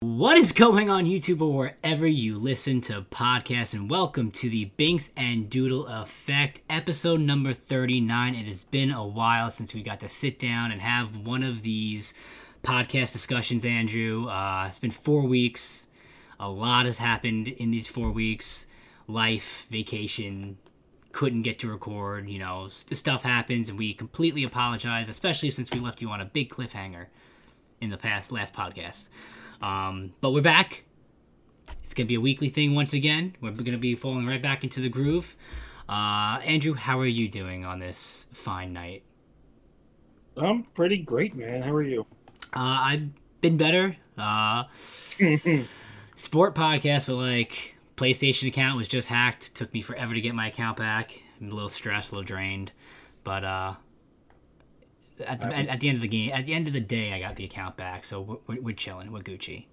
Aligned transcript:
What 0.00 0.38
is 0.38 0.52
going 0.52 0.88
on, 0.88 1.06
YouTube, 1.06 1.40
or 1.40 1.52
wherever 1.52 2.06
you 2.06 2.38
listen 2.38 2.80
to 2.82 3.02
podcasts? 3.02 3.74
And 3.74 3.90
welcome 3.90 4.30
to 4.32 4.48
the 4.48 4.70
Binkz 4.78 5.10
and 5.16 5.50
Doodle 5.50 5.86
Effect, 5.88 6.60
episode 6.70 7.18
number 7.18 7.52
39. 7.52 8.36
It 8.36 8.46
has 8.46 8.62
been 8.62 8.92
a 8.92 9.04
while 9.04 9.50
since 9.50 9.74
we 9.74 9.82
got 9.82 9.98
to 10.00 10.08
sit 10.08 10.38
down 10.38 10.70
and 10.70 10.80
have 10.80 11.16
one 11.26 11.42
of 11.42 11.62
these 11.62 12.14
podcast 12.62 13.12
discussions, 13.12 13.64
Andrew. 13.64 14.28
Uh, 14.28 14.66
it's 14.68 14.78
been 14.78 14.92
four 14.92 15.22
weeks. 15.22 15.88
A 16.38 16.48
lot 16.48 16.86
has 16.86 16.98
happened 16.98 17.48
in 17.48 17.72
these 17.72 17.88
four 17.88 18.12
weeks 18.12 18.66
life, 19.08 19.66
vacation, 19.70 20.58
couldn't 21.14 21.42
get 21.42 21.60
to 21.60 21.70
record. 21.70 22.28
You 22.28 22.40
know, 22.40 22.68
the 22.88 22.96
stuff 22.96 23.22
happens, 23.22 23.70
and 23.70 23.78
we 23.78 23.94
completely 23.94 24.42
apologize, 24.42 25.08
especially 25.08 25.50
since 25.50 25.70
we 25.70 25.78
left 25.78 26.02
you 26.02 26.10
on 26.10 26.20
a 26.20 26.24
big 26.24 26.50
cliffhanger 26.50 27.06
in 27.80 27.88
the 27.88 27.96
past 27.96 28.30
last 28.32 28.52
podcast. 28.52 29.08
Um, 29.62 30.10
but 30.20 30.32
we're 30.32 30.42
back. 30.42 30.84
It's 31.82 31.94
gonna 31.94 32.08
be 32.08 32.16
a 32.16 32.20
weekly 32.20 32.48
thing 32.48 32.74
once 32.74 32.92
again. 32.92 33.36
We're 33.40 33.52
gonna 33.52 33.78
be 33.78 33.94
falling 33.94 34.26
right 34.26 34.42
back 34.42 34.64
into 34.64 34.80
the 34.80 34.88
groove. 34.88 35.36
Uh, 35.88 36.40
Andrew, 36.44 36.74
how 36.74 36.98
are 36.98 37.06
you 37.06 37.28
doing 37.28 37.64
on 37.64 37.78
this 37.78 38.26
fine 38.32 38.72
night? 38.72 39.04
I'm 40.36 40.64
pretty 40.74 40.98
great, 40.98 41.36
man. 41.36 41.62
How 41.62 41.72
are 41.74 41.82
you? 41.82 42.06
Uh, 42.54 42.58
I've 42.58 43.08
been 43.40 43.56
better. 43.56 43.96
Uh, 44.18 44.64
sport 46.16 46.56
podcast, 46.56 47.06
but 47.06 47.14
like 47.14 47.73
PlayStation 47.96 48.48
account 48.48 48.76
was 48.76 48.88
just 48.88 49.08
hacked. 49.08 49.54
Took 49.54 49.72
me 49.72 49.80
forever 49.80 50.14
to 50.14 50.20
get 50.20 50.34
my 50.34 50.48
account 50.48 50.76
back. 50.76 51.18
I'm 51.40 51.50
a 51.50 51.54
little 51.54 51.68
stressed, 51.68 52.12
a 52.12 52.14
little 52.14 52.26
drained, 52.26 52.72
but 53.22 53.44
uh, 53.44 53.74
at 55.26 55.40
the, 55.40 55.46
at, 55.46 55.68
at 55.68 55.80
the 55.80 55.88
end 55.88 55.96
of 55.96 56.02
the 56.02 56.08
game, 56.08 56.32
at 56.32 56.44
the 56.44 56.54
end 56.54 56.66
of 56.66 56.72
the 56.72 56.80
day, 56.80 57.12
I 57.12 57.20
got 57.20 57.36
the 57.36 57.44
account 57.44 57.76
back, 57.76 58.04
so 58.04 58.20
we're, 58.20 58.36
we're, 58.46 58.60
we're 58.62 58.74
chilling. 58.74 59.12
We're 59.12 59.20
Gucci. 59.20 59.66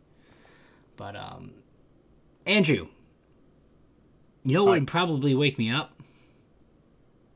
But 0.97 1.15
um, 1.15 1.51
Andrew, 2.45 2.87
you 4.43 4.53
know 4.53 4.63
what 4.63 4.71
Hi. 4.73 4.79
would 4.79 4.87
probably 4.87 5.33
wake 5.35 5.57
me 5.57 5.71
up? 5.71 5.93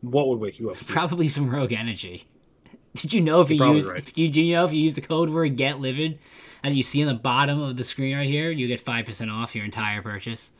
What 0.02 0.28
would 0.28 0.40
wake 0.40 0.60
you 0.60 0.72
up? 0.72 0.78
Steve? 0.78 0.90
Probably 0.90 1.30
some 1.30 1.50
Rogue 1.50 1.74
Energy. 1.74 2.28
Did 2.96 3.14
you 3.14 3.22
know 3.22 3.42
if 3.42 3.50
you 3.50 3.56
You're 3.56 3.66
probably 3.66 3.82
use 3.82 3.90
right. 3.90 3.98
if 3.98 4.18
you 4.18 4.30
do 4.30 4.42
you 4.42 4.54
know 4.56 4.66
if 4.66 4.72
you 4.72 4.80
use 4.80 4.96
the 4.96 5.02
code 5.02 5.30
word 5.30 5.58
get 5.58 5.80
livid 5.82 6.18
and 6.64 6.78
you 6.78 6.82
see 6.82 7.02
on 7.02 7.10
the 7.10 7.20
bottom 7.20 7.62
of 7.62 7.76
the 7.76 7.84
screen 7.84 8.16
right 8.16 8.28
here, 8.28 8.52
you 8.52 8.68
get 8.68 8.80
five 8.80 9.06
percent 9.06 9.30
off 9.30 9.54
your 9.54 9.66
entire 9.66 10.02
purchase. 10.02 10.52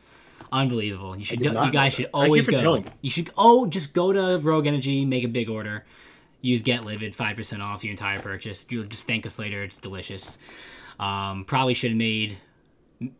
Unbelievable! 0.52 1.16
You 1.16 1.24
should 1.24 1.38
did 1.38 1.48
do, 1.48 1.54
not 1.54 1.66
you 1.66 1.72
guys 1.72 1.94
should 1.94 2.06
that. 2.06 2.12
Thank 2.12 2.26
you 2.26 2.30
always 2.30 2.46
go. 2.46 2.56
telling. 2.56 2.84
You 3.02 3.10
should 3.10 3.30
oh 3.36 3.66
just 3.66 3.92
go 3.92 4.12
to 4.12 4.38
Rogue 4.38 4.66
Energy, 4.66 5.04
make 5.04 5.24
a 5.24 5.28
big 5.28 5.48
order, 5.48 5.84
use 6.40 6.62
get 6.62 6.84
livid, 6.84 7.14
five 7.14 7.36
percent 7.36 7.62
off 7.62 7.84
your 7.84 7.90
entire 7.90 8.20
purchase. 8.20 8.64
You'll 8.68 8.84
just 8.84 9.06
thank 9.06 9.26
us 9.26 9.38
later. 9.38 9.64
It's 9.64 9.76
delicious. 9.76 10.38
Um, 10.98 11.44
probably 11.44 11.74
should 11.74 11.90
have 11.90 11.98
made 11.98 12.38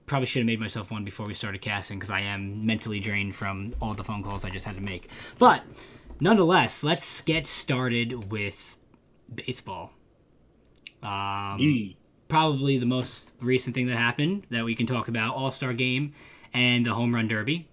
probably 0.06 0.26
should 0.26 0.40
have 0.40 0.46
made 0.46 0.60
myself 0.60 0.90
one 0.90 1.04
before 1.04 1.26
we 1.26 1.34
started 1.34 1.60
casting 1.60 1.98
because 1.98 2.10
I 2.10 2.20
am 2.20 2.64
mentally 2.64 3.00
drained 3.00 3.34
from 3.34 3.74
all 3.80 3.94
the 3.94 4.04
phone 4.04 4.22
calls 4.22 4.44
I 4.44 4.50
just 4.50 4.64
had 4.64 4.76
to 4.76 4.82
make. 4.82 5.10
But 5.38 5.62
nonetheless, 6.20 6.82
let's 6.82 7.20
get 7.22 7.46
started 7.46 8.30
with 8.30 8.76
baseball. 9.34 9.92
Um, 11.02 11.56
Yee. 11.58 11.96
probably 12.28 12.78
the 12.78 12.86
most 12.86 13.32
recent 13.40 13.74
thing 13.74 13.86
that 13.88 13.98
happened 13.98 14.46
that 14.50 14.64
we 14.64 14.74
can 14.74 14.86
talk 14.86 15.08
about 15.08 15.34
All 15.34 15.52
Star 15.52 15.74
Game 15.74 16.14
and 16.56 16.86
the 16.86 16.94
Home 16.94 17.14
Run 17.14 17.28
Derby. 17.28 17.68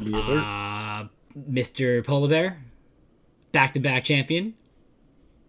Yes, 0.00 0.26
sir. 0.26 0.38
Uh, 0.38 1.06
Mr. 1.50 2.04
Polar 2.04 2.28
Bear, 2.28 2.62
back 3.52 3.72
to 3.74 3.80
back 3.80 4.04
champion, 4.04 4.54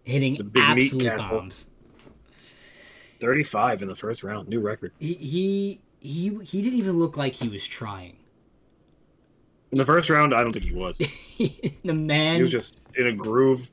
hitting 0.04 0.36
The 0.36 0.44
big 0.44 0.76
meat 0.76 0.94
absolute 0.94 1.16
bombs. 1.30 1.66
35 3.20 3.82
in 3.82 3.88
the 3.88 3.94
first 3.94 4.22
round, 4.22 4.48
new 4.48 4.60
record. 4.60 4.92
He, 4.98 5.14
he 5.14 5.80
he 6.00 6.38
he 6.44 6.62
didn't 6.62 6.78
even 6.78 6.98
look 6.98 7.16
like 7.16 7.34
he 7.34 7.48
was 7.48 7.66
trying. 7.66 8.16
In 9.72 9.78
the 9.78 9.84
first 9.84 10.08
round, 10.08 10.32
I 10.34 10.42
don't 10.42 10.52
think 10.52 10.64
he 10.64 10.72
was. 10.72 10.96
the 11.78 11.92
man 11.92 12.36
He 12.36 12.42
was 12.42 12.50
just 12.50 12.82
in 12.96 13.08
a 13.08 13.12
groove. 13.12 13.70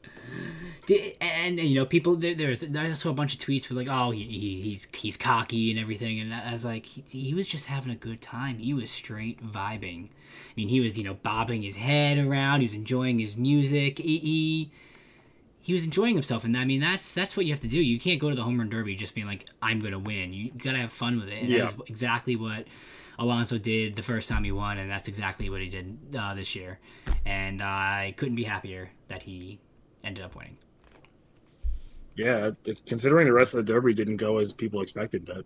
And, 1.20 1.60
you 1.60 1.76
know 1.76 1.86
people 1.86 2.16
there, 2.16 2.34
there's 2.36 2.64
I 2.64 2.94
saw 2.94 3.10
a 3.10 3.14
bunch 3.14 3.34
of 3.34 3.40
tweets 3.42 3.70
were 3.70 3.76
like 3.76 3.88
oh 3.90 4.12
he, 4.12 4.24
he 4.24 4.62
he's 4.62 4.88
he's 4.94 5.18
cocky 5.18 5.70
and 5.72 5.80
everything. 5.80 6.20
And 6.20 6.34
I 6.34 6.52
was 6.54 6.64
like 6.66 6.86
he, 6.86 7.04
he 7.08 7.34
was 7.34 7.48
just 7.48 7.66
having 7.66 7.92
a 7.92 7.96
good 7.96 8.22
time. 8.22 8.60
He 8.60 8.74
was 8.74 8.90
straight 8.92 9.46
vibing. 9.46 10.06
I 10.08 10.54
mean 10.56 10.70
he 10.70 10.80
was 10.80 10.98
you 10.98 11.04
know 11.04 11.16
bobbing 11.16 11.64
his 11.64 11.76
head 11.78 12.18
around. 12.18 12.62
He 12.62 12.68
was 12.68 12.74
enjoying 12.74 13.20
his 13.20 13.36
music. 13.36 14.00
He 14.00 14.18
he, 14.20 14.72
he 15.60 15.74
was 15.74 15.84
enjoying 15.84 16.16
himself. 16.16 16.44
And 16.46 16.58
I 16.58 16.64
mean 16.64 16.80
that's 16.82 17.14
that's 17.14 17.36
what 17.36 17.46
you 17.46 17.52
have 17.52 17.62
to 17.62 17.68
do. 17.68 17.80
You 17.80 18.00
can't 18.00 18.20
go 18.22 18.30
to 18.30 18.36
the 18.36 18.44
home 18.44 18.58
run 18.60 18.70
derby 18.70 18.96
just 18.96 19.14
being 19.14 19.28
like 19.28 19.46
I'm 19.62 19.80
gonna 19.80 20.00
win. 20.00 20.34
You 20.34 20.52
gotta 20.52 20.78
have 20.78 20.94
fun 20.94 21.20
with 21.20 21.28
it. 21.30 21.42
And 21.42 21.50
Yeah. 21.50 21.66
that 21.66 21.74
is 21.74 21.82
exactly 21.88 22.36
what 22.38 22.66
Alonso 23.20 23.58
did 23.58 23.96
the 23.96 24.04
first 24.04 24.30
time 24.30 24.44
he 24.46 24.52
won 24.52 24.78
and 24.78 24.90
that's 24.90 25.08
exactly 25.08 25.50
what 25.50 25.60
he 25.60 25.68
did 25.70 25.98
uh, 26.18 26.34
this 26.34 26.56
year. 26.56 26.80
And 27.26 27.62
I 27.62 28.14
couldn't 28.16 28.36
be 28.36 28.44
happier 28.46 28.92
that 29.10 29.24
he 29.24 29.60
ended 30.06 30.24
up 30.24 30.36
winning. 30.36 30.58
Yeah, 32.18 32.50
considering 32.88 33.28
the 33.28 33.34
rest 33.34 33.54
of 33.54 33.64
the 33.64 33.72
Derby 33.72 33.94
didn't 33.94 34.18
go 34.18 34.40
as 34.40 34.52
people 34.52 34.82
expected, 34.82 35.28
that, 35.28 35.46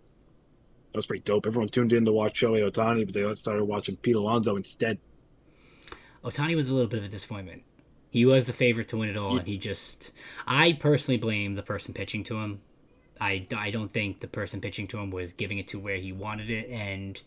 was 0.94 1.04
pretty 1.04 1.22
dope. 1.22 1.46
Everyone 1.46 1.68
tuned 1.68 1.92
in 1.92 2.06
to 2.06 2.12
watch 2.12 2.40
Shohei 2.40 2.68
Ohtani, 2.68 3.04
but 3.04 3.14
they 3.14 3.34
started 3.34 3.64
watching 3.64 3.96
Pete 3.96 4.16
Alonso 4.16 4.56
instead. 4.56 4.98
Ohtani 6.24 6.56
was 6.56 6.70
a 6.70 6.74
little 6.74 6.88
bit 6.88 7.00
of 7.00 7.04
a 7.04 7.08
disappointment. 7.08 7.62
He 8.08 8.24
was 8.24 8.46
the 8.46 8.52
favorite 8.52 8.88
to 8.88 8.96
win 8.96 9.10
it 9.10 9.16
all, 9.16 9.38
and 9.38 9.46
he 9.46 9.58
just. 9.58 10.12
I 10.46 10.72
personally 10.74 11.18
blame 11.18 11.54
the 11.54 11.62
person 11.62 11.94
pitching 11.94 12.24
to 12.24 12.38
him. 12.38 12.60
I, 13.20 13.46
I 13.56 13.70
don't 13.70 13.90
think 13.90 14.20
the 14.20 14.28
person 14.28 14.60
pitching 14.60 14.86
to 14.88 14.98
him 14.98 15.10
was 15.10 15.32
giving 15.32 15.58
it 15.58 15.68
to 15.68 15.78
where 15.78 15.96
he 15.96 16.12
wanted 16.12 16.50
it, 16.50 16.70
and 16.70 17.20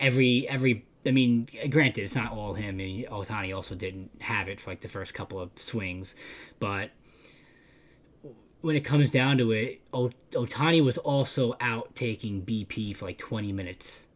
every 0.00 0.48
every. 0.48 0.84
I 1.06 1.10
mean, 1.10 1.48
granted, 1.70 2.02
it's 2.02 2.16
not 2.16 2.32
all 2.32 2.54
him. 2.54 2.68
I 2.68 2.72
mean, 2.72 3.04
Ohtani 3.04 3.54
also 3.54 3.74
didn't 3.74 4.10
have 4.20 4.48
it 4.48 4.58
for 4.58 4.70
like 4.70 4.80
the 4.80 4.88
first 4.88 5.12
couple 5.12 5.38
of 5.38 5.50
swings, 5.56 6.16
but 6.58 6.90
when 8.64 8.76
it 8.76 8.80
comes 8.80 9.10
down 9.10 9.36
to 9.36 9.52
it, 9.52 9.82
o- 9.92 10.10
Ohtani 10.30 10.82
was 10.82 10.96
also 10.96 11.54
out 11.60 11.94
taking 11.94 12.40
BP 12.40 12.96
for 12.96 13.04
like 13.04 13.18
20 13.18 13.52
minutes 13.52 14.08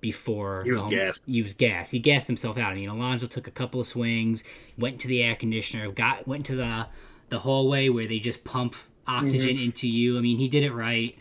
before 0.00 0.64
He 0.64 0.72
was 0.72 0.80
home- 0.80 0.90
gassed. 0.90 1.22
He 1.26 1.42
was 1.42 1.52
gassed. 1.52 1.92
He 1.92 1.98
gassed 1.98 2.26
himself 2.26 2.56
out. 2.56 2.72
I 2.72 2.76
mean, 2.76 2.88
Alonso 2.88 3.26
took 3.26 3.46
a 3.46 3.50
couple 3.50 3.80
of 3.80 3.86
swings, 3.86 4.42
went 4.78 5.02
to 5.02 5.08
the 5.08 5.22
air 5.22 5.36
conditioner, 5.36 5.92
got 5.92 6.26
went 6.26 6.46
to 6.46 6.56
the 6.56 6.86
the 7.28 7.40
hallway 7.40 7.90
where 7.90 8.06
they 8.06 8.18
just 8.18 8.42
pump 8.44 8.74
oxygen 9.06 9.56
mm-hmm. 9.56 9.64
into 9.64 9.86
you. 9.86 10.16
I 10.16 10.22
mean, 10.22 10.38
he 10.38 10.48
did 10.48 10.64
it 10.64 10.72
right. 10.72 11.18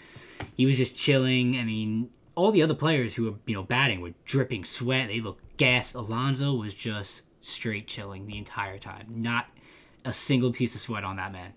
He 0.56 0.66
was 0.66 0.78
just 0.78 0.95
chilling. 0.95 1.59
I 1.59 1.66
mean, 1.66 2.12
all 2.35 2.51
the 2.51 2.62
other 2.62 2.75
players 2.75 3.16
who 3.16 3.25
were 3.25 3.38
you 3.45 3.56
know 3.56 3.63
batting 3.63 4.00
were 4.00 4.13
dripping 4.24 4.63
sweat. 4.63 5.09
They 5.09 5.19
looked 5.19 5.57
gassed. 5.57 5.95
Alonso 5.95 6.53
was 6.53 6.74
just 6.74 7.24
straight 7.41 7.88
chilling 7.88 8.25
the 8.25 8.38
entire 8.38 8.80
time. 8.80 9.07
Not 9.09 9.47
a 10.06 10.13
single 10.13 10.53
piece 10.53 10.75
of 10.75 10.80
sweat 10.80 11.03
on 11.03 11.18
that 11.18 11.34
man. 11.34 11.51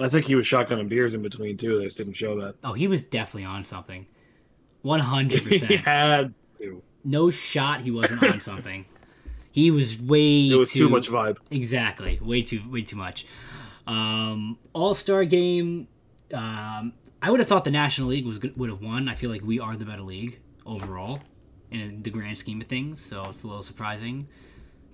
I 0.00 0.08
think 0.08 0.26
he 0.26 0.34
was 0.34 0.46
shotgunning 0.46 0.88
beers 0.88 1.14
in 1.14 1.22
between, 1.22 1.56
too. 1.56 1.78
They 1.78 1.84
just 1.84 1.96
didn't 1.96 2.14
show 2.14 2.38
that. 2.40 2.56
Oh, 2.62 2.74
he 2.74 2.86
was 2.86 3.04
definitely 3.04 3.44
on 3.46 3.64
something. 3.64 4.06
One 4.82 5.00
hundred 5.00 5.42
percent. 5.42 5.70
he 5.70 5.76
had 5.78 6.34
to. 6.58 6.82
No 7.04 7.30
shot. 7.30 7.80
He 7.80 7.90
wasn't 7.90 8.22
on 8.22 8.40
something. 8.40 8.84
He 9.50 9.70
was 9.70 10.00
way. 10.00 10.48
It 10.50 10.56
was 10.56 10.70
too 10.70 10.88
much 10.88 11.08
vibe. 11.08 11.38
Exactly. 11.50 12.18
Way 12.22 12.42
too. 12.42 12.60
Way 12.70 12.82
too 12.82 12.96
much. 12.96 13.26
Um, 13.86 14.58
All 14.74 14.94
Star 14.94 15.24
game. 15.24 15.88
Um, 16.32 16.92
I 17.22 17.30
would 17.30 17.40
have 17.40 17.48
thought 17.48 17.64
the 17.64 17.70
National 17.70 18.08
League 18.08 18.26
was 18.26 18.38
would 18.56 18.68
have 18.70 18.82
won. 18.82 19.08
I 19.08 19.14
feel 19.14 19.30
like 19.30 19.42
we 19.42 19.58
are 19.58 19.76
the 19.76 19.84
better 19.86 20.02
league 20.02 20.38
overall 20.64 21.20
in 21.70 22.02
the 22.02 22.10
grand 22.10 22.38
scheme 22.38 22.60
of 22.60 22.66
things. 22.68 23.00
So 23.04 23.24
it's 23.30 23.42
a 23.42 23.48
little 23.48 23.62
surprising 23.62 24.28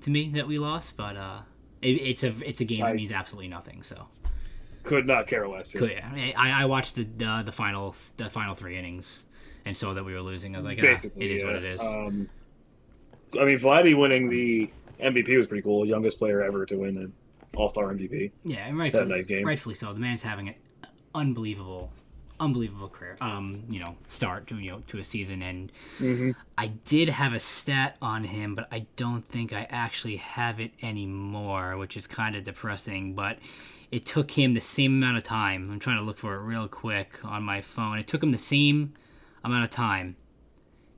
to 0.03 0.11
me 0.11 0.31
that 0.35 0.47
we 0.47 0.57
lost, 0.59 0.97
but 0.97 1.17
uh, 1.17 1.41
it, 1.83 2.01
it's 2.01 2.23
a 2.25 2.33
it's 2.49 2.61
a 2.61 2.65
game 2.65 2.81
that 2.81 2.95
means 2.95 3.13
absolutely 3.13 3.49
nothing. 3.49 3.83
So. 3.83 4.07
Could 4.83 5.07
not 5.07 5.27
care 5.27 5.47
less. 5.47 5.73
Cool, 5.73 5.89
yeah. 5.89 6.33
I, 6.37 6.63
I 6.63 6.65
watched 6.65 6.97
the, 6.97 7.05
the 7.05 7.43
the 7.47 7.53
finals, 7.53 8.13
the 8.17 8.29
final 8.29 8.55
three 8.55 8.77
innings, 8.77 9.25
and 9.65 9.77
saw 9.77 9.95
that 9.95 10.05
we 10.05 10.13
were 10.13 10.21
losing. 10.23 10.55
I 10.55 10.59
was 10.59 10.67
like, 10.67 10.79
ah, 10.83 10.87
it 10.87 11.31
is 11.31 11.41
yeah. 11.41 11.47
what 11.47 11.57
it 11.57 11.65
is. 11.65 11.81
Um, 11.81 12.29
I 13.41 13.45
mean, 13.45 13.59
Vladdy 13.59 13.95
winning 13.99 14.29
the 14.29 14.71
MVP 15.01 15.37
was 15.39 15.47
pretty 15.47 15.63
cool. 15.63 15.87
Youngest 15.87 16.19
player 16.19 16.43
ever 16.43 16.67
to 16.67 16.77
win 16.77 16.97
an 16.97 17.13
All 17.57 17.69
Star 17.69 17.93
MVP. 17.93 18.33
yeah, 18.45 18.67
and 18.67 18.79
rightfully, 18.79 19.07
nice 19.07 19.27
game. 19.27 19.47
rightfully 19.47 19.75
so. 19.75 19.93
The 19.93 20.01
man's 20.01 20.23
having 20.23 20.49
an 20.49 20.55
unbelievable, 21.15 21.91
unbelievable 22.41 22.89
career. 22.89 23.17
Um, 23.21 23.63
you 23.71 23.79
know, 23.81 23.97
start 24.09 24.47
to 24.49 24.59
you 24.59 24.73
know 24.73 24.81
to 24.89 24.99
a 24.99 25.05
season, 25.05 25.43
and 25.43 25.73
Mm-hmm. 26.01 26.33
I 26.59 26.67
did 26.67 27.09
have 27.09 27.33
a 27.33 27.39
stat 27.41 27.97
on 28.03 28.25
him, 28.25 28.55
but 28.55 28.69
I 28.73 28.87
don't 28.97 29.25
think 29.25 29.53
I 29.53 29.67
actually 29.71 30.17
have 30.17 30.59
it 30.61 30.73
anymore, 30.83 31.77
which 31.77 31.97
is 31.97 32.07
kind 32.07 32.35
of 32.37 32.45
depressing. 32.45 33.15
But 33.15 33.39
it 33.93 34.07
took 34.07 34.33
him 34.33 34.55
the 34.55 34.61
same 34.61 34.95
amount 34.95 35.19
of 35.19 35.23
time. 35.23 35.71
I'm 35.71 35.79
trying 35.79 35.99
to 35.99 36.03
look 36.03 36.17
for 36.17 36.35
it 36.35 36.41
real 36.41 36.67
quick 36.67 37.23
on 37.23 37.43
my 37.43 37.61
phone. 37.61 37.99
It 37.99 38.09
took 38.09 38.23
him 38.23 38.33
the 38.33 38.39
same 38.39 38.95
amount 39.45 39.65
of 39.65 39.71
time 39.71 40.17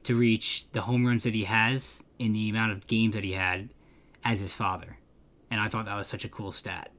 to 0.05 0.14
reach 0.14 0.67
the 0.73 0.82
home 0.82 1.05
runs 1.05 1.25
that 1.25 1.35
he 1.35 1.44
has 1.44 2.05
in 2.20 2.32
the 2.32 2.49
amount 2.49 2.70
of 2.70 2.87
games 2.87 3.14
that 3.14 3.25
he 3.25 3.32
had, 3.32 3.70
as 4.25 4.38
his 4.38 4.52
father, 4.52 4.99
and 5.50 5.61
I 5.61 5.69
thought 5.69 5.87
that 5.87 5.96
was 5.96 6.06
such 6.06 6.25
a 6.25 6.29
cool 6.29 6.52
stat. 6.52 6.91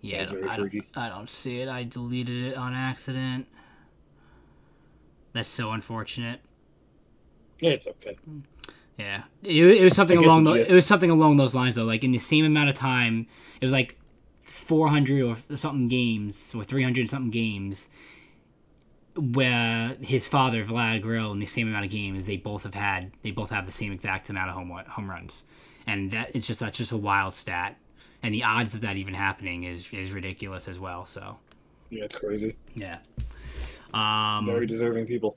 Yeah, 0.00 0.22
I, 0.22 0.56
don't. 0.56 0.86
I 0.96 1.08
don't 1.10 1.28
see 1.28 1.60
it. 1.60 1.68
I 1.68 1.84
deleted 1.84 2.52
it 2.52 2.56
on 2.56 2.72
accident. 2.72 3.46
That's 5.34 5.48
so 5.48 5.72
unfortunate. 5.72 6.40
Yeah, 7.60 7.72
it's 7.72 7.86
okay. 7.86 8.16
Yeah, 8.96 9.24
it, 9.42 9.54
it 9.54 9.84
was 9.84 9.94
something 9.94 10.16
along 10.16 10.44
the 10.44 10.54
the, 10.54 10.60
it 10.60 10.72
was 10.72 10.86
something 10.86 11.10
along 11.10 11.36
those 11.36 11.54
lines 11.54 11.76
though. 11.76 11.84
Like 11.84 12.02
in 12.02 12.12
the 12.12 12.18
same 12.18 12.46
amount 12.46 12.70
of 12.70 12.76
time, 12.76 13.26
it 13.60 13.64
was 13.64 13.74
like 13.74 13.99
400 14.70 15.22
or 15.50 15.56
something 15.56 15.88
games 15.88 16.54
or 16.54 16.62
300 16.62 17.10
something 17.10 17.32
games 17.32 17.88
where 19.16 19.96
his 20.00 20.28
father 20.28 20.64
Vlad 20.64 21.02
Grill 21.02 21.32
in 21.32 21.40
the 21.40 21.46
same 21.46 21.66
amount 21.66 21.86
of 21.86 21.90
games 21.90 22.24
they 22.26 22.36
both 22.36 22.62
have 22.62 22.74
had 22.74 23.10
they 23.24 23.32
both 23.32 23.50
have 23.50 23.66
the 23.66 23.72
same 23.72 23.90
exact 23.90 24.30
amount 24.30 24.48
of 24.48 24.54
home 24.54 24.70
home 24.70 25.10
runs, 25.10 25.42
and 25.88 26.12
that 26.12 26.30
it's 26.34 26.46
just 26.46 26.60
that's 26.60 26.78
just 26.78 26.92
a 26.92 26.96
wild 26.96 27.34
stat, 27.34 27.78
and 28.22 28.32
the 28.32 28.44
odds 28.44 28.76
of 28.76 28.80
that 28.82 28.96
even 28.96 29.12
happening 29.12 29.64
is 29.64 29.88
is 29.92 30.12
ridiculous 30.12 30.68
as 30.68 30.78
well. 30.78 31.04
So 31.04 31.38
Yeah, 31.90 32.04
it's 32.04 32.14
crazy. 32.14 32.54
yeah. 32.76 32.98
Um, 33.92 34.46
Very 34.46 34.66
deserving 34.66 35.06
people. 35.06 35.36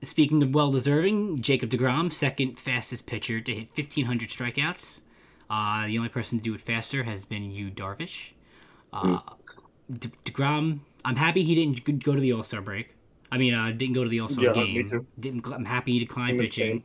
Speaking 0.00 0.40
of 0.44 0.54
well 0.54 0.70
deserving, 0.70 1.42
Jacob 1.42 1.70
DeGrom, 1.70 2.12
second 2.12 2.60
fastest 2.60 3.04
pitcher 3.04 3.40
to 3.40 3.52
hit 3.52 3.68
1,500 3.74 4.28
strikeouts. 4.28 5.00
Uh, 5.50 5.88
the 5.88 5.98
only 5.98 6.08
person 6.08 6.38
to 6.38 6.44
do 6.44 6.54
it 6.54 6.60
faster 6.60 7.02
has 7.02 7.24
been 7.24 7.50
Yu 7.50 7.72
Darvish. 7.72 8.30
Uh, 8.94 9.18
De- 9.92 10.08
DeGrom, 10.24 10.80
I'm 11.04 11.16
happy 11.16 11.42
he 11.42 11.54
didn't 11.54 12.02
go 12.04 12.14
to 12.14 12.20
the 12.20 12.32
All 12.32 12.42
Star 12.42 12.62
break. 12.62 12.94
I 13.30 13.38
mean, 13.38 13.52
uh, 13.54 13.70
didn't 13.72 13.94
go 13.94 14.04
to 14.04 14.08
the 14.10 14.20
All 14.20 14.28
Star 14.28 14.44
Yeah, 14.44 14.52
game. 14.52 14.74
me 14.76 14.84
too. 14.84 15.06
Didn't, 15.18 15.46
I'm 15.46 15.64
happy 15.64 15.92
he 15.92 15.98
declined 15.98 16.38
pitching. 16.38 16.84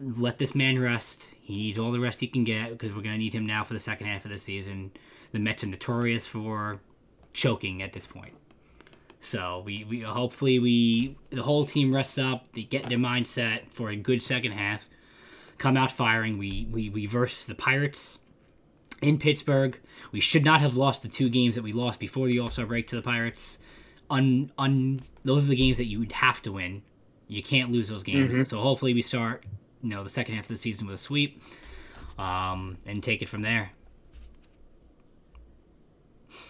Let 0.00 0.38
this 0.38 0.54
man 0.54 0.78
rest. 0.78 1.28
He 1.42 1.56
needs 1.56 1.78
all 1.78 1.92
the 1.92 2.00
rest 2.00 2.20
he 2.20 2.26
can 2.26 2.42
get 2.44 2.70
because 2.70 2.94
we're 2.94 3.02
going 3.02 3.14
to 3.14 3.18
need 3.18 3.34
him 3.34 3.44
now 3.44 3.64
for 3.64 3.74
the 3.74 3.78
second 3.80 4.06
half 4.06 4.24
of 4.24 4.30
the 4.30 4.38
season. 4.38 4.92
The 5.32 5.38
Mets 5.38 5.62
are 5.62 5.66
notorious 5.66 6.26
for 6.26 6.80
choking 7.34 7.82
at 7.82 7.92
this 7.92 8.06
point. 8.06 8.32
So 9.20 9.62
we, 9.66 9.84
we 9.84 10.00
hopefully 10.00 10.58
we 10.58 11.16
the 11.28 11.42
whole 11.42 11.66
team 11.66 11.94
rests 11.94 12.16
up, 12.16 12.50
they 12.54 12.62
get 12.62 12.88
their 12.88 12.98
mindset 12.98 13.70
for 13.70 13.90
a 13.90 13.96
good 13.96 14.22
second 14.22 14.52
half, 14.52 14.88
come 15.58 15.76
out 15.76 15.92
firing. 15.92 16.38
We 16.38 16.66
we 16.70 16.88
we 16.88 17.04
verse 17.04 17.44
the 17.44 17.54
Pirates 17.54 18.18
in 19.00 19.18
Pittsburgh. 19.18 19.78
We 20.12 20.20
should 20.20 20.44
not 20.44 20.60
have 20.60 20.76
lost 20.76 21.02
the 21.02 21.08
two 21.08 21.28
games 21.28 21.54
that 21.54 21.62
we 21.62 21.72
lost 21.72 22.00
before 22.00 22.26
the 22.26 22.38
All 22.40 22.50
Star 22.50 22.66
break 22.66 22.88
to 22.88 22.96
the 22.96 23.02
Pirates. 23.02 23.58
Un 24.08 24.50
un 24.58 25.00
those 25.24 25.46
are 25.46 25.50
the 25.50 25.56
games 25.56 25.78
that 25.78 25.86
you 25.86 25.98
would 26.00 26.12
have 26.12 26.42
to 26.42 26.52
win. 26.52 26.82
You 27.28 27.42
can't 27.42 27.70
lose 27.70 27.88
those 27.88 28.02
games. 28.02 28.48
So 28.48 28.60
hopefully 28.60 28.92
we 28.94 29.02
start 29.02 29.44
you 29.82 29.90
know 29.90 30.02
the 30.02 30.10
second 30.10 30.34
half 30.34 30.44
of 30.44 30.48
the 30.48 30.58
season 30.58 30.86
with 30.86 30.94
a 30.94 30.98
sweep, 30.98 31.42
um, 32.18 32.78
and 32.86 33.02
take 33.02 33.22
it 33.22 33.28
from 33.28 33.42
there. 33.42 33.72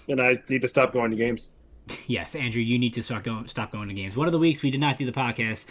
And 0.09 0.21
I 0.21 0.43
need 0.49 0.63
to 0.63 0.69
stop 0.69 0.93
going 0.93 1.11
to 1.11 1.17
games. 1.17 1.51
Yes, 2.07 2.37
Andrew, 2.37 2.63
you 2.63 2.79
need 2.79 2.95
to 2.95 3.03
start 3.03 3.25
going, 3.25 3.49
stop 3.49 3.73
going 3.73 3.89
to 3.89 3.95
games. 3.95 4.17
One 4.17 4.29
of 4.29 4.33
the 4.33 4.39
weeks 4.39 4.63
we 4.63 4.71
did 4.71 4.81
not 4.81 4.97
do 4.97 5.07
the 5.07 5.13
podcast, 5.13 5.67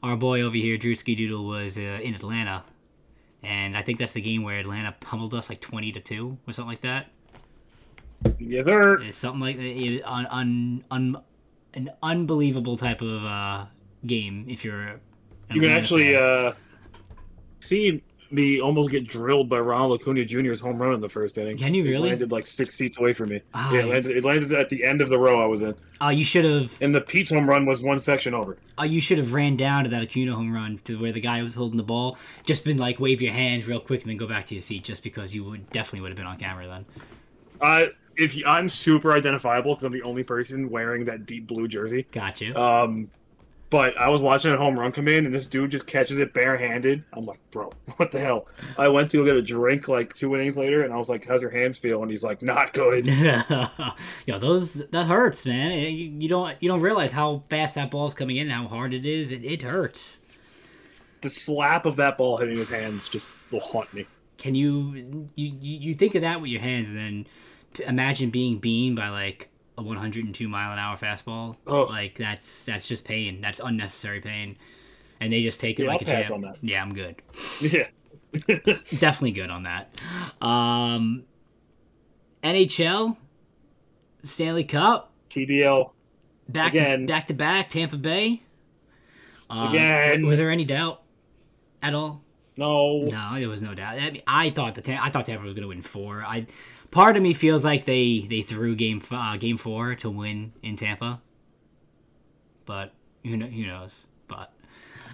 our 0.00 0.16
boy 0.16 0.42
over 0.42 0.56
here, 0.56 0.78
Drewski 0.78 1.16
Doodle, 1.16 1.44
was 1.44 1.76
uh, 1.76 1.98
in 2.02 2.14
Atlanta, 2.14 2.62
and 3.42 3.76
I 3.76 3.82
think 3.82 3.98
that's 3.98 4.12
the 4.12 4.20
game 4.20 4.42
where 4.42 4.58
Atlanta 4.58 4.94
pummeled 5.00 5.34
us 5.34 5.48
like 5.48 5.60
twenty 5.60 5.92
to 5.92 6.00
two 6.00 6.38
or 6.46 6.52
something 6.52 6.70
like 6.70 6.80
that. 6.82 7.08
Yeah, 8.38 8.62
It's 9.02 9.18
something 9.18 9.40
like 9.40 9.56
that. 9.56 10.02
Un, 10.04 10.26
un, 10.26 10.84
un, 10.90 11.22
an 11.74 11.90
unbelievable 12.02 12.76
type 12.76 13.02
of 13.02 13.24
uh, 13.24 13.66
game 14.06 14.46
if 14.48 14.64
you're. 14.64 15.00
you 15.50 15.60
can 15.60 15.64
Atlanta 15.64 15.80
actually 15.80 16.16
uh, 16.16 16.52
see 17.60 18.02
me 18.32 18.60
almost 18.60 18.90
get 18.90 19.06
drilled 19.06 19.48
by 19.48 19.58
Ronald 19.58 20.00
Acuna 20.00 20.24
Jr.'s 20.24 20.60
home 20.60 20.80
run 20.80 20.94
in 20.94 21.00
the 21.00 21.08
first 21.08 21.38
inning. 21.38 21.56
Can 21.56 21.74
you 21.74 21.84
It 21.84 21.88
really? 21.90 22.08
landed 22.10 22.32
like 22.32 22.46
six 22.46 22.74
seats 22.74 22.98
away 22.98 23.12
from 23.12 23.30
me. 23.30 23.40
Ah, 23.54 23.72
yeah, 23.72 23.80
it 23.80 23.86
landed, 23.88 24.16
it 24.16 24.24
landed 24.24 24.52
at 24.52 24.68
the 24.68 24.84
end 24.84 25.00
of 25.00 25.08
the 25.08 25.18
row 25.18 25.42
I 25.42 25.46
was 25.46 25.62
in, 25.62 25.74
Oh, 26.00 26.08
you 26.10 26.24
should 26.24 26.44
have. 26.44 26.76
and 26.80 26.94
the 26.94 27.00
Pete's 27.00 27.30
home 27.30 27.48
run 27.48 27.66
was 27.66 27.82
one 27.82 27.98
section 27.98 28.34
over. 28.34 28.56
Oh, 28.78 28.84
you 28.84 29.00
should 29.00 29.18
have 29.18 29.32
ran 29.32 29.56
down 29.56 29.84
to 29.84 29.90
that 29.90 30.02
Acuna 30.02 30.34
home 30.34 30.52
run 30.52 30.80
to 30.84 31.00
where 31.00 31.12
the 31.12 31.20
guy 31.20 31.42
was 31.42 31.54
holding 31.54 31.76
the 31.76 31.82
ball. 31.82 32.18
Just 32.44 32.64
been 32.64 32.76
like 32.78 33.00
wave 33.00 33.22
your 33.22 33.32
hands 33.32 33.66
real 33.66 33.80
quick 33.80 34.02
and 34.02 34.10
then 34.10 34.16
go 34.16 34.26
back 34.26 34.46
to 34.46 34.54
your 34.54 34.62
seat, 34.62 34.84
just 34.84 35.02
because 35.02 35.34
you 35.34 35.44
would 35.44 35.70
definitely 35.70 36.00
would 36.02 36.10
have 36.10 36.16
been 36.18 36.26
on 36.26 36.36
camera 36.38 36.66
then. 36.66 36.84
Uh, 37.60 37.86
if 38.16 38.34
you, 38.36 38.44
I'm 38.46 38.68
super 38.68 39.12
identifiable 39.12 39.72
because 39.74 39.84
I'm 39.84 39.92
the 39.92 40.02
only 40.02 40.22
person 40.22 40.70
wearing 40.70 41.04
that 41.06 41.26
deep 41.26 41.46
blue 41.46 41.68
jersey. 41.68 42.06
Got 42.12 42.40
you. 42.40 42.54
Um, 42.54 43.10
but 43.68 43.98
I 43.98 44.10
was 44.10 44.20
watching 44.22 44.52
a 44.52 44.56
home 44.56 44.78
run 44.78 44.92
come 44.92 45.08
in, 45.08 45.26
and 45.26 45.34
this 45.34 45.46
dude 45.46 45.72
just 45.72 45.86
catches 45.86 46.18
it 46.18 46.32
barehanded. 46.32 47.02
I'm 47.12 47.26
like, 47.26 47.40
bro, 47.50 47.72
what 47.96 48.12
the 48.12 48.20
hell? 48.20 48.46
I 48.78 48.88
went 48.88 49.10
to 49.10 49.16
go 49.18 49.24
get 49.24 49.34
a 49.36 49.42
drink 49.42 49.88
like 49.88 50.14
two 50.14 50.34
innings 50.34 50.56
later, 50.56 50.82
and 50.82 50.92
I 50.92 50.96
was 50.96 51.08
like, 51.08 51.26
how's 51.26 51.42
your 51.42 51.50
hands 51.50 51.76
feel? 51.76 52.00
And 52.02 52.10
he's 52.10 52.22
like, 52.22 52.42
not 52.42 52.72
good. 52.72 53.06
Yo, 54.26 54.38
those 54.38 54.74
that 54.74 55.06
hurts, 55.06 55.44
man. 55.46 55.72
You, 55.80 56.10
you 56.18 56.28
don't 56.28 56.56
you 56.60 56.68
don't 56.68 56.80
realize 56.80 57.12
how 57.12 57.42
fast 57.50 57.74
that 57.74 57.90
ball's 57.90 58.14
coming 58.14 58.36
in, 58.36 58.48
and 58.50 58.52
how 58.52 58.68
hard 58.68 58.94
it 58.94 59.04
is. 59.04 59.32
It, 59.32 59.44
it 59.44 59.62
hurts. 59.62 60.20
the 61.22 61.30
slap 61.30 61.86
of 61.86 61.96
that 61.96 62.16
ball 62.18 62.36
hitting 62.36 62.56
his 62.58 62.70
hands 62.70 63.08
just 63.08 63.50
will 63.50 63.60
haunt 63.60 63.92
me. 63.92 64.06
Can 64.38 64.54
you 64.54 65.26
you 65.34 65.52
you 65.60 65.78
you 65.88 65.94
think 65.94 66.14
of 66.14 66.22
that 66.22 66.40
with 66.40 66.50
your 66.50 66.60
hands, 66.60 66.90
and 66.90 66.98
then 66.98 67.26
imagine 67.86 68.30
being 68.30 68.58
beamed 68.58 68.96
by 68.96 69.08
like 69.08 69.48
a 69.78 69.82
102 69.82 70.48
mile 70.48 70.72
an 70.72 70.78
hour 70.78 70.96
fastball. 70.96 71.56
Ugh. 71.66 71.88
Like 71.88 72.16
that's 72.16 72.64
that's 72.64 72.88
just 72.88 73.04
pain. 73.04 73.40
That's 73.40 73.60
unnecessary 73.62 74.20
pain. 74.20 74.56
And 75.20 75.32
they 75.32 75.42
just 75.42 75.60
take 75.60 75.78
it 75.80 75.84
Yeah, 75.84 75.88
like 75.90 76.02
I'll 76.02 76.08
a 76.08 76.12
pass 76.16 76.28
champ. 76.28 76.44
on 76.44 76.50
that. 76.52 76.58
Yeah, 76.62 76.82
I'm 76.82 76.92
good. 76.92 77.16
Yeah. 77.60 77.86
Definitely 78.98 79.30
good 79.32 79.48
on 79.50 79.62
that. 79.62 79.90
Um, 80.42 81.24
NHL, 82.42 83.16
Stanley 84.22 84.64
Cup, 84.64 85.12
TBL 85.30 85.90
back 86.48 86.72
Again. 86.74 87.00
to 87.00 87.06
back 87.06 87.26
to 87.28 87.34
back, 87.34 87.68
Tampa 87.70 87.96
Bay. 87.96 88.42
Um, 89.48 89.68
Again. 89.70 90.26
Was 90.26 90.38
there 90.38 90.50
any 90.50 90.64
doubt 90.64 91.02
at 91.82 91.94
all? 91.94 92.22
no. 92.58 93.02
No, 93.04 93.34
there 93.38 93.48
was 93.48 93.62
no 93.62 93.74
doubt. 93.74 93.98
I, 93.98 94.10
mean, 94.10 94.22
I 94.26 94.50
thought 94.50 94.74
the 94.74 95.02
I 95.02 95.10
thought 95.10 95.26
Tampa 95.26 95.44
was 95.44 95.54
going 95.54 95.62
to 95.62 95.68
win 95.68 95.82
four. 95.82 96.22
I 96.22 96.46
part 96.96 97.16
of 97.16 97.22
me 97.22 97.34
feels 97.34 97.64
like 97.64 97.84
they 97.84 98.20
they 98.20 98.42
threw 98.42 98.74
game 98.74 99.02
uh, 99.10 99.36
game 99.36 99.58
four 99.58 99.94
to 99.96 100.10
win 100.10 100.52
in 100.62 100.76
Tampa, 100.76 101.20
but 102.64 102.92
who 103.24 103.36
know, 103.36 103.46
who 103.46 103.66
knows? 103.66 104.06
But 104.28 104.52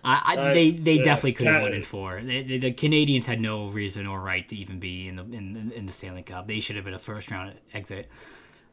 I, 0.04 0.22
I 0.24 0.36
Uh, 0.36 0.52
they 0.52 0.70
they 0.70 0.98
yeah, 0.98 1.02
definitely 1.02 1.32
could 1.34 1.46
have 1.48 1.56
won 1.58 1.74
in 1.74 1.82
four. 1.82 2.20
They, 2.22 2.42
they, 2.42 2.58
the 2.58 2.72
Canadiens 2.72 3.24
had 3.24 3.40
no 3.40 3.68
reason 3.68 4.06
or 4.06 4.20
right 4.20 4.48
to 4.48 4.56
even 4.56 4.78
be 4.78 5.08
in 5.08 5.16
the 5.16 5.24
in, 5.24 5.72
in 5.74 5.86
the 5.86 5.92
Stanley 5.92 6.22
Cup. 6.22 6.46
They 6.46 6.60
should 6.60 6.76
have 6.76 6.84
been 6.84 6.94
a 6.94 6.98
first 6.98 7.30
round 7.30 7.54
exit, 7.74 8.08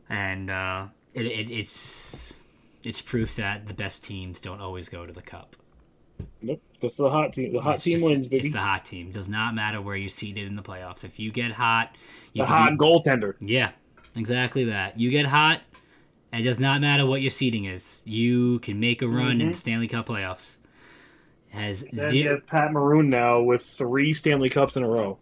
and 0.09 0.49
uh, 0.49 0.87
it, 1.13 1.25
it, 1.25 1.51
it's 1.51 2.33
it's 2.83 3.01
proof 3.01 3.35
that 3.35 3.67
the 3.67 3.73
best 3.73 4.03
teams 4.03 4.39
don't 4.39 4.61
always 4.61 4.89
go 4.89 5.05
to 5.05 5.13
the 5.13 5.21
cup. 5.21 5.55
Nope. 6.41 6.61
That's 6.81 6.97
the 6.97 7.09
hot 7.09 7.33
team. 7.33 7.51
The 7.53 7.61
hot 7.61 7.75
It's 7.75 7.83
team 7.83 7.93
just- 7.95 8.05
wins, 8.05 8.27
baby. 8.27 8.45
It's 8.47 8.53
the 8.55 8.61
hot 8.61 8.85
team. 8.85 9.11
Does 9.11 9.27
not 9.27 9.53
matter 9.55 9.81
where 9.81 9.95
you're 9.95 10.09
seated 10.09 10.47
in 10.47 10.55
the 10.55 10.61
playoffs. 10.61 11.03
If 11.03 11.19
you 11.19 11.31
get 11.31 11.51
hot, 11.51 11.95
you 12.33 12.43
The 12.43 12.47
hot 12.47 12.71
be- 12.71 12.77
goaltender. 12.77 13.35
yeah, 13.39 13.71
exactly 14.15 14.63
that. 14.65 14.99
You 14.99 15.09
get 15.09 15.25
hot, 15.25 15.61
it 16.31 16.43
does 16.43 16.59
not 16.59 16.79
matter 16.81 17.05
what 17.05 17.21
your 17.21 17.31
seating 17.31 17.65
is. 17.65 17.99
You 18.05 18.59
can 18.59 18.79
make 18.79 19.01
a 19.01 19.07
run 19.07 19.41
in 19.41 19.51
the 19.51 19.57
Stanley 19.57 19.87
Cup 19.87 20.07
playoffs. 20.07 20.57
Has 21.49 21.83
Mm-hmm. 21.83 22.09
Zero. 22.09 22.35
have 22.35 22.45
Pat 22.47 22.71
Maroon 22.71 23.09
now 23.09 23.41
with 23.41 23.63
three 23.65 24.13
Stanley 24.13 24.49
Cups 24.49 24.75
in 24.77 24.83
a 24.83 24.87
row, 24.87 25.17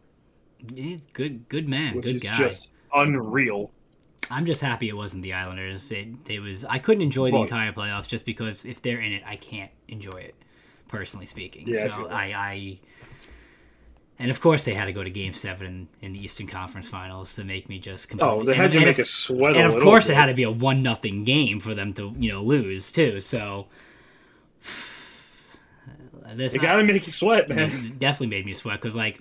Good, 1.13 1.47
good 1.47 1.69
man, 1.69 1.95
which 1.95 2.05
good 2.05 2.15
is 2.15 2.23
guy. 2.23 2.37
just 2.37 2.71
unreal. 2.93 3.71
I'm 4.29 4.45
just 4.45 4.59
happy 4.59 4.89
it 4.89 4.95
wasn't 4.97 5.23
the 5.23 5.33
Islanders. 5.33 5.89
It, 5.91 6.09
it 6.29 6.39
was. 6.41 6.65
I 6.65 6.79
couldn't 6.79 7.01
enjoy 7.03 7.29
the 7.29 7.35
Well- 7.35 7.43
entire 7.43 7.71
playoffs 7.71 8.07
just 8.07 8.25
because 8.25 8.65
if 8.65 8.81
they're 8.81 8.99
in 8.99 9.13
it, 9.13 9.23
I 9.25 9.37
can't 9.37 9.71
enjoy 9.87 10.17
it. 10.17 10.35
Personally 10.87 11.25
speaking, 11.25 11.67
Yeah, 11.67 11.87
so 11.95 12.03
that. 12.03 12.13
I, 12.13 12.25
I, 12.33 12.79
and 14.19 14.31
of 14.31 14.39
course 14.41 14.65
they 14.65 14.73
had 14.73 14.85
to 14.85 14.93
go 14.93 15.03
to 15.03 15.09
Game 15.09 15.33
Seven 15.33 15.67
in, 15.67 15.87
in 16.01 16.13
the 16.13 16.19
Eastern 16.23 16.47
Conference 16.47 16.87
Finals 16.89 17.35
to 17.35 17.43
make 17.43 17.67
me 17.69 17.77
just 17.79 18.09
completely. 18.09 18.33
Oh, 18.39 18.43
they 18.43 18.53
and- 18.53 18.61
had 18.61 18.71
to 18.71 18.77
and 18.77 18.85
make 18.87 18.95
of- 18.95 19.01
us 19.01 19.09
sweat 19.09 19.55
a 19.55 19.59
and 19.59 19.73
of 19.73 19.81
course 19.81 20.07
bit. 20.07 20.13
it 20.13 20.15
had 20.15 20.25
to 20.27 20.33
be 20.33 20.43
a 20.43 20.51
one 20.51 20.81
nothing 20.81 21.23
game 21.23 21.59
for 21.59 21.75
them 21.75 21.93
to 21.93 22.13
you 22.17 22.31
know 22.31 22.41
lose 22.41 22.91
too. 22.91 23.19
So 23.21 23.67
this 26.35 26.53
They 26.53 26.59
gotta 26.59 26.83
make 26.83 27.05
you 27.05 27.11
sweat, 27.11 27.49
man. 27.49 27.95
definitely 27.97 28.27
made 28.27 28.45
me 28.45 28.53
sweat 28.53 28.81
because 28.81 28.95
like 28.95 29.19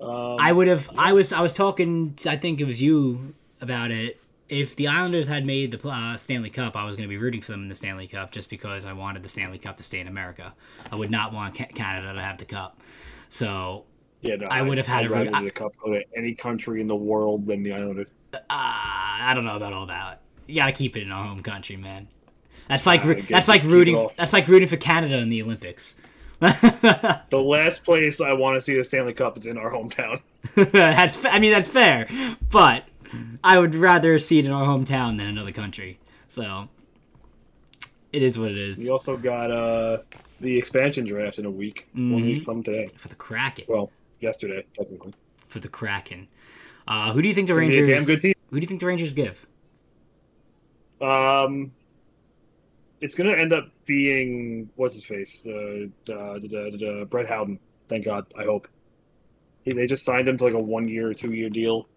Um, 0.00 0.36
I 0.40 0.52
would 0.52 0.68
have. 0.68 0.88
I 0.98 1.12
was. 1.12 1.32
I 1.32 1.40
was 1.40 1.54
talking. 1.54 2.16
I 2.26 2.36
think 2.36 2.60
it 2.60 2.64
was 2.64 2.80
you 2.82 3.34
about 3.60 3.90
it. 3.90 4.20
If 4.48 4.76
the 4.76 4.88
Islanders 4.88 5.26
had 5.26 5.44
made 5.44 5.72
the 5.72 5.88
uh, 5.88 6.16
Stanley 6.16 6.50
Cup, 6.50 6.76
I 6.76 6.84
was 6.84 6.94
going 6.94 7.08
to 7.08 7.12
be 7.12 7.16
rooting 7.18 7.40
for 7.40 7.52
them 7.52 7.62
in 7.62 7.68
the 7.68 7.74
Stanley 7.74 8.06
Cup 8.06 8.30
just 8.30 8.48
because 8.48 8.86
I 8.86 8.92
wanted 8.92 9.22
the 9.22 9.28
Stanley 9.28 9.58
Cup 9.58 9.76
to 9.78 9.82
stay 9.82 9.98
in 9.98 10.06
America. 10.06 10.54
I 10.90 10.96
would 10.96 11.10
not 11.10 11.32
want 11.32 11.54
Canada 11.54 12.12
to 12.14 12.20
have 12.20 12.38
the 12.38 12.44
cup. 12.44 12.80
So 13.28 13.84
yeah, 14.20 14.36
no, 14.36 14.46
I 14.46 14.62
would 14.62 14.78
have 14.78 14.86
had 14.86 15.04
I'd 15.04 15.10
a 15.10 15.14
root- 15.14 15.30
rather 15.32 15.44
the 15.44 15.50
cup 15.50 15.72
go 15.82 15.92
to 15.92 16.04
any 16.16 16.32
country 16.34 16.80
in 16.80 16.86
the 16.86 16.94
world 16.96 17.46
than 17.46 17.62
the 17.64 17.72
Islanders. 17.72 18.10
uh, 18.34 18.38
I 18.48 19.32
don't 19.34 19.44
know 19.44 19.56
about 19.56 19.72
all 19.72 19.86
that. 19.86 20.20
You 20.46 20.56
got 20.56 20.66
to 20.66 20.72
keep 20.72 20.96
it 20.96 21.02
in 21.02 21.10
our 21.10 21.24
home 21.24 21.40
country, 21.42 21.76
man. 21.76 22.06
That's 22.68 22.86
like 22.86 23.02
guess 23.02 23.28
that's 23.28 23.48
like 23.48 23.62
rooting. 23.64 24.08
That's 24.16 24.32
like 24.32 24.46
rooting 24.48 24.68
for 24.68 24.76
Canada 24.76 25.18
in 25.18 25.28
the 25.28 25.42
Olympics. 25.42 25.96
The 26.40 27.42
last 27.42 27.82
place 27.84 28.20
I 28.20 28.32
want 28.32 28.56
to 28.56 28.60
see 28.60 28.76
the 28.76 28.84
Stanley 28.84 29.14
Cup 29.14 29.36
is 29.36 29.46
in 29.46 29.56
our 29.58 29.72
hometown. 29.72 30.20
that's 30.54 31.24
I 31.24 31.38
mean 31.38 31.52
that's 31.52 31.68
fair, 31.68 32.06
but 32.50 32.84
I 33.44 33.58
would 33.58 33.74
rather 33.74 34.18
see 34.18 34.38
it 34.38 34.46
in 34.46 34.52
our 34.52 34.66
hometown 34.66 35.16
than 35.16 35.26
another 35.26 35.52
country. 35.52 35.98
So 36.28 36.68
it 38.12 38.22
is 38.22 38.38
what 38.38 38.50
it 38.50 38.58
is 38.58 38.78
We 38.78 38.90
also 38.90 39.16
got 39.16 39.50
uh, 39.50 39.98
the 40.40 40.56
expansion 40.56 41.04
draft 41.06 41.38
in 41.38 41.46
a 41.46 41.50
week, 41.50 41.86
one 41.94 42.22
week 42.22 42.42
from 42.44 42.62
today. 42.62 42.88
for 42.96 43.08
the 43.08 43.14
Kraken. 43.14 43.64
Well, 43.68 43.90
yesterday, 44.20 44.64
technically. 44.74 45.12
For 45.48 45.58
the 45.60 45.68
Kraken. 45.68 46.28
Uh, 46.88 47.12
who 47.12 47.20
do 47.22 47.28
you 47.28 47.34
think 47.34 47.48
the 47.48 47.54
a 47.54 47.56
Rangers? 47.56 47.88
damn 47.88 48.04
good 48.04 48.20
team. 48.20 48.34
Who 48.50 48.56
do 48.60 48.62
you 48.62 48.68
think 48.68 48.80
the 48.80 48.86
Rangers 48.86 49.12
give? 49.12 49.46
Um, 51.00 51.72
it's 53.00 53.14
gonna 53.14 53.32
end 53.32 53.52
up 53.52 53.68
being 53.84 54.70
what's 54.76 54.94
his 54.94 55.04
face, 55.04 55.46
uh, 55.46 55.50
uh, 56.12 56.38
the, 56.38 56.48
the, 56.48 56.76
the, 56.78 57.06
Brett 57.10 57.28
Howden. 57.28 57.58
Thank 57.88 58.04
God. 58.04 58.26
I 58.38 58.44
hope. 58.44 58.68
He, 59.62 59.72
they 59.72 59.86
just 59.86 60.04
signed 60.04 60.28
him 60.28 60.36
to 60.38 60.44
like 60.44 60.54
a 60.54 60.60
one-year, 60.60 61.08
or 61.10 61.14
two-year 61.14 61.50
deal, 61.50 61.82
So- 61.82 61.88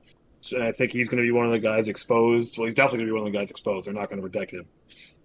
and 0.52 0.64
I 0.64 0.72
think 0.72 0.92
he's 0.92 1.10
gonna 1.10 1.24
be 1.24 1.32
one 1.32 1.46
of 1.46 1.52
the 1.52 1.60
guys 1.60 1.88
exposed. 1.88 2.58
Well, 2.58 2.66
he's 2.66 2.74
definitely 2.74 3.00
gonna 3.00 3.10
be 3.10 3.20
one 3.20 3.28
of 3.28 3.34
the 3.34 3.38
guys 3.38 3.52
exposed. 3.52 3.88
They're 3.88 3.94
not 3.94 4.10
gonna 4.10 4.22
protect 4.22 4.52
him, 4.52 4.66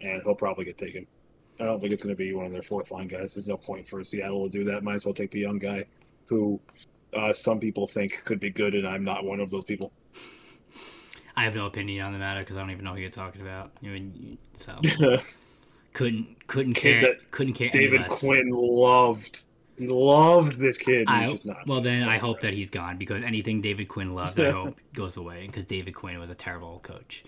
and 0.00 0.23
he'll 0.23 0.35
probably 0.35 0.64
get 0.64 0.78
taken. 0.78 1.06
I 1.61 1.64
don't 1.64 1.80
think 1.80 1.92
it's 1.92 2.02
gonna 2.02 2.16
be 2.16 2.33
one 2.35 2.47
of 2.47 2.52
their 2.52 2.62
fourth-line 2.62 3.06
guys. 3.06 3.35
There's 3.35 3.47
no 3.47 3.56
point 3.56 3.88
for 3.88 4.02
Seattle 4.02 4.44
to 4.44 4.50
do 4.50 4.64
that. 4.64 4.83
Might 4.83 4.94
as 4.94 5.04
well 5.04 5.14
take 5.14 5.30
the 5.30 5.40
young 5.40 5.59
guy, 5.59 5.85
who 6.26 6.61
uh, 7.14 7.33
some 7.33 7.61
people 7.61 7.87
think 7.87 8.25
could 8.25 8.40
be 8.40 8.50
good, 8.50 8.75
and 8.75 8.87
I'm 8.87 9.04
not 9.04 9.25
one 9.25 9.40
of 9.40 9.50
those 9.50 9.64
people. 9.64 9.92
I 11.37 11.44
have 11.44 11.54
no 11.54 11.66
opinion 11.66 12.04
on 12.04 12.12
the 12.12 12.18
matter 12.18 12.40
because 12.40 12.56
I 12.56 12.61
don't 12.61 12.71
even 12.71 12.85
know 12.85 12.94
who 12.94 13.00
you're 13.00 13.11
talking 13.11 13.42
about. 13.42 13.73
You 13.80 13.90
mean, 13.90 14.38
so 14.59 14.78
couldn't 15.92 16.47
couldn't 16.47 16.75
care 16.75 17.16
couldn't 17.30 17.54
care. 17.54 17.71
David. 17.71 18.06
Quinn 18.09 18.50
loved. 18.50 19.42
He 19.78 19.87
loved 19.88 20.59
this 20.59 20.78
kid. 20.78 21.07
I, 21.09 21.31
just 21.33 21.45
not. 21.47 21.66
well, 21.66 21.81
then 21.81 21.99
he's 21.99 22.09
I 22.09 22.19
hope 22.19 22.37
right. 22.37 22.43
that 22.43 22.52
he's 22.54 22.71
gone 22.71 22.97
because 22.97 23.23
anything 23.23 23.61
David 23.61 23.88
Quinn 23.88 24.12
loves, 24.14 24.38
I 24.38 24.50
hope 24.50 24.78
goes 24.95 25.16
away 25.16 25.47
because 25.47 25.64
David 25.64 25.95
Quinn 25.95 26.19
was 26.19 26.31
a 26.31 26.35
terrible 26.35 26.78
coach. 26.83 27.25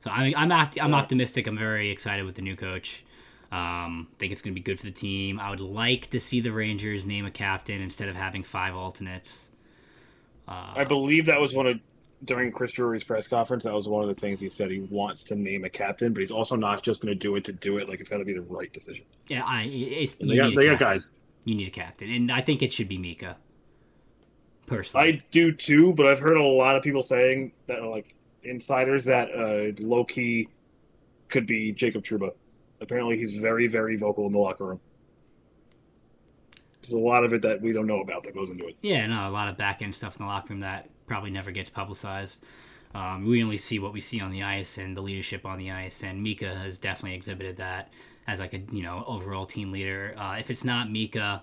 So 0.00 0.10
I, 0.12 0.32
I'm 0.36 0.52
opt- 0.52 0.80
I'm 0.80 0.90
Yeah. 0.90 0.96
optimistic. 0.96 1.46
I'm 1.48 1.58
very 1.58 1.90
excited 1.90 2.24
with 2.24 2.36
the 2.36 2.42
new 2.42 2.54
coach. 2.54 3.04
Um, 3.50 4.08
think 4.18 4.32
it's 4.32 4.42
going 4.42 4.52
to 4.54 4.60
be 4.60 4.62
good 4.62 4.78
for 4.78 4.86
the 4.86 4.92
team. 4.92 5.40
I 5.40 5.50
would 5.50 5.58
like 5.60 6.10
to 6.10 6.20
see 6.20 6.40
the 6.40 6.52
Rangers 6.52 7.06
name 7.06 7.24
a 7.26 7.30
captain 7.30 7.80
instead 7.82 8.08
of 8.08 8.14
having 8.14 8.42
five 8.42 8.76
alternates. 8.76 9.50
Uh, 10.46 10.72
I 10.76 10.84
believe 10.84 11.26
that 11.26 11.40
was 11.40 11.54
one 11.54 11.66
of 11.66 11.80
during 12.24 12.50
Chris 12.52 12.72
Drury's 12.72 13.04
press 13.04 13.26
conference. 13.26 13.64
That 13.64 13.72
was 13.74 13.88
one 13.88 14.02
of 14.02 14.08
the 14.08 14.14
things 14.20 14.38
he 14.40 14.48
said. 14.48 14.70
He 14.70 14.80
wants 14.80 15.24
to 15.24 15.34
name 15.34 15.64
a 15.64 15.68
captain, 15.70 16.12
but 16.12 16.20
he's 16.20 16.30
also 16.30 16.56
not 16.56 16.82
just 16.82 17.00
going 17.00 17.12
to 17.12 17.18
do 17.18 17.36
it 17.36 17.44
to 17.44 17.52
do 17.52 17.78
it. 17.78 17.88
Like 17.88 18.00
it's 18.00 18.10
got 18.10 18.18
to 18.18 18.24
be 18.24 18.34
the 18.34 18.42
right 18.42 18.72
decision. 18.72 19.04
yeah, 19.28 19.42
I 19.44 19.62
it's, 19.64 20.14
they 20.16 20.36
got, 20.36 20.54
they 20.54 20.66
got 20.66 20.78
guys. 20.78 21.08
You 21.48 21.54
need 21.54 21.68
a 21.68 21.70
captain, 21.70 22.10
and 22.10 22.30
I 22.30 22.42
think 22.42 22.60
it 22.60 22.74
should 22.74 22.90
be 22.90 22.98
Mika. 22.98 23.38
Personally, 24.66 25.08
I 25.08 25.22
do 25.30 25.50
too, 25.50 25.94
but 25.94 26.06
I've 26.06 26.18
heard 26.18 26.36
a 26.36 26.42
lot 26.42 26.76
of 26.76 26.82
people 26.82 27.02
saying 27.02 27.52
that 27.68 27.82
like 27.84 28.14
insiders 28.42 29.06
that 29.06 29.30
uh, 29.30 29.72
low 29.82 30.04
key 30.04 30.50
could 31.28 31.46
be 31.46 31.72
Jacob 31.72 32.04
Trouba. 32.04 32.32
Apparently, 32.82 33.16
he's 33.16 33.36
very, 33.36 33.66
very 33.66 33.96
vocal 33.96 34.26
in 34.26 34.32
the 34.32 34.38
locker 34.38 34.66
room. 34.66 34.80
There's 36.82 36.92
a 36.92 36.98
lot 36.98 37.24
of 37.24 37.32
it 37.32 37.40
that 37.40 37.62
we 37.62 37.72
don't 37.72 37.86
know 37.86 38.02
about 38.02 38.24
that 38.24 38.34
goes 38.34 38.50
into 38.50 38.66
it. 38.66 38.76
Yeah, 38.82 39.06
no, 39.06 39.26
a 39.26 39.30
lot 39.30 39.48
of 39.48 39.56
back 39.56 39.80
end 39.80 39.94
stuff 39.94 40.16
in 40.16 40.26
the 40.26 40.28
locker 40.30 40.48
room 40.50 40.60
that 40.60 40.90
probably 41.06 41.30
never 41.30 41.50
gets 41.50 41.70
publicized. 41.70 42.44
Um, 42.94 43.24
we 43.24 43.42
only 43.42 43.56
see 43.56 43.78
what 43.78 43.94
we 43.94 44.02
see 44.02 44.20
on 44.20 44.32
the 44.32 44.42
ice 44.42 44.76
and 44.76 44.94
the 44.94 45.00
leadership 45.00 45.46
on 45.46 45.56
the 45.56 45.70
ice, 45.70 46.04
and 46.04 46.22
Mika 46.22 46.54
has 46.54 46.76
definitely 46.76 47.16
exhibited 47.16 47.56
that 47.56 47.90
as 48.28 48.38
like 48.38 48.52
a 48.54 48.58
you 48.70 48.82
know 48.84 49.02
overall 49.08 49.46
team 49.46 49.72
leader. 49.72 50.14
Uh, 50.16 50.36
if 50.38 50.50
it's 50.50 50.62
not 50.62 50.88
Mika, 50.90 51.42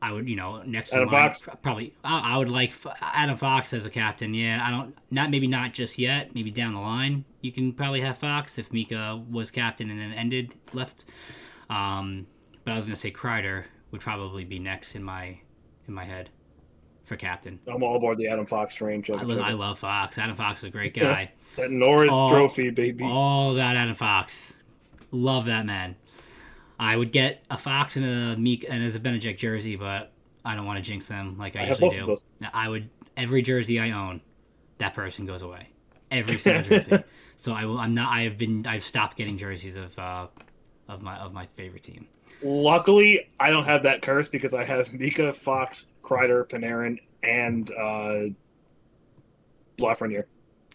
I 0.00 0.12
would 0.12 0.28
you 0.28 0.36
know 0.36 0.62
next 0.62 0.92
Adam 0.92 1.08
line, 1.08 1.28
Fox? 1.28 1.42
pr- 1.42 1.50
probably 1.62 1.94
I, 2.04 2.34
I 2.34 2.36
would 2.38 2.50
like 2.50 2.72
Adam 3.00 3.36
Fox 3.36 3.72
as 3.72 3.86
a 3.86 3.90
captain. 3.90 4.34
Yeah, 4.34 4.64
I 4.64 4.70
don't 4.70 4.96
not 5.10 5.30
maybe 5.30 5.46
not 5.48 5.72
just 5.72 5.98
yet. 5.98 6.34
Maybe 6.34 6.50
down 6.52 6.74
the 6.74 6.80
line 6.80 7.24
you 7.40 7.50
can 7.50 7.72
probably 7.72 8.00
have 8.02 8.18
Fox 8.18 8.58
if 8.58 8.72
Mika 8.72 9.20
was 9.30 9.50
captain 9.50 9.90
and 9.90 9.98
then 9.98 10.12
ended 10.12 10.54
left. 10.72 11.04
Um, 11.70 12.26
but 12.64 12.72
I 12.72 12.76
was 12.76 12.84
gonna 12.84 12.94
say 12.96 13.10
Kreider 13.10 13.64
would 13.90 14.00
probably 14.00 14.44
be 14.44 14.58
next 14.58 14.94
in 14.96 15.02
my 15.02 15.38
in 15.88 15.94
my 15.94 16.04
head 16.04 16.28
for 17.04 17.14
captain. 17.16 17.60
I'm 17.68 17.82
all 17.84 17.96
aboard 17.96 18.18
the 18.18 18.26
Adam 18.26 18.44
Fox 18.46 18.74
train. 18.74 19.04
I, 19.08 19.22
lo- 19.22 19.40
I 19.40 19.52
love 19.52 19.78
Fox. 19.78 20.18
Adam 20.18 20.34
Fox 20.34 20.60
is 20.60 20.64
a 20.64 20.70
great 20.70 20.92
guy. 21.00 21.30
that 21.56 21.70
Norris 21.70 22.12
all- 22.12 22.30
Trophy, 22.30 22.70
baby. 22.70 23.04
All 23.04 23.52
about 23.54 23.76
Adam 23.76 23.94
Fox. 23.94 24.56
Love 25.16 25.46
that 25.46 25.64
man. 25.64 25.96
I 26.78 26.94
would 26.96 27.10
get 27.10 27.42
a 27.50 27.56
Fox 27.56 27.96
and 27.96 28.04
a 28.04 28.36
Mika 28.38 28.66
Zibanejad 28.66 29.38
jersey, 29.38 29.76
but 29.76 30.12
I 30.44 30.54
don't 30.54 30.66
want 30.66 30.76
to 30.78 30.82
jinx 30.82 31.08
them 31.08 31.38
like 31.38 31.56
I, 31.56 31.64
I 31.64 31.68
usually 31.68 31.90
do. 31.90 32.16
I 32.52 32.68
would 32.68 32.90
every 33.16 33.40
jersey 33.40 33.80
I 33.80 33.92
own, 33.92 34.20
that 34.78 34.92
person 34.94 35.24
goes 35.24 35.40
away. 35.42 35.68
Every 36.10 36.36
single 36.36 36.62
jersey. 36.62 37.02
so 37.36 37.54
I 37.54 37.64
will. 37.64 37.78
I'm 37.78 37.94
not. 37.94 38.12
I 38.12 38.22
have 38.22 38.36
been. 38.36 38.66
I've 38.66 38.84
stopped 38.84 39.16
getting 39.16 39.38
jerseys 39.38 39.76
of 39.76 39.98
uh, 39.98 40.26
of 40.88 41.02
my 41.02 41.16
of 41.18 41.32
my 41.32 41.46
favorite 41.46 41.82
team. 41.82 42.06
Luckily, 42.42 43.28
I 43.40 43.50
don't 43.50 43.64
have 43.64 43.82
that 43.84 44.02
curse 44.02 44.28
because 44.28 44.52
I 44.52 44.64
have 44.64 44.92
Mika, 44.92 45.32
Fox, 45.32 45.86
Kreider, 46.02 46.46
Panarin, 46.46 46.98
and 47.22 47.70
uh, 47.72 48.34
Lafreniere. 49.78 50.24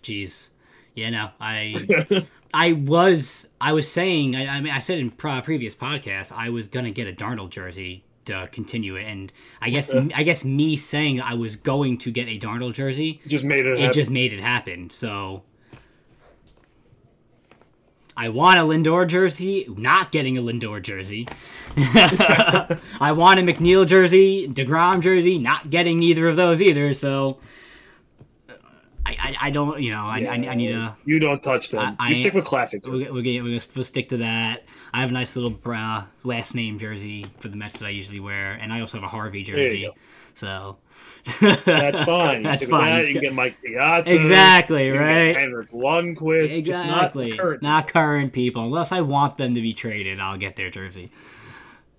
Jeez. 0.01 0.49
Yeah. 0.95 1.11
No. 1.11 1.29
I. 1.39 1.75
I 2.53 2.73
was 2.73 3.47
I 3.59 3.73
was 3.73 3.91
saying 3.91 4.35
I, 4.35 4.47
I 4.47 4.61
mean 4.61 4.73
I 4.73 4.79
said 4.79 4.99
in 4.99 5.11
previous 5.11 5.75
podcasts 5.75 6.31
I 6.31 6.49
was 6.49 6.67
gonna 6.67 6.91
get 6.91 7.07
a 7.07 7.13
Darnold 7.13 7.49
jersey 7.49 8.03
to 8.25 8.47
continue 8.51 8.95
it, 8.95 9.05
and 9.05 9.31
I 9.61 9.69
guess 9.69 9.93
I 10.15 10.23
guess 10.23 10.43
me 10.43 10.77
saying 10.77 11.21
I 11.21 11.33
was 11.33 11.55
going 11.55 11.97
to 11.99 12.11
get 12.11 12.27
a 12.27 12.37
Darnold 12.37 12.73
jersey, 12.73 13.21
just 13.27 13.43
made 13.43 13.65
it. 13.65 13.73
it 13.73 13.79
happen. 13.79 13.93
just 13.93 14.09
made 14.09 14.33
it 14.33 14.39
happen. 14.39 14.89
So 14.89 15.43
I 18.15 18.29
want 18.29 18.59
a 18.59 18.63
Lindor 18.63 19.07
jersey, 19.07 19.65
not 19.77 20.11
getting 20.11 20.37
a 20.37 20.41
Lindor 20.41 20.81
jersey. 20.81 21.27
I 21.77 23.13
want 23.15 23.39
a 23.39 23.43
McNeil 23.43 23.87
jersey, 23.87 24.47
Degrom 24.47 25.01
jersey, 25.01 25.37
not 25.37 25.69
getting 25.69 25.99
neither 25.99 26.27
of 26.27 26.35
those 26.35 26.61
either. 26.61 26.93
So. 26.93 27.37
I, 29.19 29.35
I, 29.41 29.49
don't 29.49 29.81
you 29.81 29.91
know 29.91 30.03
I, 30.05 30.19
I, 30.19 30.33
I 30.33 30.55
need 30.55 30.71
a 30.71 30.95
You 31.05 31.19
don't 31.19 31.41
touch 31.41 31.69
them. 31.69 31.95
I- 31.99 32.09
you 32.09 32.15
stick 32.15 32.33
with 32.33 32.45
classics. 32.45 32.87
We'll, 32.87 32.99
we'll, 33.13 33.23
we'll, 33.23 33.59
we'll 33.75 33.83
stick 33.83 34.09
to 34.09 34.17
that. 34.17 34.65
I 34.93 35.01
have 35.01 35.09
a 35.09 35.13
nice 35.13 35.35
little 35.35 35.57
uh, 35.65 36.03
last 36.23 36.55
name 36.55 36.79
jersey 36.79 37.25
for 37.39 37.47
the 37.49 37.55
Mets 37.55 37.79
that 37.79 37.85
I 37.85 37.89
usually 37.89 38.19
wear, 38.19 38.53
and 38.53 38.71
I 38.71 38.81
also 38.81 38.97
have 38.97 39.05
a 39.05 39.09
Harvey 39.09 39.43
jersey. 39.43 39.89
So 40.33 40.77
That's 41.39 41.99
fine. 42.05 42.37
You 42.37 42.43
That's 42.43 42.65
fine. 42.65 42.85
That. 42.85 43.07
You 43.07 43.13
can 43.13 43.21
get 43.21 43.33
Mike 43.33 43.57
Piazza. 43.61 44.15
exactly 44.15 44.89
right. 44.89 45.35
Henrik 45.37 45.71
Lundqvist. 45.71 46.57
Exactly. 46.57 47.27
Just 47.27 47.37
not 47.37 47.43
current. 47.43 47.61
Not 47.61 47.87
current 47.87 48.33
people. 48.33 48.63
Unless 48.63 48.91
I 48.91 49.01
want 49.01 49.37
them 49.37 49.53
to 49.55 49.61
be 49.61 49.73
traded, 49.73 50.19
I'll 50.19 50.37
get 50.37 50.55
their 50.55 50.69
jersey. 50.69 51.11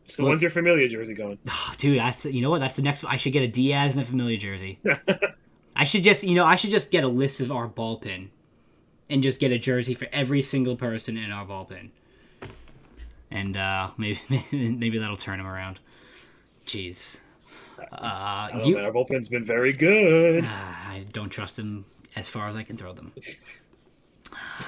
So 0.07 0.25
when's 0.25 0.43
your 0.43 0.51
Familia 0.51 0.89
jersey 0.89 1.15
going? 1.15 1.39
Oh, 1.49 1.75
dude, 1.79 1.99
that's 1.99 2.25
you 2.25 2.43
know 2.43 2.51
what? 2.51 2.61
That's 2.61 2.77
the 2.77 2.83
next. 2.83 3.03
one. 3.03 3.13
I 3.13 3.17
should 3.17 3.33
get 3.33 3.43
a 3.43 3.49
Diaz 3.49 3.93
and 3.93 4.01
a 4.01 4.05
Familia 4.05 4.39
jersey. 4.39 4.81
I 5.83 5.85
should 5.85 6.05
just 6.05 6.23
you 6.23 6.37
know 6.37 6.45
I 6.45 6.55
should 6.55 6.71
just 6.71 6.93
get 6.93 7.03
a 7.03 7.09
list 7.09 7.41
of 7.41 7.51
our 7.51 7.69
bullpen, 7.69 8.29
and 9.11 9.21
just 9.21 9.41
get 9.41 9.51
a 9.51 9.59
jersey 9.59 9.95
for 9.95 10.07
every 10.13 10.41
single 10.41 10.77
person 10.77 11.17
in 11.17 11.33
our 11.33 11.45
bullpen. 11.45 11.91
And 13.33 13.57
uh, 13.57 13.91
maybe 13.97 14.21
maybe 14.53 14.99
that'll 14.99 15.17
turn 15.17 15.39
them 15.39 15.47
around. 15.49 15.81
Jeez. 16.67 17.19
Uh, 17.91 18.61
you, 18.63 18.77
know, 18.77 18.85
Our 18.85 18.93
bullpen's 18.93 19.29
been 19.29 19.45
very 19.45 19.73
good. 19.73 20.45
Ah, 20.47 20.93
I 20.93 21.05
don't 21.13 21.31
trust 21.31 21.57
them 21.57 21.85
as 22.15 22.29
far 22.29 22.49
as 22.49 22.55
I 22.55 22.63
can 22.63 22.77
throw 22.77 22.93
them. 22.93 23.13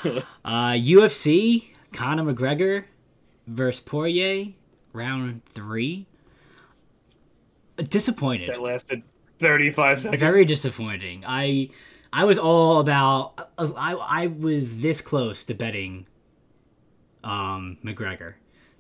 uh, 0.44 0.73
UFC, 0.73 1.76
Conor 1.92 2.35
McGregor 2.35 2.87
versus 3.47 3.80
Poirier, 3.80 4.47
round 4.92 5.44
three. 5.44 6.06
Disappointed. 7.76 8.49
That 8.49 8.61
lasted 8.61 9.04
35 9.41 10.00
seconds. 10.03 10.21
Very 10.21 10.45
disappointing. 10.45 11.25
I 11.26 11.71
I 12.12 12.25
was 12.25 12.38
all 12.38 12.81
about. 12.81 13.35
I 13.59 13.95
I 13.95 14.26
was 14.29 14.81
this 14.81 15.00
close 15.00 15.45
to 15.45 15.55
betting. 15.55 16.07
Um, 17.23 17.79
McGregor, 17.83 18.35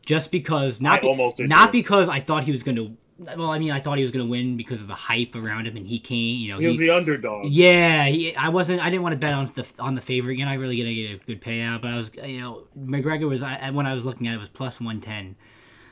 just 0.04 0.30
because 0.30 0.78
not 0.80 1.00
be- 1.00 1.08
almost 1.08 1.40
not 1.40 1.66
too. 1.66 1.72
because 1.72 2.08
I 2.10 2.20
thought 2.20 2.44
he 2.44 2.52
was 2.52 2.62
going 2.62 2.76
to. 2.76 2.96
Well, 3.36 3.50
I 3.50 3.58
mean, 3.58 3.70
I 3.70 3.78
thought 3.80 3.96
he 3.96 4.02
was 4.04 4.10
going 4.12 4.26
to 4.26 4.30
win 4.30 4.56
because 4.58 4.82
of 4.82 4.88
the 4.88 4.94
hype 4.94 5.34
around 5.36 5.66
him, 5.66 5.76
and 5.78 5.86
he 5.86 5.98
came. 5.98 6.40
You 6.40 6.52
know, 6.52 6.58
He 6.58 6.66
was 6.66 6.78
the 6.78 6.90
underdog. 6.90 7.46
yeah, 7.46 8.04
he, 8.06 8.34
I 8.36 8.50
wasn't. 8.50 8.82
I 8.82 8.90
didn't 8.90 9.02
want 9.02 9.14
to 9.14 9.18
bet 9.18 9.32
on 9.32 9.46
the 9.46 9.66
on 9.78 9.94
the 9.94 10.02
favorite. 10.02 10.36
You're 10.36 10.46
not 10.46 10.58
really 10.58 10.76
gonna 10.76 10.92
get 10.92 11.22
a 11.22 11.24
good 11.24 11.40
payout, 11.40 11.80
but 11.80 11.90
I 11.92 11.96
was, 11.96 12.10
you 12.22 12.40
know, 12.40 12.64
McGregor 12.78 13.26
was. 13.28 13.42
I, 13.42 13.70
when 13.70 13.86
I 13.86 13.94
was 13.94 14.04
looking 14.04 14.26
at 14.26 14.32
it, 14.32 14.36
it 14.36 14.40
was 14.40 14.48
plus 14.50 14.78
one 14.80 15.00
ten, 15.00 15.36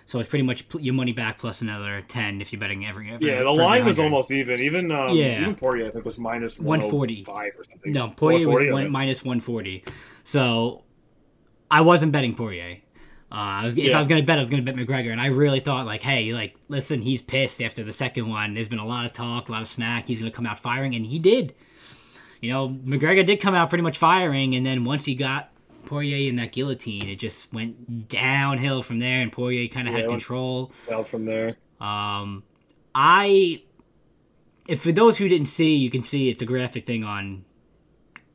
so 0.07 0.19
it's 0.19 0.29
pretty 0.29 0.45
much 0.45 0.65
your 0.81 0.95
money 0.95 1.13
back 1.13 1.39
plus 1.39 1.63
another 1.63 2.03
ten 2.09 2.41
if 2.41 2.53
you're 2.53 2.61
betting 2.61 2.87
every. 2.87 3.11
every 3.11 3.29
Yeah, 3.29 3.43
the 3.43 3.51
line 3.51 3.85
was 3.85 3.99
almost 3.99 4.31
even. 4.31 4.61
Even 4.61 4.91
um, 4.91 5.15
Yeah. 5.17 5.41
even 5.43 5.55
Poirier, 5.55 5.87
I 5.87 5.91
think, 5.91 6.05
was 6.05 6.19
minus 6.19 6.59
145 6.59 7.53
or 7.59 7.65
something. 7.65 7.93
No, 7.93 8.09
Poirier 8.09 8.39
was 8.49 8.67
140, 8.67 8.73
one, 8.73 8.91
minus 8.91 9.25
one 9.25 9.41
forty, 9.41 9.85
so 10.25 10.83
I 11.71 11.81
wasn't 11.81 12.13
betting 12.13 12.35
Poirier. 12.35 12.79
Uh, 13.31 13.35
I 13.35 13.65
was, 13.65 13.73
if 13.73 13.85
Yeah. 13.85 13.97
I 13.97 13.99
was 13.99 14.09
gonna 14.09 14.23
bet, 14.23 14.37
I 14.39 14.43
was 14.43 14.51
gonna 14.51 14.63
bet 14.63 14.75
McGregor, 14.77 15.11
and 15.11 15.21
I 15.21 15.29
really 15.29 15.61
thought 15.61 15.87
like, 15.87 16.03
hey, 16.03 16.35
like, 16.35 16.55
listen, 16.69 17.01
he's 17.01 17.23
pissed 17.23 17.63
after 17.63 17.83
the 17.83 17.93
second 17.93 18.29
one. 18.29 18.53
There's 18.53 18.69
been 18.69 18.79
a 18.79 18.87
lot 18.87 19.07
of 19.07 19.15
talk, 19.15 19.49
a 19.49 19.53
lot 19.53 19.63
of 19.63 19.69
smack. 19.69 20.07
He's 20.07 20.19
gonna 20.19 20.31
come 20.31 20.45
out 20.45 20.59
firing, 20.59 20.95
and 20.95 21.07
he 21.07 21.19
did. 21.19 21.55
You 22.43 22.51
know, 22.51 22.69
McGregor 22.69 23.25
did 23.25 23.41
come 23.41 23.55
out 23.55 23.69
pretty 23.71 23.85
much 23.85 23.97
firing, 23.97 24.55
and 24.57 24.67
then 24.67 24.85
once 24.85 25.05
he 25.07 25.15
got 25.15 25.52
Poirier 25.85 26.29
in 26.29 26.37
that 26.37 26.53
guillotine, 26.53 27.09
it 27.09 27.17
just 27.17 27.53
went 27.53 28.09
downhill 28.09 28.83
from 28.83 28.99
there, 28.99 29.21
and 29.21 29.31
Poirier 29.33 29.69
kind 29.69 29.89
of 29.89 29.95
Yeah, 29.95 30.01
had 30.01 30.09
control. 30.09 30.73
Well, 30.89 31.05
from 31.05 31.25
there, 31.25 31.57
Um, 31.81 32.45
I, 32.95 33.63
if 34.69 34.81
for 34.83 34.93
those 34.93 35.19
who 35.19 35.29
didn't 35.29 35.47
see, 35.49 35.77
you 35.77 35.91
can 35.91 36.03
see 36.05 36.29
it's 36.29 36.43
a 36.43 36.47
graphic 36.47 36.87
thing 36.87 37.05
on 37.05 37.45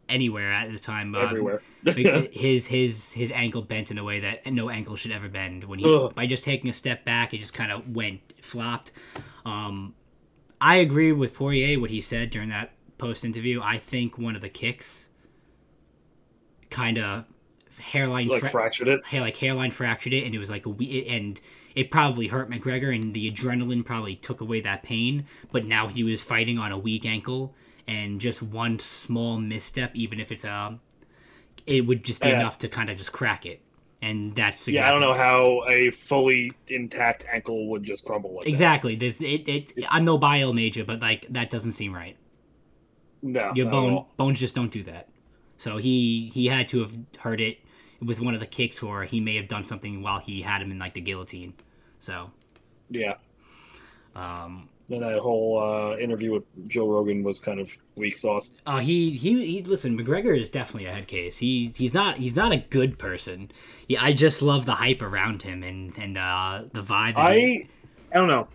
anywhere 0.09 0.51
at 0.53 0.71
the 0.71 0.79
time. 0.79 1.13
uh, 1.15 1.19
everywhere. 1.19 1.61
his 1.85 2.67
his 2.67 3.13
his 3.13 3.31
ankle 3.31 3.61
bent 3.61 3.91
in 3.91 3.97
a 3.97 4.03
way 4.03 4.19
that 4.19 4.45
no 4.51 4.69
ankle 4.69 4.95
should 4.95 5.11
ever 5.11 5.29
bend. 5.29 5.63
When 5.63 5.79
he 5.79 5.85
Ugh. 5.85 6.13
by 6.13 6.25
just 6.25 6.43
taking 6.43 6.69
a 6.69 6.73
step 6.73 7.05
back, 7.05 7.33
it 7.33 7.37
just 7.39 7.53
kind 7.53 7.71
of 7.71 7.95
went 7.95 8.21
flopped. 8.41 8.91
Um, 9.45 9.93
I 10.59 10.77
agree 10.77 11.11
with 11.11 11.33
Poirier 11.33 11.79
what 11.79 11.89
he 11.91 12.01
said 12.01 12.29
during 12.29 12.49
that 12.49 12.71
post 12.97 13.23
interview. 13.23 13.61
I 13.61 13.77
think 13.77 14.17
one 14.17 14.35
of 14.35 14.41
the 14.41 14.49
kicks 14.49 15.07
kind 16.69 16.97
of 16.97 17.25
hairline 17.79 18.27
like 18.27 18.41
fra- 18.41 18.49
fractured 18.49 18.87
it. 18.87 19.05
hair 19.05 19.21
like 19.21 19.37
hairline 19.37 19.71
fractured 19.71 20.13
it 20.13 20.23
and 20.25 20.33
it 20.33 20.39
was 20.39 20.49
like 20.49 20.65
a 20.65 20.69
we 20.69 21.05
and 21.07 21.39
it 21.75 21.91
probably 21.91 22.27
hurt 22.27 22.49
McGregor 22.49 22.93
and 22.95 23.13
the 23.13 23.31
adrenaline 23.31 23.85
probably 23.85 24.15
took 24.15 24.41
away 24.41 24.61
that 24.61 24.81
pain 24.83 25.25
but 25.51 25.65
now 25.65 25.87
he 25.87 26.03
was 26.03 26.21
fighting 26.21 26.57
on 26.57 26.71
a 26.71 26.77
weak 26.77 27.05
ankle 27.05 27.53
and 27.87 28.19
just 28.19 28.41
one 28.41 28.79
small 28.79 29.37
misstep 29.37 29.91
even 29.95 30.19
if 30.19 30.31
it's 30.31 30.43
a 30.43 30.79
it 31.65 31.85
would 31.85 32.03
just 32.03 32.21
be 32.21 32.29
Yeah. 32.29 32.39
enough 32.39 32.57
to 32.59 32.67
kind 32.67 32.89
of 32.89 32.97
just 32.97 33.11
crack 33.11 33.45
it 33.45 33.61
and 34.01 34.35
that's 34.35 34.67
Yeah, 34.67 34.87
I 34.87 34.91
don't 34.91 35.01
know 35.01 35.13
how 35.13 35.63
a 35.67 35.89
fully 35.91 36.51
intact 36.67 37.25
ankle 37.31 37.67
would 37.69 37.83
just 37.83 38.05
crumble 38.05 38.35
like 38.35 38.47
exactly 38.47 38.95
there's 38.95 39.21
it, 39.21 39.47
it 39.47 39.73
I'm 39.89 40.05
no 40.05 40.17
bio 40.17 40.51
major 40.53 40.83
but 40.83 40.99
like 40.99 41.25
that 41.29 41.49
doesn't 41.49 41.73
seem 41.73 41.93
right. 41.93 42.17
No, 43.21 43.51
your 43.55 43.69
bone 43.69 44.05
bones 44.15 44.39
just 44.39 44.53
don't 44.55 44.71
do 44.71 44.83
that 44.83 45.09
so 45.57 45.77
he 45.77 46.31
he 46.33 46.45
had 46.47 46.67
to 46.69 46.79
have 46.81 46.97
hurt 47.17 47.41
it 47.41 47.57
with 48.01 48.19
one 48.19 48.33
of 48.33 48.39
the 48.39 48.45
kicks 48.45 48.83
or 48.83 49.03
he 49.03 49.19
may 49.19 49.35
have 49.35 49.47
done 49.47 49.65
something 49.65 50.01
while 50.01 50.19
he 50.19 50.41
had 50.41 50.61
him 50.61 50.71
in 50.71 50.79
like 50.79 50.93
the 50.93 51.01
guillotine 51.01 51.53
so 51.99 52.29
Yeah. 52.89 53.15
um 54.15 54.69
Then 54.89 55.01
that 55.01 55.19
whole 55.19 55.59
uh, 55.59 55.97
interview 55.97 56.31
with 56.33 56.43
Joe 56.69 56.87
Rogan 56.89 57.23
was 57.23 57.39
kind 57.39 57.59
of 57.59 57.69
weak 57.95 58.17
sauce. 58.17 58.51
Uh, 58.65 58.77
he, 58.79 59.11
he 59.11 59.45
he 59.45 59.63
listen. 59.63 59.97
McGregor 59.97 60.37
is 60.37 60.47
definitely 60.49 60.87
a 60.87 60.93
head 60.93 61.07
case. 61.07 61.37
He 61.39 61.73
he's 61.75 61.93
not 61.93 62.17
he's 62.17 62.37
not 62.37 62.53
a 62.53 62.57
good 62.57 62.97
person. 62.97 63.51
Yeah, 63.87 64.01
I 64.03 64.13
just 64.13 64.41
love 64.41 64.65
the 64.65 64.75
hype 64.75 65.01
around 65.01 65.41
him 65.41 65.61
and 65.63 65.91
and 65.97 66.17
uh, 66.17 66.63
the 66.71 66.81
vibe. 66.83 67.15
that 67.15 67.33
he- 67.35 67.67
I 68.11 68.15
I 68.15 68.17
don't 68.19 68.29
know. 68.29 68.47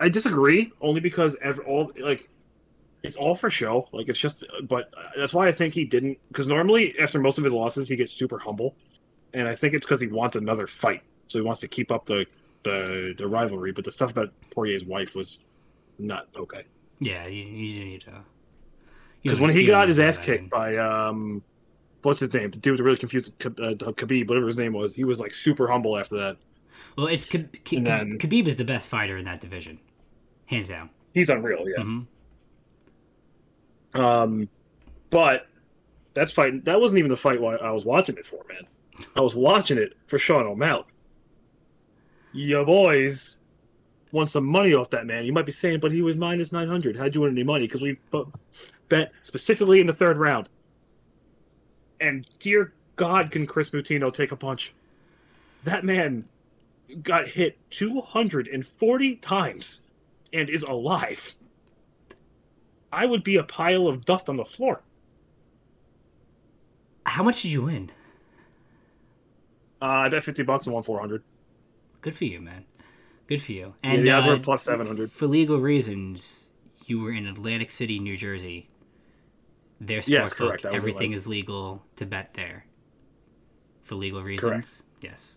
I 0.00 0.08
disagree 0.08 0.72
only 0.80 1.00
because 1.00 1.36
every, 1.42 1.64
all 1.66 1.92
like 2.00 2.28
it's 3.02 3.16
all 3.16 3.34
for 3.34 3.48
show. 3.50 3.88
Like 3.92 4.08
it's 4.08 4.18
just, 4.18 4.44
but 4.64 4.92
that's 5.16 5.32
why 5.34 5.46
I 5.48 5.52
think 5.52 5.74
he 5.74 5.84
didn't. 5.84 6.18
Because 6.28 6.46
normally 6.46 6.94
after 7.00 7.18
most 7.20 7.38
of 7.38 7.44
his 7.44 7.52
losses, 7.52 7.88
he 7.88 7.96
gets 7.96 8.12
super 8.12 8.38
humble, 8.38 8.74
and 9.34 9.46
I 9.46 9.54
think 9.54 9.74
it's 9.74 9.86
because 9.86 10.00
he 10.00 10.08
wants 10.08 10.36
another 10.36 10.66
fight, 10.66 11.02
so 11.26 11.38
he 11.38 11.44
wants 11.44 11.60
to 11.60 11.68
keep 11.68 11.90
up 11.92 12.06
the 12.06 12.26
the 12.64 13.14
the 13.16 13.26
rivalry. 13.28 13.72
But 13.72 13.84
the 13.84 13.92
stuff 13.92 14.10
about 14.10 14.30
Poirier's 14.50 14.84
wife 14.84 15.14
was 15.14 15.38
not 15.98 16.26
okay. 16.36 16.62
yeah, 17.00 17.26
you, 17.26 17.44
you 17.44 17.84
need 17.84 18.00
to. 18.02 18.12
Because 19.22 19.40
when 19.40 19.50
he 19.50 19.64
got 19.66 19.88
his 19.88 19.98
ass 19.98 20.16
kicked 20.18 20.48
by 20.48 20.76
um, 20.76 21.42
what's 22.02 22.20
his 22.20 22.32
name? 22.32 22.50
The 22.50 22.58
dude 22.58 22.78
that 22.78 22.82
really 22.84 22.96
confused 22.96 23.36
Khabib, 23.38 23.82
uh, 23.82 23.92
Khabib, 23.92 24.28
whatever 24.28 24.46
his 24.46 24.56
name 24.56 24.72
was. 24.72 24.94
He 24.94 25.04
was 25.04 25.18
like 25.20 25.34
super 25.34 25.66
humble 25.68 25.98
after 25.98 26.16
that. 26.18 26.36
well, 26.96 27.08
it's 27.08 27.26
Khabib, 27.26 27.50
Khabib, 27.62 27.76
and 27.78 27.86
then- 27.86 28.12
Khabib 28.18 28.46
is 28.46 28.56
the 28.56 28.64
best 28.64 28.88
fighter 28.88 29.16
in 29.16 29.24
that 29.24 29.40
division, 29.40 29.80
hands 30.46 30.68
down. 30.68 30.90
He's 31.14 31.28
unreal, 31.30 31.64
yeah. 31.68 31.82
hmm 31.82 32.00
Um, 33.94 34.48
but 35.10 35.46
that's 36.14 36.32
fighting. 36.32 36.60
That 36.62 36.80
wasn't 36.80 36.98
even 36.98 37.10
the 37.10 37.16
fight 37.16 37.38
I 37.38 37.70
was 37.70 37.84
watching 37.84 38.16
it 38.16 38.26
for, 38.26 38.44
man. 38.48 38.66
I 39.16 39.20
was 39.20 39.34
watching 39.34 39.78
it 39.78 39.94
for 40.06 40.18
Sean 40.18 40.46
O'Malley. 40.46 40.84
Your 42.32 42.66
boys 42.66 43.38
want 44.12 44.30
some 44.30 44.44
money 44.44 44.74
off 44.74 44.90
that 44.90 45.06
man. 45.06 45.24
You 45.24 45.32
might 45.32 45.46
be 45.46 45.52
saying, 45.52 45.80
but 45.80 45.92
he 45.92 46.02
was 46.02 46.16
minus 46.16 46.52
nine 46.52 46.68
hundred. 46.68 46.96
How'd 46.96 47.14
you 47.14 47.22
win 47.22 47.32
any 47.32 47.44
money? 47.44 47.66
Because 47.66 47.82
we 47.82 47.98
bet 48.88 49.12
specifically 49.22 49.80
in 49.80 49.86
the 49.86 49.92
third 49.92 50.16
round. 50.16 50.48
And 52.00 52.26
dear 52.38 52.72
God, 52.96 53.30
can 53.30 53.46
Kris 53.46 53.70
Moutinho 53.70 54.12
take 54.12 54.32
a 54.32 54.36
punch? 54.36 54.74
That 55.64 55.84
man 55.84 56.24
got 57.02 57.26
hit 57.26 57.58
two 57.70 58.00
hundred 58.00 58.48
and 58.48 58.66
forty 58.66 59.16
times 59.16 59.80
and 60.32 60.48
is 60.50 60.62
alive. 60.62 61.34
I 62.92 63.06
would 63.06 63.22
be 63.22 63.36
a 63.36 63.42
pile 63.44 63.86
of 63.86 64.04
dust 64.04 64.28
on 64.28 64.36
the 64.36 64.44
floor. 64.44 64.80
How 67.06 67.22
much 67.22 67.42
did 67.42 67.52
you 67.52 67.62
win? 67.62 67.90
Uh, 69.80 69.84
I 69.84 70.08
bet 70.08 70.24
fifty 70.24 70.42
bucks 70.42 70.66
and 70.66 70.74
won 70.74 70.82
four 70.82 70.98
hundred. 71.00 71.22
Good 72.00 72.16
for 72.16 72.24
you, 72.24 72.40
man. 72.40 72.64
Good 73.26 73.42
for 73.42 73.52
you. 73.52 73.74
And 73.82 74.06
the 74.06 74.10
odds 74.10 74.26
uh, 74.26 74.30
were 74.30 74.38
plus 74.38 74.62
seven 74.62 74.86
hundred. 74.86 75.12
for 75.12 75.26
legal 75.26 75.58
reasons, 75.60 76.46
you 76.86 77.00
were 77.00 77.12
in 77.12 77.26
Atlantic 77.26 77.70
City, 77.70 77.98
New 77.98 78.16
Jersey. 78.16 78.68
Their 79.80 80.02
Yes, 80.06 80.32
sportsbook, 80.32 80.36
correct. 80.48 80.64
Was 80.64 80.74
everything 80.74 81.12
is 81.12 81.26
legal 81.26 81.84
to 81.96 82.06
bet 82.06 82.34
there. 82.34 82.64
For 83.84 83.94
legal 83.94 84.22
reasons, 84.22 84.50
Correct. 84.50 84.82
yes. 85.00 85.36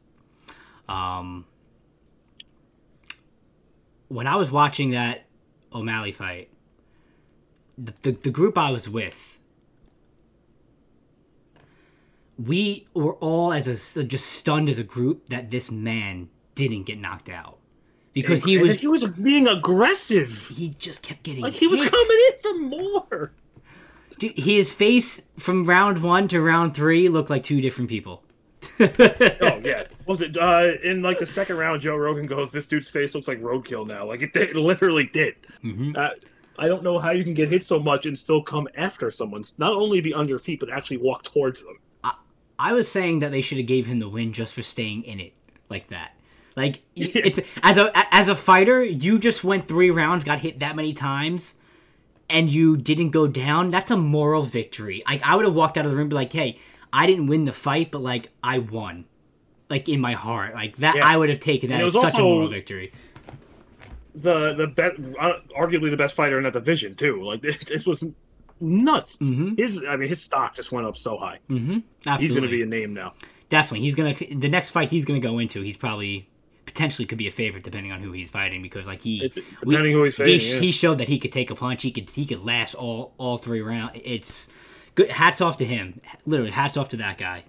Um, 0.89 1.45
when 4.09 4.27
I 4.27 4.35
was 4.35 4.51
watching 4.51 4.91
that 4.91 5.25
O'Malley 5.71 6.11
fight, 6.11 6.49
the, 7.77 7.93
the, 8.01 8.11
the 8.11 8.29
group 8.29 8.57
I 8.57 8.71
was 8.71 8.87
with, 8.89 9.39
we 12.37 12.87
were 12.93 13.13
all 13.15 13.53
as 13.53 13.67
a 13.97 14.03
just 14.03 14.25
stunned 14.25 14.69
as 14.69 14.79
a 14.79 14.83
group 14.83 15.29
that 15.29 15.51
this 15.51 15.69
man 15.69 16.29
didn't 16.55 16.83
get 16.83 16.99
knocked 16.99 17.29
out 17.29 17.57
because 18.13 18.43
he 18.43 18.57
was 18.57 18.81
he 18.81 18.87
was 18.87 19.05
being 19.05 19.47
aggressive. 19.47 20.47
he 20.55 20.75
just 20.79 21.01
kept 21.01 21.23
getting 21.23 21.43
Like 21.43 21.53
he 21.53 21.67
was 21.67 21.79
coming 21.79 22.19
in 22.29 22.41
for 22.41 22.53
more. 22.59 23.31
Dude, 24.19 24.37
his 24.37 24.71
face 24.71 25.21
from 25.37 25.65
round 25.65 26.03
one 26.03 26.27
to 26.29 26.41
round 26.41 26.75
three 26.75 27.09
looked 27.09 27.29
like 27.29 27.43
two 27.43 27.61
different 27.61 27.89
people. 27.89 28.23
Oh 28.79 29.59
yeah, 29.63 29.83
was 30.05 30.21
it 30.21 30.37
uh, 30.37 30.71
in 30.83 31.01
like 31.01 31.19
the 31.19 31.25
second 31.25 31.57
round? 31.57 31.81
Joe 31.81 31.95
Rogan 31.95 32.25
goes, 32.27 32.51
"This 32.51 32.67
dude's 32.67 32.89
face 32.89 33.13
looks 33.15 33.27
like 33.27 33.39
roadkill 33.41 33.85
now." 33.87 34.05
Like 34.05 34.21
it, 34.21 34.33
did, 34.33 34.49
it 34.51 34.55
literally 34.55 35.05
did. 35.05 35.35
Mhm. 35.63 35.95
Uh, 35.97 36.11
I 36.57 36.67
don't 36.67 36.83
know 36.83 36.99
how 36.99 37.11
you 37.11 37.23
can 37.23 37.33
get 37.33 37.49
hit 37.49 37.63
so 37.63 37.79
much 37.79 38.05
and 38.05 38.17
still 38.17 38.41
come 38.43 38.67
after 38.75 39.09
someone. 39.09 39.43
Not 39.57 39.73
only 39.73 40.01
be 40.01 40.13
on 40.13 40.27
your 40.27 40.39
feet, 40.39 40.59
but 40.59 40.69
actually 40.69 40.97
walk 40.97 41.23
towards 41.23 41.63
them. 41.63 41.77
I 42.59 42.73
was 42.73 42.87
saying 42.87 43.21
that 43.21 43.31
they 43.31 43.41
should 43.41 43.57
have 43.57 43.65
gave 43.65 43.87
him 43.87 43.97
the 43.97 44.07
win 44.07 44.33
just 44.33 44.53
for 44.53 44.61
staying 44.61 45.01
in 45.01 45.19
it 45.19 45.33
like 45.67 45.87
that. 45.87 46.13
Like 46.55 46.81
it's 46.95 47.39
as 47.63 47.77
a 47.77 47.91
as 48.13 48.27
a 48.29 48.35
fighter, 48.35 48.83
you 48.83 49.17
just 49.17 49.43
went 49.43 49.67
three 49.67 49.89
rounds, 49.89 50.23
got 50.23 50.41
hit 50.41 50.59
that 50.59 50.75
many 50.75 50.93
times, 50.93 51.53
and 52.29 52.51
you 52.51 52.77
didn't 52.77 53.09
go 53.09 53.25
down. 53.25 53.71
That's 53.71 53.89
a 53.89 53.97
moral 53.97 54.43
victory. 54.43 55.01
Like 55.07 55.23
I 55.25 55.35
would 55.35 55.45
have 55.45 55.55
walked 55.55 55.75
out 55.77 55.85
of 55.85 55.91
the 55.91 55.97
room, 55.97 56.03
and 56.03 56.09
be 56.11 56.15
like, 56.15 56.33
"Hey, 56.33 56.59
I 56.93 57.07
didn't 57.07 57.27
win 57.27 57.45
the 57.45 57.53
fight, 57.53 57.89
but 57.89 58.03
like 58.03 58.29
I 58.43 58.59
won." 58.59 59.05
Like 59.67 59.89
in 59.89 59.99
my 59.99 60.13
heart, 60.13 60.53
like 60.53 60.75
that, 60.77 60.97
Yeah. 60.97 61.07
I 61.07 61.17
would 61.17 61.29
have 61.29 61.39
taken 61.39 61.69
that 61.71 61.81
as 61.81 61.93
such 61.93 62.13
a 62.13 62.21
moral 62.21 62.49
victory. 62.49 62.91
The 64.13 64.53
the 64.53 64.67
best, 64.67 64.99
uh, 65.19 65.33
arguably 65.57 65.89
the 65.89 65.97
best 65.97 66.13
fighter 66.15 66.37
in 66.37 66.43
that 66.43 66.53
division 66.53 66.95
too. 66.95 67.23
Like 67.23 67.41
this, 67.43 67.57
this 67.63 67.85
was 67.85 68.03
nuts. 68.59 69.17
Mm-hmm. 69.17 69.55
His, 69.55 69.83
I 69.87 69.95
mean, 69.95 70.09
his 70.09 70.21
stock 70.21 70.55
just 70.55 70.71
went 70.71 70.85
up 70.85 70.97
so 70.97 71.17
high. 71.17 71.37
Mm-hmm. 71.49 72.19
He's 72.19 72.31
going 72.35 72.43
to 72.43 72.49
be 72.49 72.61
a 72.61 72.65
name 72.65 72.93
now. 72.93 73.13
Definitely, 73.49 73.81
he's 73.81 73.95
gonna 73.95 74.13
the 74.13 74.47
next 74.49 74.71
fight 74.71 74.89
he's 74.89 75.03
gonna 75.05 75.19
go 75.19 75.37
into. 75.39 75.61
He's 75.61 75.75
probably 75.77 76.29
potentially 76.65 77.05
could 77.05 77.17
be 77.17 77.27
a 77.27 77.31
favorite 77.31 77.63
depending 77.65 77.91
on 77.91 78.01
who 78.01 78.13
he's 78.13 78.29
fighting 78.29 78.61
because 78.61 78.87
like 78.87 79.01
he 79.01 79.21
It's 79.23 79.35
we- 79.65 79.75
depending 79.75 79.93
who 79.93 80.03
he's 80.05 80.15
he, 80.15 80.35
yeah. 80.37 80.59
he 80.59 80.71
showed 80.71 80.99
that 80.99 81.09
he 81.09 81.19
could 81.19 81.33
take 81.33 81.49
a 81.51 81.55
punch. 81.55 81.81
He 81.81 81.91
could 81.91 82.09
he 82.09 82.25
could 82.25 82.45
last 82.45 82.75
all 82.75 83.13
all 83.17 83.37
three 83.37 83.61
rounds. 83.61 83.91
It's 84.03 84.47
good. 84.95 85.09
Hats 85.09 85.41
off 85.41 85.57
to 85.57 85.65
him. 85.65 85.99
Literally, 86.25 86.51
hats 86.51 86.77
off 86.77 86.87
to 86.89 86.97
that 86.97 87.17
guy. 87.17 87.43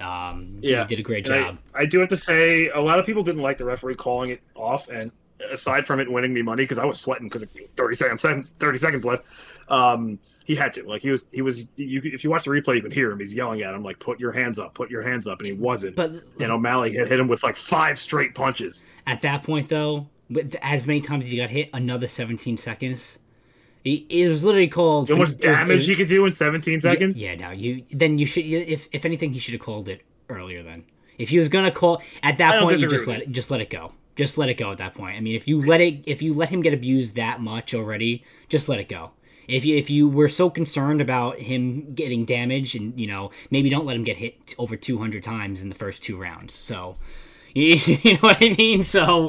Um, 0.00 0.58
Yeah. 0.60 0.82
he 0.84 0.88
did 0.88 0.98
a 1.00 1.02
great 1.02 1.28
And 1.28 1.46
job. 1.46 1.58
I, 1.74 1.80
I 1.82 1.86
do 1.86 1.98
have 2.00 2.08
to 2.10 2.16
say, 2.16 2.68
a 2.68 2.80
lot 2.80 2.98
of 2.98 3.04
people 3.06 3.22
didn't 3.22 3.42
like 3.42 3.58
the 3.58 3.64
referee 3.64 3.96
calling 3.96 4.30
it 4.30 4.40
off, 4.54 4.88
and 4.88 5.10
aside 5.50 5.86
from 5.86 6.00
it 6.00 6.10
winning 6.10 6.32
me 6.32 6.42
money, 6.42 6.64
because 6.64 6.78
I 6.78 6.84
was 6.84 7.00
sweating 7.00 7.28
because 7.28 7.44
thirty 7.76 7.94
seconds, 7.94 8.54
thirty 8.58 8.78
seconds 8.78 9.04
left. 9.04 9.26
Um, 9.68 10.18
he 10.44 10.56
had 10.56 10.72
to 10.74 10.82
like 10.88 11.02
he 11.02 11.10
was 11.10 11.26
he 11.32 11.42
was. 11.42 11.68
You, 11.76 12.00
if 12.04 12.24
you 12.24 12.30
watch 12.30 12.44
the 12.44 12.50
replay, 12.50 12.74
you 12.76 12.82
can 12.82 12.90
hear 12.90 13.10
him. 13.10 13.20
He's 13.20 13.32
yelling 13.32 13.62
at 13.62 13.74
him 13.74 13.84
like, 13.84 13.98
"Put 13.98 14.18
your 14.18 14.32
hands 14.32 14.58
up! 14.58 14.74
Put 14.74 14.90
your 14.90 15.02
hands 15.02 15.26
up!" 15.26 15.38
And 15.38 15.46
he 15.46 15.52
wasn't. 15.52 15.96
But 15.96 16.10
and 16.40 16.50
O'Malley 16.50 16.94
had 16.94 17.08
hit 17.08 17.20
him 17.20 17.28
with 17.28 17.42
like 17.42 17.56
five 17.56 17.98
straight 17.98 18.34
punches. 18.34 18.84
at 19.06 19.22
that 19.22 19.42
point, 19.42 19.68
though, 19.68 20.08
with 20.28 20.56
as 20.62 20.86
many 20.86 21.00
times 21.00 21.24
as 21.24 21.30
he 21.30 21.36
got 21.36 21.50
hit, 21.50 21.70
another 21.72 22.06
17 22.06 22.56
seconds. 22.58 23.18
He, 23.84 24.06
it 24.10 24.28
was 24.28 24.44
literally 24.44 24.68
called. 24.68 25.08
How 25.08 25.16
much 25.16 25.38
damage 25.38 25.86
he 25.86 25.94
could 25.94 26.08
do 26.08 26.26
in 26.26 26.32
seventeen 26.32 26.80
seconds? 26.80 27.20
Yeah, 27.20 27.34
no, 27.34 27.50
you 27.50 27.84
then 27.90 28.18
you 28.18 28.26
should 28.26 28.44
if 28.44 28.88
if 28.92 29.04
anything 29.04 29.32
he 29.32 29.38
should 29.38 29.54
have 29.54 29.62
called 29.62 29.88
it 29.88 30.02
earlier 30.28 30.62
then. 30.62 30.84
If 31.16 31.28
he 31.30 31.38
was 31.38 31.48
gonna 31.48 31.70
call 31.70 32.02
at 32.22 32.38
that 32.38 32.60
point, 32.60 32.78
you 32.78 32.88
just 32.88 33.06
let 33.06 33.22
it, 33.22 33.32
just 33.32 33.50
let 33.50 33.60
it 33.60 33.70
go. 33.70 33.92
Just 34.16 34.36
let 34.36 34.48
it 34.48 34.54
go 34.54 34.72
at 34.72 34.78
that 34.78 34.94
point. 34.94 35.16
I 35.16 35.20
mean, 35.20 35.34
if 35.34 35.48
you 35.48 35.64
let 35.64 35.80
it, 35.80 36.02
if 36.06 36.20
you 36.20 36.34
let 36.34 36.50
him 36.50 36.62
get 36.62 36.74
abused 36.74 37.14
that 37.14 37.40
much 37.40 37.74
already, 37.74 38.24
just 38.48 38.68
let 38.68 38.78
it 38.78 38.88
go. 38.88 39.12
If 39.48 39.64
you 39.64 39.76
if 39.76 39.90
you 39.90 40.08
were 40.08 40.28
so 40.28 40.48
concerned 40.48 41.00
about 41.00 41.38
him 41.38 41.92
getting 41.94 42.24
damaged, 42.24 42.76
and 42.76 42.98
you 42.98 43.06
know 43.06 43.30
maybe 43.50 43.68
don't 43.68 43.86
let 43.86 43.96
him 43.96 44.04
get 44.04 44.16
hit 44.16 44.54
over 44.58 44.76
200 44.76 45.22
times 45.22 45.62
in 45.62 45.68
the 45.68 45.74
first 45.74 46.02
two 46.02 46.16
rounds. 46.16 46.54
So. 46.54 46.94
You 47.52 48.12
know 48.12 48.18
what 48.20 48.36
I 48.40 48.54
mean? 48.56 48.84
So, 48.84 49.28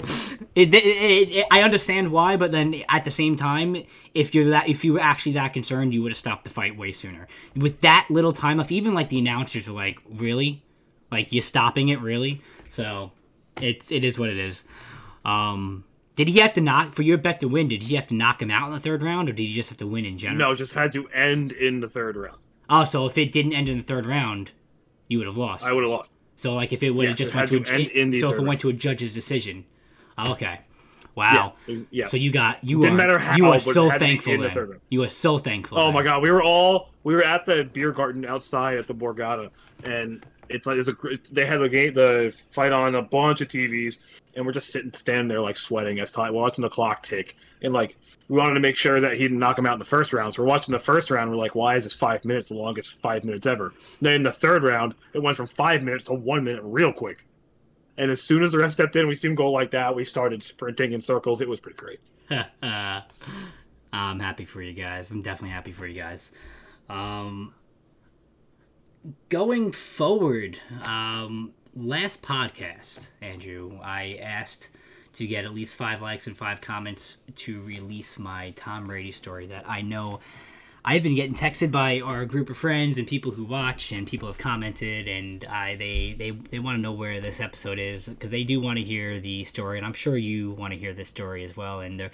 it, 0.53 0.71
it, 0.71 0.75
it, 0.75 1.47
I 1.49 1.63
understand 1.63 2.11
why, 2.11 2.37
but 2.37 2.51
then 2.51 2.83
at 2.87 3.03
the 3.03 3.09
same 3.09 3.35
time, 3.35 3.83
if 4.13 4.35
you're 4.35 4.51
that, 4.51 4.69
if 4.69 4.85
you 4.85 4.93
were 4.93 4.99
actually 4.99 5.31
that 5.31 5.53
concerned, 5.53 5.91
you 5.91 6.03
would 6.03 6.11
have 6.11 6.19
stopped 6.19 6.43
the 6.43 6.51
fight 6.51 6.77
way 6.77 6.91
sooner. 6.91 7.25
With 7.55 7.81
that 7.81 8.05
little 8.11 8.31
time 8.31 8.59
left, 8.59 8.71
even 8.71 8.93
like 8.93 9.09
the 9.09 9.17
announcers 9.17 9.67
were 9.67 9.73
like, 9.73 9.97
"Really? 10.07 10.61
Like 11.11 11.33
you 11.33 11.41
stopping 11.41 11.89
it? 11.89 11.99
Really?" 11.99 12.41
So, 12.69 13.11
it 13.59 13.83
it 13.91 14.03
is 14.05 14.17
what 14.19 14.29
it 14.29 14.37
is. 14.37 14.63
Um, 15.25 15.83
did 16.15 16.27
he 16.27 16.39
have 16.39 16.53
to 16.53 16.61
knock 16.61 16.93
for 16.93 17.01
your 17.03 17.17
bet 17.17 17.39
to 17.39 17.47
win? 17.47 17.67
Did 17.67 17.83
he 17.83 17.95
have 17.95 18.07
to 18.07 18.13
knock 18.13 18.41
him 18.41 18.51
out 18.51 18.67
in 18.67 18.73
the 18.73 18.79
third 18.79 19.01
round, 19.01 19.29
or 19.29 19.33
did 19.33 19.43
he 19.43 19.53
just 19.53 19.69
have 19.69 19.77
to 19.79 19.87
win 19.87 20.05
in 20.05 20.17
general? 20.17 20.39
No, 20.39 20.51
it 20.51 20.57
just 20.57 20.73
had 20.73 20.91
to 20.93 21.07
end 21.09 21.51
in 21.51 21.79
the 21.79 21.87
third 21.89 22.15
round. 22.15 22.37
Oh, 22.69 22.85
so 22.85 23.05
if 23.05 23.17
it 23.17 23.31
didn't 23.31 23.53
end 23.53 23.69
in 23.69 23.77
the 23.77 23.83
third 23.83 24.05
round, 24.05 24.51
you 25.07 25.17
would 25.17 25.27
have 25.27 25.37
lost. 25.37 25.63
I 25.63 25.73
would 25.73 25.83
have 25.83 25.91
lost. 25.91 26.13
So 26.35 26.53
like 26.53 26.73
if 26.73 26.83
it 26.83 26.91
would 26.91 27.07
have 27.07 27.19
Yes, 27.19 27.29
just 27.31 27.35
went 27.35 27.49
to, 27.51 27.59
to 27.59 27.73
end 27.73 27.87
in 27.89 28.09
the 28.09 28.19
so 28.19 28.27
if 28.29 28.33
it 28.33 28.37
third 28.39 28.47
went 28.47 28.59
to 28.61 28.69
a 28.69 28.73
judge's 28.73 29.13
decision, 29.13 29.65
okay, 30.17 30.61
wow. 31.15 31.53
Yeah, 31.67 31.73
was- 31.73 31.85
yeah. 31.91 32.07
So 32.07 32.17
you 32.17 32.31
got 32.31 32.63
you 32.63 32.81
Didn't 32.81 32.95
are 32.95 32.97
matter 32.97 33.19
how, 33.19 33.35
you 33.35 33.45
are 33.47 33.59
so 33.59 33.89
had 33.89 33.99
to 33.99 34.05
be 34.05 34.05
thankful 34.17 34.37
the 34.39 34.47
then. 34.49 34.79
You 34.89 35.03
are 35.03 35.09
so 35.09 35.37
thankful. 35.37 35.77
Oh 35.77 35.85
then. 35.85 35.93
my 35.93 36.03
god, 36.03 36.23
we 36.23 36.31
were 36.31 36.41
all 36.43 36.89
we 37.03 37.13
were 37.13 37.23
at 37.23 37.45
the 37.45 37.63
beer 37.71 37.91
garden 37.91 38.25
outside 38.25 38.77
at 38.77 38.87
the 38.87 38.95
Borgata, 38.95 39.49
and 39.83 40.23
it's 40.53 40.67
like 40.67 40.77
it's 40.77 40.87
a 40.87 40.95
they 41.33 41.45
had 41.45 41.59
the 41.59 41.69
game 41.69 41.93
the 41.93 42.33
fight 42.51 42.71
on 42.71 42.95
a 42.95 43.01
bunch 43.01 43.41
of 43.41 43.47
TVs, 43.47 43.99
and 44.35 44.45
we're 44.45 44.51
just 44.51 44.71
sitting 44.71 44.93
standing 44.93 45.27
there 45.27 45.41
like 45.41 45.57
sweating 45.57 45.99
as 45.99 46.11
time 46.11 46.33
watching 46.33 46.61
the 46.61 46.69
clock 46.69 47.03
tick, 47.03 47.35
and 47.61 47.73
like 47.73 47.97
we 48.27 48.37
wanted 48.37 48.55
to 48.55 48.59
make 48.59 48.75
sure 48.75 48.99
that 48.99 49.13
he 49.13 49.19
didn't 49.19 49.39
knock 49.39 49.57
him 49.57 49.65
out 49.65 49.73
in 49.73 49.79
the 49.79 49.85
first 49.85 50.13
round. 50.13 50.33
So 50.33 50.43
we're 50.43 50.49
watching 50.49 50.71
the 50.71 50.79
first 50.79 51.11
round. 51.11 51.29
We're 51.29 51.37
like, 51.37 51.55
why 51.55 51.75
is 51.75 51.83
this 51.83 51.93
five 51.93 52.23
minutes 52.25 52.49
the 52.49 52.55
longest 52.55 53.01
five 53.01 53.23
minutes 53.23 53.47
ever? 53.47 53.73
Then 54.01 54.15
in 54.15 54.23
the 54.23 54.31
third 54.31 54.63
round, 54.63 54.95
it 55.13 55.21
went 55.21 55.37
from 55.37 55.47
five 55.47 55.83
minutes 55.83 56.05
to 56.05 56.13
one 56.13 56.43
minute 56.43 56.61
real 56.63 56.93
quick. 56.93 57.25
And 57.97 58.09
as 58.09 58.21
soon 58.21 58.41
as 58.41 58.51
the 58.51 58.57
ref 58.57 58.71
stepped 58.71 58.95
in, 58.95 59.07
we 59.07 59.15
seen 59.15 59.31
him 59.31 59.35
go 59.35 59.51
like 59.51 59.71
that. 59.71 59.93
We 59.93 60.05
started 60.05 60.41
sprinting 60.43 60.93
in 60.93 61.01
circles. 61.01 61.41
It 61.41 61.49
was 61.49 61.59
pretty 61.59 61.77
great. 61.77 61.99
I'm 63.93 64.19
happy 64.19 64.45
for 64.45 64.61
you 64.61 64.73
guys. 64.73 65.11
I'm 65.11 65.21
definitely 65.21 65.53
happy 65.53 65.71
for 65.71 65.85
you 65.85 66.01
guys. 66.01 66.31
Um, 66.89 67.53
going 69.29 69.71
forward, 69.71 70.59
um, 70.83 71.51
last 71.75 72.21
podcast, 72.21 73.07
Andrew, 73.21 73.79
I 73.81 74.19
asked 74.21 74.69
to 75.13 75.27
get 75.27 75.45
at 75.45 75.53
least 75.53 75.75
five 75.75 76.01
likes 76.01 76.27
and 76.27 76.37
five 76.37 76.61
comments 76.61 77.17
to 77.35 77.61
release 77.61 78.17
my 78.17 78.51
Tom 78.55 78.87
Brady 78.87 79.11
story 79.11 79.47
that 79.47 79.69
I 79.69 79.81
know 79.81 80.19
I've 80.83 81.03
been 81.03 81.15
getting 81.15 81.35
texted 81.35 81.69
by 81.69 81.99
our 81.99 82.25
group 82.25 82.49
of 82.49 82.57
friends 82.57 82.97
and 82.97 83.07
people 83.07 83.31
who 83.31 83.43
watch 83.43 83.91
and 83.91 84.07
people 84.07 84.27
have 84.27 84.39
commented 84.39 85.07
and 85.07 85.45
I 85.45 85.75
they 85.75 86.15
they, 86.17 86.31
they 86.31 86.59
want 86.59 86.77
to 86.77 86.81
know 86.81 86.93
where 86.93 87.19
this 87.19 87.39
episode 87.39 87.77
is 87.77 88.07
because 88.07 88.31
they 88.31 88.43
do 88.43 88.59
want 88.59 88.79
to 88.79 88.83
hear 88.83 89.19
the 89.19 89.43
story 89.43 89.77
and 89.77 89.85
I'm 89.85 89.93
sure 89.93 90.17
you 90.17 90.51
want 90.51 90.73
to 90.73 90.79
hear 90.79 90.93
this 90.93 91.07
story 91.07 91.43
as 91.43 91.55
well 91.55 91.81
and 91.81 91.99
the 91.99 92.09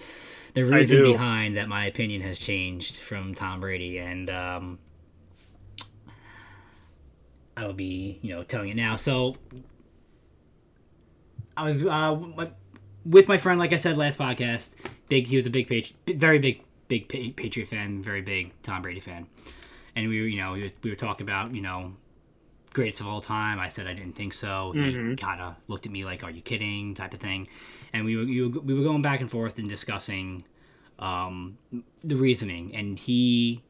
the 0.54 0.66
reason 0.66 1.02
behind 1.04 1.56
that 1.56 1.70
my 1.70 1.86
opinion 1.86 2.22
has 2.22 2.38
changed 2.38 2.98
from 2.98 3.34
Tom 3.36 3.62
Brady 3.62 4.00
and 4.00 4.30
um 4.30 4.80
I 7.58 7.66
will 7.66 7.74
be 7.74 8.20
you 8.22 8.30
know 8.30 8.44
telling 8.44 8.70
it 8.70 8.76
now 8.78 8.96
so 8.96 9.36
I 11.56 11.64
was 11.64 11.84
uh 11.86 12.16
my- 12.16 12.52
with 13.06 13.28
my 13.28 13.38
friend 13.38 13.60
like 13.60 13.74
I 13.74 13.78
said 13.78 13.98
last 13.98 14.18
podcast 14.18 14.76
big 15.10 15.28
he 15.28 15.36
was 15.36 15.46
a 15.46 15.50
big 15.50 15.68
page 15.68 15.94
very 16.08 16.40
big 16.40 16.62
big 16.88 17.10
pa- 17.10 17.34
Patriot 17.36 17.68
fan, 17.68 18.02
very 18.02 18.22
big 18.22 18.52
Tom 18.62 18.82
Brady 18.82 19.02
fan, 19.02 19.28
and 19.96 20.08
we 20.08 20.22
were, 20.22 20.28
you 20.28 20.40
know, 20.40 20.54
we 20.54 20.64
were, 20.64 20.70
we 20.84 20.90
were 20.90 20.96
talking 20.96 21.26
about, 21.26 21.54
you 21.54 21.60
know, 21.62 21.92
greatest 22.74 23.02
of 23.02 23.08
all 23.08 23.20
time. 23.20 23.60
I 23.60 23.68
said 23.68 23.88
I 23.88 23.94
didn't 23.94 24.14
think 24.16 24.34
so. 24.34 24.72
He 24.74 24.80
Mhm. 24.80 25.20
kind 25.20 25.42
of 25.42 25.56
looked 25.68 25.86
at 25.86 25.92
me 25.92 26.06
like, 26.06 26.24
"Are 26.24 26.32
you 26.32 26.42
kidding?" 26.42 26.94
type 26.96 27.14
of 27.14 27.20
thing, 27.20 27.46
and 27.92 28.06
we 28.06 28.16
were 28.16 28.24
you, 28.24 28.62
we 28.64 28.74
were 28.74 28.84
going 28.84 29.02
back 29.02 29.20
and 29.20 29.30
forth 29.30 29.60
and 29.60 29.68
discussing 29.68 30.46
um, 31.00 31.58
the 32.04 32.16
reasoning, 32.16 32.74
and 32.76 32.98
he. 33.00 33.62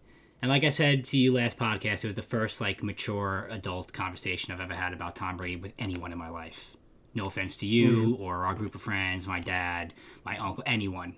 And 0.41 0.49
like 0.49 0.63
I 0.63 0.69
said 0.69 1.03
to 1.05 1.17
you 1.17 1.33
last 1.33 1.57
podcast, 1.57 2.03
it 2.03 2.05
was 2.05 2.15
the 2.15 2.21
first 2.21 2.61
like 2.61 2.83
mature 2.83 3.47
adult 3.49 3.91
conversation 3.91 4.53
I've 4.53 4.61
ever 4.61 4.75
had 4.75 4.93
about 4.93 5.15
Tom 5.15 5.37
Brady 5.37 5.55
with 5.55 5.73
anyone 5.79 6.11
in 6.11 6.17
my 6.17 6.29
life. 6.29 6.75
No 7.15 7.25
offense 7.25 7.55
to 7.57 7.65
you 7.65 8.15
or 8.19 8.45
our 8.45 8.53
group 8.53 8.75
of 8.75 8.81
friends, 8.81 9.27
my 9.27 9.39
dad, 9.39 9.93
my 10.23 10.37
uncle, 10.37 10.63
anyone. 10.67 11.15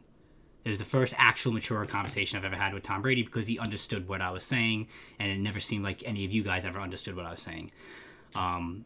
It 0.63 0.69
was 0.69 0.79
the 0.79 0.85
first 0.85 1.13
actual 1.17 1.51
mature 1.51 1.85
conversation 1.85 2.37
I've 2.37 2.45
ever 2.45 2.55
had 2.55 2.73
with 2.73 2.83
Tom 2.83 3.01
Brady 3.01 3.23
because 3.23 3.47
he 3.47 3.59
understood 3.59 4.07
what 4.07 4.21
I 4.21 4.31
was 4.31 4.43
saying, 4.43 4.87
and 5.19 5.31
it 5.31 5.39
never 5.39 5.59
seemed 5.59 5.83
like 5.83 6.03
any 6.05 6.23
of 6.25 6.31
you 6.31 6.43
guys 6.43 6.63
ever 6.63 6.79
understood 6.79 7.15
what 7.15 7.25
I 7.25 7.31
was 7.31 7.41
saying. 7.41 7.71
Um, 8.35 8.85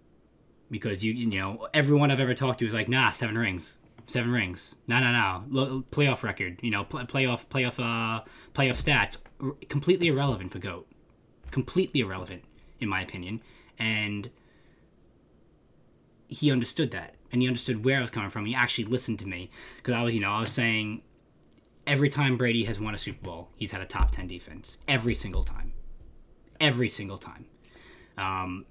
because 0.71 1.03
you, 1.03 1.13
you 1.13 1.39
know, 1.39 1.67
everyone 1.73 2.09
I've 2.09 2.19
ever 2.19 2.33
talked 2.33 2.59
to 2.59 2.65
is 2.65 2.73
like, 2.73 2.89
nah, 2.89 3.09
seven 3.09 3.37
rings, 3.37 3.77
seven 4.07 4.31
rings, 4.31 4.75
no, 4.87 4.99
no, 4.99 5.43
no, 5.49 5.83
playoff 5.91 6.23
record, 6.23 6.59
you 6.61 6.71
know, 6.71 6.83
pl- 6.83 7.05
playoff, 7.05 7.45
playoff, 7.47 7.79
uh, 7.79 8.23
playoff 8.53 8.83
stats, 8.83 9.17
R- 9.41 9.55
completely 9.69 10.07
irrelevant 10.07 10.51
for 10.51 10.59
goat, 10.59 10.87
completely 11.51 12.01
irrelevant 12.01 12.43
in 12.79 12.89
my 12.89 13.01
opinion, 13.01 13.41
and 13.79 14.29
he 16.27 16.51
understood 16.51 16.91
that, 16.91 17.15
and 17.31 17.41
he 17.41 17.47
understood 17.47 17.85
where 17.85 17.97
I 17.97 18.01
was 18.01 18.09
coming 18.09 18.29
from. 18.29 18.45
He 18.45 18.55
actually 18.55 18.85
listened 18.85 19.19
to 19.19 19.27
me 19.27 19.49
because 19.77 19.93
I 19.93 20.03
was, 20.03 20.13
you 20.13 20.21
know, 20.21 20.31
I 20.31 20.39
was 20.41 20.51
saying 20.51 21.01
every 21.85 22.09
time 22.09 22.37
Brady 22.37 22.63
has 22.65 22.79
won 22.79 22.93
a 22.93 22.97
Super 22.97 23.23
Bowl, 23.23 23.49
he's 23.55 23.71
had 23.71 23.81
a 23.81 23.85
top 23.85 24.11
10 24.11 24.27
defense. 24.27 24.77
Every 24.87 25.15
single 25.15 25.43
time. 25.43 25.73
Every 26.59 26.89
single 26.89 27.17
time. 27.17 27.45
Um, 28.17 28.65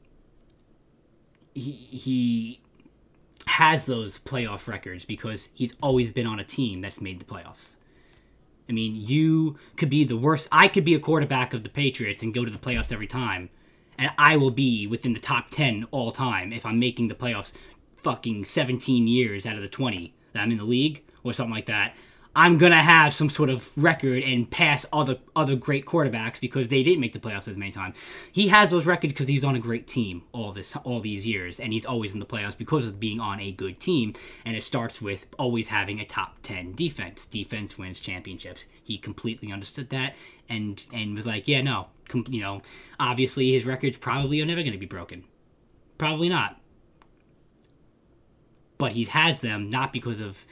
he, 1.55 1.73
he 1.73 2.61
has 3.47 3.87
those 3.87 4.19
playoff 4.19 4.69
records 4.69 5.05
because 5.05 5.49
he's 5.55 5.75
always 5.83 6.13
been 6.13 6.27
on 6.27 6.41
a 6.41 6.45
team 6.45 6.81
that's 6.81 7.01
made 7.01 7.21
the 7.21 7.25
playoffs. 7.25 7.77
I 8.69 8.73
mean, 8.73 8.95
you 8.97 9.59
could 9.77 9.91
be 9.91 10.05
the 10.05 10.17
worst. 10.17 10.49
I 10.53 10.69
could 10.69 10.85
be 10.85 10.95
a 10.95 11.01
quarterback 11.01 11.53
of 11.53 11.63
the 11.63 11.69
Patriots 11.69 12.23
and 12.23 12.33
go 12.33 12.45
to 12.45 12.51
the 12.51 12.59
playoffs 12.59 12.93
every 12.93 13.07
time, 13.07 13.51
and 13.99 14.11
I 14.17 14.37
will 14.37 14.51
be 14.51 14.87
within 14.87 15.13
the 15.13 15.21
top 15.21 15.51
10 15.51 15.87
all 15.91 16.13
time 16.13 16.53
if 16.53 16.65
I'm 16.65 16.79
making 16.79 17.09
the 17.09 17.15
playoffs 17.15 17.53
fucking 17.97 18.45
17 18.45 19.07
years 19.07 19.47
out 19.47 19.57
of 19.57 19.63
the 19.63 19.69
20 19.69 20.15
that 20.33 20.41
I'm 20.41 20.51
in 20.51 20.59
the 20.59 20.65
league 20.65 21.03
or 21.23 21.33
something 21.33 21.55
like 21.55 21.67
that. 21.67 21.97
I'm 22.35 22.57
gonna 22.57 22.83
have 22.83 23.13
some 23.13 23.29
sort 23.29 23.51
of 23.51 23.71
record 23.77 24.23
and 24.23 24.51
pass 24.51 24.87
other 24.91 25.19
other 25.37 25.55
great 25.55 25.85
quarterbacks 25.85 26.41
because 26.41 26.69
they 26.69 26.83
didn't 26.83 27.01
make 27.01 27.13
the 27.13 27.19
playoffs 27.19 27.47
as 27.47 27.59
many 27.59 27.73
times. 27.73 27.97
He 28.33 28.49
has 28.49 28.71
those 28.71 28.87
records 28.87 29.13
because 29.13 29.29
he's 29.29 29.45
on 29.45 29.55
a 29.55 29.59
great 29.59 29.87
team 29.87 30.23
all 30.33 30.51
this 30.53 30.75
all 30.77 31.01
these 31.01 31.27
years, 31.27 31.61
and 31.61 31.75
he's 31.75 31.85
always 31.85 32.15
in 32.15 32.21
the 32.21 32.27
playoffs 32.27 32.57
because 32.57 32.87
of 32.87 32.99
being 32.99 33.21
on 33.21 33.39
a 33.39 33.53
good 33.53 33.79
team. 33.81 34.15
And 34.47 34.57
it 34.57 34.65
starts 34.65 35.03
with 35.03 35.27
always 35.39 35.69
having 35.69 36.01
a 36.01 36.07
top 36.07 36.37
ten 36.43 36.73
defense. 36.73 37.27
Defense 37.27 37.77
wins 37.77 38.01
championships. 38.01 38.65
He 38.83 38.97
completely 38.97 39.53
understood 39.53 39.91
that 39.91 40.17
and 40.49 40.83
and 40.93 41.15
was 41.15 41.27
like, 41.27 41.47
yeah, 41.47 41.61
no, 41.61 41.89
com- 42.09 42.25
you 42.31 42.41
know, 42.41 42.63
obviously 42.99 43.53
his 43.53 43.67
records 43.67 43.99
probably 43.99 44.41
are 44.41 44.47
never 44.47 44.63
gonna 44.63 44.79
be 44.79 44.87
broken. 44.87 45.25
Probably 45.99 46.31
not. 46.31 46.59
But 48.79 48.93
he 48.93 49.05
has 49.05 49.41
them 49.41 49.69
not 49.69 49.93
because 49.93 50.23
of, 50.23 50.47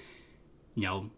you 0.75 0.83
know, 0.83 1.11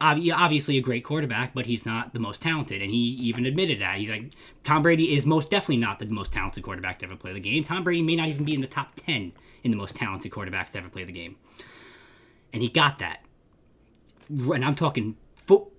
obviously 0.00 0.76
a 0.76 0.80
great 0.82 1.04
quarterback, 1.04 1.54
but 1.54 1.66
he's 1.66 1.86
not 1.86 2.12
the 2.12 2.20
most 2.20 2.42
talented, 2.42 2.82
and 2.82 2.90
he 2.90 2.98
even 2.98 3.46
admitted 3.46 3.80
that. 3.80 3.98
He's 3.98 4.10
like, 4.10 4.32
Tom 4.64 4.82
Brady 4.82 5.14
is 5.14 5.24
most 5.24 5.50
definitely 5.50 5.78
not 5.78 5.98
the 5.98 6.06
most 6.06 6.32
talented 6.32 6.62
quarterback 6.62 6.98
to 6.98 7.06
ever 7.06 7.16
play 7.16 7.32
the 7.32 7.40
game. 7.40 7.64
Tom 7.64 7.84
Brady 7.84 8.02
may 8.02 8.16
not 8.16 8.28
even 8.28 8.44
be 8.44 8.54
in 8.54 8.60
the 8.60 8.66
top 8.66 8.92
ten 8.94 9.32
in 9.62 9.70
the 9.70 9.76
most 9.76 9.94
talented 9.94 10.32
quarterbacks 10.32 10.72
to 10.72 10.78
ever 10.78 10.88
play 10.88 11.04
the 11.04 11.12
game, 11.12 11.36
and 12.52 12.62
he 12.62 12.68
got 12.68 12.98
that. 12.98 13.24
And 14.28 14.64
I'm 14.64 14.74
talking 14.74 15.16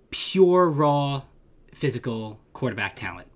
pure 0.09 0.69
raw 0.69 1.21
physical 1.73 2.39
quarterback 2.51 2.95
talent, 2.97 3.29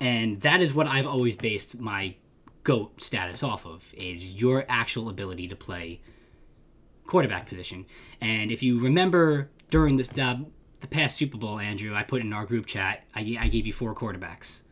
and 0.00 0.40
that 0.40 0.60
is 0.60 0.74
what 0.74 0.88
I've 0.88 1.06
always 1.06 1.36
based 1.36 1.78
my 1.78 2.16
goat 2.64 3.00
status 3.00 3.44
off 3.44 3.64
of 3.64 3.94
is 3.96 4.28
your 4.28 4.64
actual 4.68 5.08
ability 5.08 5.46
to 5.46 5.54
play 5.54 6.00
quarterback 7.06 7.46
position. 7.46 7.86
And 8.20 8.50
if 8.50 8.62
you 8.62 8.80
remember 8.80 9.50
during 9.70 9.96
this 9.96 10.08
the, 10.08 10.46
the 10.80 10.86
past 10.86 11.16
Super 11.16 11.38
Bowl, 11.38 11.58
Andrew, 11.58 11.94
I 11.94 12.02
put 12.02 12.22
in 12.22 12.32
our 12.32 12.46
group 12.46 12.66
chat, 12.66 13.04
I, 13.14 13.36
I 13.40 13.48
gave 13.48 13.66
you 13.66 13.72
four 13.72 13.94
quarterbacks. 13.94 14.62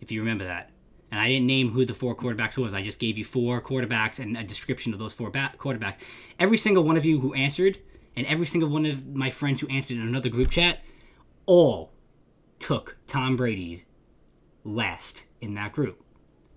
If 0.00 0.12
you 0.12 0.20
remember 0.20 0.44
that. 0.44 0.70
And 1.10 1.20
I 1.20 1.28
didn't 1.28 1.46
name 1.46 1.70
who 1.70 1.84
the 1.84 1.94
four 1.94 2.16
quarterbacks 2.16 2.58
was. 2.58 2.74
I 2.74 2.82
just 2.82 2.98
gave 2.98 3.16
you 3.16 3.24
four 3.24 3.60
quarterbacks 3.60 4.18
and 4.18 4.36
a 4.36 4.42
description 4.42 4.92
of 4.92 4.98
those 4.98 5.12
four 5.12 5.30
ba- 5.30 5.52
quarterbacks. 5.58 5.98
Every 6.40 6.58
single 6.58 6.82
one 6.82 6.96
of 6.96 7.04
you 7.04 7.20
who 7.20 7.34
answered, 7.34 7.78
and 8.16 8.26
every 8.26 8.46
single 8.46 8.68
one 8.68 8.84
of 8.84 9.14
my 9.14 9.30
friends 9.30 9.60
who 9.60 9.68
answered 9.68 9.96
in 9.96 10.02
another 10.02 10.28
group 10.28 10.50
chat, 10.50 10.80
all 11.46 11.92
took 12.58 12.96
Tom 13.06 13.36
Brady 13.36 13.84
last 14.64 15.26
in 15.40 15.54
that 15.54 15.72
group. 15.72 16.02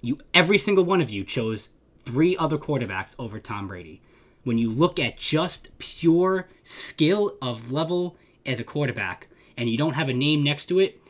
You 0.02 0.20
every 0.34 0.58
single 0.58 0.86
one 0.86 1.02
of 1.02 1.10
you 1.10 1.24
chose 1.24 1.70
three 2.00 2.38
other 2.38 2.58
quarterbacks 2.58 3.16
over 3.20 3.40
Tom 3.40 3.68
Brady. 3.68 4.02
When 4.44 4.58
you 4.58 4.72
look 4.72 5.00
at 5.00 5.18
just 5.18 5.78
pure 5.78 6.48
skill 6.64 7.38
of 7.42 7.72
level 7.72 8.18
as 8.46 8.60
a 8.60 8.64
quarterback 8.64 9.28
and 9.58 9.70
you 9.70 9.78
don't 9.78 9.94
have 9.94 10.10
a 10.10 10.14
name 10.14 10.44
next 10.44 10.68
to 10.68 10.80
it, 10.80 11.02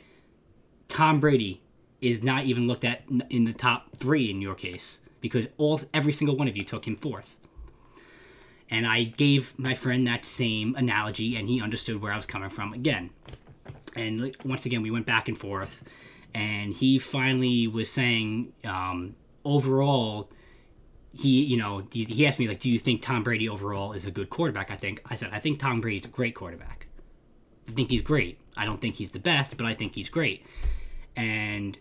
Tom 0.87 1.19
Brady 1.19 1.61
is 2.01 2.23
not 2.23 2.45
even 2.45 2.67
looked 2.67 2.83
at 2.83 3.03
in 3.29 3.45
the 3.45 3.53
top 3.53 3.95
three 3.97 4.29
in 4.29 4.41
your 4.41 4.55
case 4.55 4.99
because 5.21 5.47
all 5.57 5.79
every 5.93 6.13
single 6.13 6.35
one 6.35 6.47
of 6.47 6.55
you 6.55 6.63
took 6.63 6.87
him 6.87 6.95
fourth. 6.95 7.37
And 8.69 8.85
I 8.85 9.03
gave 9.03 9.57
my 9.57 9.75
friend 9.75 10.05
that 10.07 10.25
same 10.25 10.75
analogy, 10.75 11.37
and 11.37 11.47
he 11.47 11.61
understood 11.61 12.01
where 12.01 12.11
I 12.11 12.17
was 12.17 12.25
coming 12.25 12.49
from 12.49 12.73
again. 12.73 13.11
And 13.95 14.35
once 14.43 14.65
again, 14.65 14.81
we 14.81 14.91
went 14.91 15.05
back 15.05 15.27
and 15.27 15.37
forth, 15.37 15.83
and 16.33 16.73
he 16.73 16.99
finally 16.99 17.67
was 17.67 17.89
saying, 17.89 18.53
um, 18.65 19.15
overall, 19.45 20.29
he, 21.19 21.43
you 21.43 21.57
know, 21.57 21.83
he, 21.91 22.03
he 22.03 22.27
asked 22.27 22.39
me 22.39 22.47
like, 22.47 22.59
"Do 22.59 22.71
you 22.71 22.79
think 22.79 23.01
Tom 23.01 23.23
Brady 23.23 23.49
overall 23.49 23.93
is 23.93 24.05
a 24.05 24.11
good 24.11 24.29
quarterback?" 24.29 24.71
I 24.71 24.75
think 24.75 25.01
I 25.09 25.15
said, 25.15 25.29
"I 25.33 25.39
think 25.39 25.59
Tom 25.59 25.81
Brady's 25.81 26.05
a 26.05 26.09
great 26.09 26.35
quarterback. 26.35 26.87
I 27.67 27.71
think 27.71 27.89
he's 27.89 28.01
great. 28.01 28.39
I 28.55 28.65
don't 28.65 28.79
think 28.79 28.95
he's 28.95 29.11
the 29.11 29.19
best, 29.19 29.57
but 29.57 29.65
I 29.65 29.73
think 29.73 29.95
he's 29.95 30.09
great." 30.09 30.45
And 31.15 31.77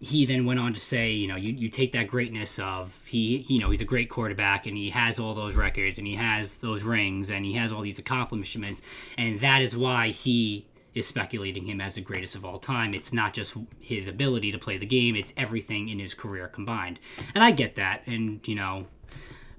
he 0.00 0.26
then 0.26 0.44
went 0.44 0.60
on 0.60 0.74
to 0.74 0.80
say, 0.80 1.12
you 1.12 1.26
know, 1.26 1.36
you, 1.36 1.52
you 1.52 1.68
take 1.68 1.92
that 1.92 2.06
greatness 2.06 2.58
of 2.58 3.06
he, 3.06 3.38
you 3.48 3.58
know, 3.58 3.70
he's 3.70 3.80
a 3.80 3.86
great 3.86 4.10
quarterback 4.10 4.66
and 4.66 4.76
he 4.76 4.90
has 4.90 5.18
all 5.18 5.34
those 5.34 5.54
records 5.54 5.98
and 5.98 6.06
he 6.06 6.14
has 6.14 6.56
those 6.56 6.82
rings 6.82 7.30
and 7.30 7.44
he 7.44 7.54
has 7.54 7.72
all 7.72 7.80
these 7.80 7.98
accomplishments, 7.98 8.82
and 9.16 9.40
that 9.40 9.62
is 9.62 9.76
why 9.76 10.08
he 10.08 10.66
is 10.94 11.06
speculating 11.06 11.64
him 11.64 11.80
as 11.80 11.94
the 11.96 12.00
greatest 12.00 12.34
of 12.34 12.44
all 12.44 12.58
time. 12.58 12.94
It's 12.94 13.12
not 13.12 13.34
just 13.34 13.56
his 13.80 14.08
ability 14.08 14.52
to 14.52 14.58
play 14.58 14.78
the 14.78 14.86
game, 14.86 15.16
it's 15.16 15.32
everything 15.36 15.88
in 15.88 15.98
his 15.98 16.14
career 16.14 16.48
combined. 16.48 17.00
And 17.34 17.42
I 17.42 17.50
get 17.50 17.74
that, 17.76 18.02
and, 18.06 18.46
you 18.46 18.54
know, 18.54 18.86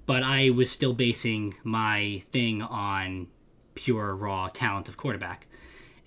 but 0.06 0.24
I 0.24 0.52
was 0.52 0.70
still 0.70 0.94
basing 0.94 1.56
my 1.64 2.22
thing 2.32 2.62
on 2.62 3.28
pure 3.74 4.16
raw 4.16 4.48
talent 4.48 4.88
of 4.88 4.98
quarterback. 4.98 5.48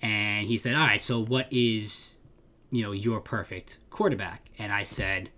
And 0.01 0.47
he 0.47 0.57
said, 0.57 0.75
All 0.75 0.87
right, 0.87 1.03
so 1.03 1.19
what 1.19 1.47
is 1.51 2.15
you 2.71 2.83
know, 2.83 2.91
your 2.91 3.19
perfect 3.19 3.79
quarterback. 3.89 4.49
And 4.57 4.71
I 4.71 4.83
said, 4.83 5.29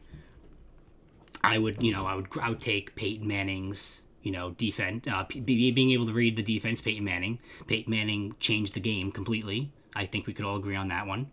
I 1.43 1.57
would, 1.57 1.81
you 1.81 1.91
know, 1.91 2.05
I 2.05 2.15
would, 2.15 2.27
I 2.41 2.49
would 2.49 2.59
take 2.59 2.95
Peyton 2.95 3.27
Manning's, 3.27 4.01
you 4.21 4.31
know, 4.31 4.51
defense, 4.51 5.07
uh, 5.07 5.23
being 5.45 5.91
able 5.91 6.05
to 6.05 6.13
read 6.13 6.35
the 6.35 6.43
defense, 6.43 6.81
Peyton 6.81 7.03
Manning. 7.03 7.39
Peyton 7.67 7.89
Manning 7.89 8.35
changed 8.39 8.73
the 8.73 8.79
game 8.79 9.11
completely. 9.11 9.71
I 9.95 10.05
think 10.05 10.27
we 10.27 10.33
could 10.33 10.45
all 10.45 10.57
agree 10.57 10.75
on 10.75 10.87
that 10.89 11.07
one. 11.07 11.31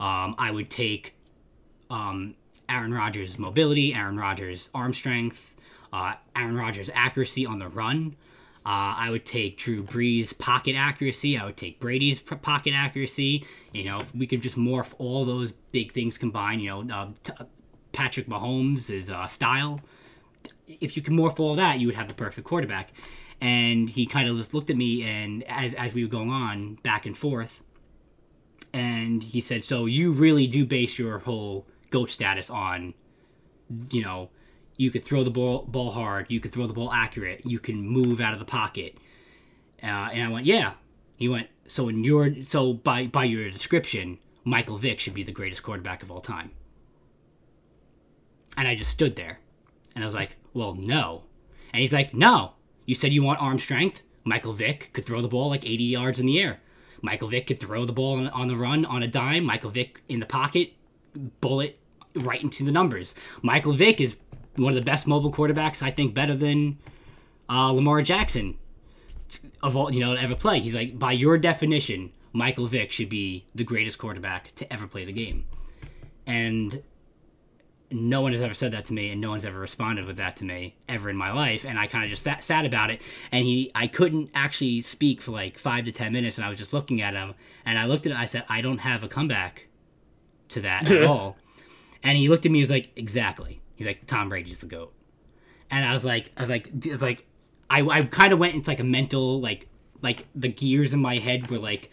Um, 0.00 0.34
I 0.38 0.50
would 0.50 0.70
take 0.70 1.14
um, 1.90 2.34
Aaron 2.68 2.92
Rodgers' 2.92 3.38
mobility, 3.38 3.94
Aaron 3.94 4.16
Rodgers' 4.16 4.68
arm 4.74 4.92
strength, 4.92 5.54
uh, 5.92 6.14
Aaron 6.36 6.56
Rodgers' 6.56 6.90
accuracy 6.94 7.46
on 7.46 7.58
the 7.58 7.68
run. 7.68 8.14
Uh, 8.66 8.94
I 8.98 9.10
would 9.10 9.24
take 9.24 9.56
Drew 9.56 9.82
Brees' 9.82 10.36
pocket 10.36 10.76
accuracy. 10.76 11.38
I 11.38 11.46
would 11.46 11.56
take 11.56 11.80
Brady's 11.80 12.20
pocket 12.20 12.74
accuracy. 12.74 13.46
You 13.72 13.84
know, 13.84 14.02
we 14.14 14.26
could 14.26 14.42
just 14.42 14.56
morph 14.56 14.94
all 14.98 15.24
those 15.24 15.52
big 15.72 15.92
things 15.92 16.18
combined. 16.18 16.60
You 16.60 16.84
know, 16.84 16.94
uh, 16.94 17.08
t- 17.22 17.32
Patrick 17.92 18.26
Mahomes' 18.26 19.10
uh, 19.10 19.26
style. 19.26 19.80
If 20.66 20.96
you 20.96 21.02
can 21.02 21.14
morph 21.14 21.40
all 21.40 21.54
that, 21.54 21.80
you 21.80 21.86
would 21.86 21.96
have 21.96 22.08
the 22.08 22.14
perfect 22.14 22.46
quarterback. 22.46 22.92
And 23.40 23.88
he 23.88 24.04
kind 24.04 24.28
of 24.28 24.36
just 24.36 24.52
looked 24.52 24.68
at 24.68 24.76
me, 24.76 25.02
and 25.04 25.44
as, 25.44 25.72
as 25.74 25.94
we 25.94 26.04
were 26.04 26.10
going 26.10 26.30
on 26.30 26.74
back 26.82 27.06
and 27.06 27.16
forth, 27.16 27.62
and 28.72 29.22
he 29.22 29.40
said, 29.40 29.64
"So 29.64 29.86
you 29.86 30.12
really 30.12 30.46
do 30.46 30.64
base 30.64 30.98
your 30.98 31.18
whole 31.18 31.66
goat 31.90 32.10
status 32.10 32.50
on, 32.50 32.94
you 33.90 34.02
know, 34.02 34.30
you 34.76 34.90
could 34.90 35.02
throw 35.02 35.24
the 35.24 35.30
ball 35.30 35.64
ball 35.66 35.90
hard. 35.90 36.26
You 36.28 36.40
could 36.40 36.52
throw 36.52 36.66
the 36.66 36.72
ball 36.72 36.92
accurate. 36.92 37.44
You 37.44 37.58
can 37.58 37.80
move 37.86 38.20
out 38.20 38.32
of 38.32 38.38
the 38.38 38.44
pocket. 38.44 38.96
Uh, 39.82 39.86
and 39.86 40.22
I 40.22 40.28
went, 40.28 40.46
yeah. 40.46 40.74
He 41.16 41.28
went, 41.28 41.48
so 41.66 41.88
in 41.88 42.04
your 42.04 42.44
so 42.44 42.72
by 42.72 43.06
by 43.06 43.24
your 43.24 43.50
description, 43.50 44.18
Michael 44.44 44.78
Vick 44.78 45.00
should 45.00 45.14
be 45.14 45.24
the 45.24 45.32
greatest 45.32 45.62
quarterback 45.62 46.02
of 46.02 46.10
all 46.10 46.20
time. 46.20 46.52
And 48.56 48.66
I 48.66 48.74
just 48.74 48.90
stood 48.90 49.14
there, 49.16 49.38
and 49.94 50.02
I 50.02 50.06
was 50.06 50.14
like, 50.14 50.36
well, 50.52 50.74
no. 50.74 51.24
And 51.72 51.80
he's 51.80 51.92
like, 51.92 52.14
no. 52.14 52.54
You 52.86 52.94
said 52.94 53.12
you 53.12 53.22
want 53.22 53.40
arm 53.40 53.58
strength. 53.58 54.02
Michael 54.24 54.52
Vick 54.52 54.90
could 54.92 55.04
throw 55.04 55.22
the 55.22 55.28
ball 55.28 55.50
like 55.50 55.64
80 55.64 55.84
yards 55.84 56.18
in 56.18 56.26
the 56.26 56.40
air. 56.40 56.60
Michael 57.02 57.28
Vick 57.28 57.46
could 57.46 57.58
throw 57.58 57.84
the 57.84 57.92
ball 57.92 58.18
on, 58.18 58.28
on 58.28 58.48
the 58.48 58.56
run 58.56 58.84
on 58.84 59.02
a 59.02 59.08
dime. 59.08 59.44
Michael 59.44 59.70
Vick 59.70 60.00
in 60.08 60.20
the 60.20 60.26
pocket, 60.26 60.72
bullet 61.40 61.78
right 62.14 62.42
into 62.42 62.64
the 62.64 62.72
numbers. 62.72 63.14
Michael 63.42 63.72
Vick 63.72 64.00
is 64.00 64.16
one 64.56 64.72
of 64.72 64.76
the 64.76 64.84
best 64.84 65.06
mobile 65.06 65.32
quarterbacks. 65.32 65.82
I 65.82 65.90
think 65.90 66.14
better 66.14 66.34
than 66.34 66.78
uh, 67.48 67.72
Lamar 67.72 68.02
Jackson 68.02 68.58
of 69.62 69.76
all 69.76 69.92
you 69.92 70.00
know 70.00 70.14
to 70.14 70.20
ever 70.20 70.34
play. 70.34 70.60
He's 70.60 70.74
like 70.74 70.98
by 70.98 71.12
your 71.12 71.38
definition, 71.38 72.12
Michael 72.32 72.66
Vick 72.66 72.92
should 72.92 73.08
be 73.08 73.44
the 73.54 73.64
greatest 73.64 73.98
quarterback 73.98 74.54
to 74.56 74.72
ever 74.72 74.86
play 74.86 75.04
the 75.04 75.12
game, 75.12 75.44
and 76.26 76.82
no 77.90 78.20
one 78.20 78.32
has 78.32 78.42
ever 78.42 78.54
said 78.54 78.72
that 78.72 78.84
to 78.86 78.92
me, 78.92 79.10
and 79.10 79.20
no 79.20 79.30
one's 79.30 79.44
ever 79.44 79.58
responded 79.58 80.04
with 80.04 80.16
that 80.18 80.36
to 80.36 80.44
me 80.44 80.76
ever 80.88 81.08
in 81.08 81.16
my 81.16 81.32
life. 81.32 81.64
And 81.64 81.78
I 81.78 81.86
kind 81.86 82.04
of 82.04 82.10
just 82.10 82.22
sat, 82.22 82.44
sat 82.44 82.64
about 82.64 82.90
it, 82.90 83.00
and 83.32 83.44
he, 83.44 83.70
I 83.74 83.86
couldn't 83.86 84.30
actually 84.34 84.82
speak 84.82 85.20
for 85.22 85.32
like 85.32 85.58
five 85.58 85.84
to 85.86 85.92
ten 85.92 86.12
minutes, 86.12 86.36
and 86.36 86.44
I 86.44 86.48
was 86.48 86.58
just 86.58 86.72
looking 86.72 87.00
at 87.00 87.14
him, 87.14 87.34
and 87.64 87.78
I 87.78 87.86
looked 87.86 88.06
at 88.06 88.12
it, 88.12 88.18
I 88.18 88.26
said, 88.26 88.44
I 88.48 88.60
don't 88.60 88.78
have 88.78 89.02
a 89.02 89.08
comeback 89.08 89.68
to 90.50 90.60
that 90.62 90.90
at 90.90 91.02
all. 91.04 91.36
And 92.02 92.16
he 92.16 92.28
looked 92.28 92.46
at 92.46 92.52
me, 92.52 92.58
he 92.58 92.62
was 92.62 92.70
like, 92.70 92.90
exactly. 92.96 93.60
He's 93.74 93.86
like, 93.86 94.06
Tom 94.06 94.28
Brady's 94.28 94.60
the 94.60 94.66
goat. 94.66 94.92
And 95.70 95.84
I 95.84 95.92
was 95.92 96.04
like, 96.04 96.30
I 96.36 96.40
was 96.40 96.50
like, 96.50 96.70
it's 96.84 97.02
like, 97.02 97.26
I, 97.70 97.82
I 97.82 98.02
kind 98.04 98.32
of 98.32 98.38
went 98.38 98.54
into 98.54 98.70
like 98.70 98.80
a 98.80 98.84
mental, 98.84 99.40
like, 99.40 99.68
like 100.00 100.26
the 100.34 100.48
gears 100.48 100.94
in 100.94 101.00
my 101.00 101.18
head 101.18 101.50
were 101.50 101.58
like 101.58 101.90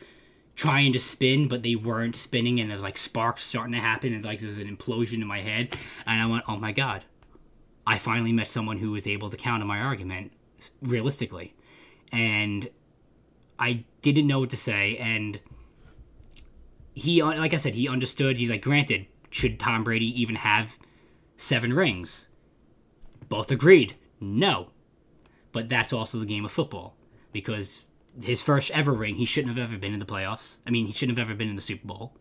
trying 0.56 0.94
to 0.94 1.00
spin, 1.00 1.48
but 1.48 1.64
they 1.64 1.76
weren't 1.76 2.16
spinning, 2.16 2.60
and 2.60 2.70
there 2.70 2.76
was 2.76 2.84
like 2.84 2.98
sparks 2.98 3.44
starting 3.44 3.74
to 3.74 3.80
happen, 3.80 4.14
and 4.14 4.24
like 4.24 4.40
there's 4.40 4.58
an 4.58 4.74
implosion 4.74 5.22
in 5.22 5.28
my 5.28 5.42
head. 5.42 5.76
And 6.06 6.22
I 6.22 6.26
went, 6.26 6.44
oh 6.48 6.58
my 6.58 6.72
God, 6.72 7.04
I 7.86 7.98
finally 7.98 8.32
met 8.32 8.50
someone 8.50 8.78
who 8.78 8.92
was 8.92 9.08
able 9.08 9.30
to 9.30 9.38
counter 9.38 9.66
my 9.66 9.80
argument 9.80 10.32
realistically. 10.82 11.54
And 12.12 12.70
I 13.60 13.84
didn't 14.02 14.28
know 14.28 14.40
what 14.40 14.50
to 14.52 14.58
say. 14.58 14.98
And 14.98 15.40
he, 16.94 17.22
like 17.22 17.54
I 17.54 17.58
said, 17.58 17.76
he 17.76 17.88
understood. 17.88 18.38
He's 18.38 18.50
like, 18.50 18.62
granted, 18.62 19.08
should 19.30 19.60
Tom 19.60 19.84
Brady 19.84 20.22
even 20.22 20.36
have 20.36 20.80
seven 21.38 21.74
rings. 21.74 22.28
Both 23.28 23.52
agreed, 23.52 23.96
no. 24.20 24.72
But 25.52 25.70
that's 25.70 25.94
also 25.94 26.20
the 26.20 26.26
game 26.26 26.46
of 26.46 26.52
football 26.52 26.96
because 27.32 27.86
his 28.22 28.42
first 28.42 28.72
ever 28.72 28.92
ring, 28.92 29.16
he 29.16 29.26
shouldn't 29.26 29.58
have 29.58 29.70
ever 29.70 29.80
been 29.80 29.94
in 29.94 30.00
the 30.00 30.06
playoffs. 30.06 30.58
I 30.66 30.70
mean, 30.70 30.86
he 30.88 30.94
shouldn't 30.94 31.18
have 31.18 31.28
ever 31.28 31.36
been 31.36 31.50
in 31.50 31.56
the 31.56 31.62
Super 31.62 31.88
Bowl. 31.88 32.14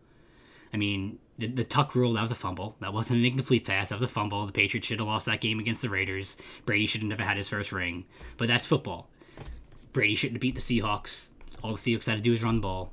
I 0.73 0.77
mean, 0.77 1.19
the, 1.37 1.47
the 1.47 1.63
Tuck 1.63 1.95
rule, 1.95 2.13
that 2.13 2.21
was 2.21 2.31
a 2.31 2.35
fumble. 2.35 2.75
That 2.81 2.93
wasn't 2.93 3.19
an 3.19 3.25
incomplete 3.25 3.65
pass. 3.65 3.89
That 3.89 3.95
was 3.95 4.03
a 4.03 4.07
fumble. 4.07 4.45
The 4.45 4.51
Patriots 4.51 4.87
should 4.87 4.99
have 4.99 5.07
lost 5.07 5.25
that 5.27 5.41
game 5.41 5.59
against 5.59 5.81
the 5.81 5.89
Raiders. 5.89 6.37
Brady 6.65 6.85
should 6.85 7.01
have 7.01 7.09
never 7.09 7.23
had 7.23 7.37
his 7.37 7.47
first 7.47 7.71
ring. 7.71 8.05
But 8.37 8.47
that's 8.47 8.65
football. 8.65 9.09
Brady 9.93 10.15
shouldn't 10.15 10.35
have 10.35 10.41
beat 10.41 10.55
the 10.55 10.61
Seahawks. 10.61 11.29
All 11.63 11.71
the 11.71 11.77
Seahawks 11.77 12.05
had 12.05 12.17
to 12.17 12.23
do 12.23 12.31
was 12.31 12.43
run 12.43 12.55
the 12.55 12.61
ball. 12.61 12.91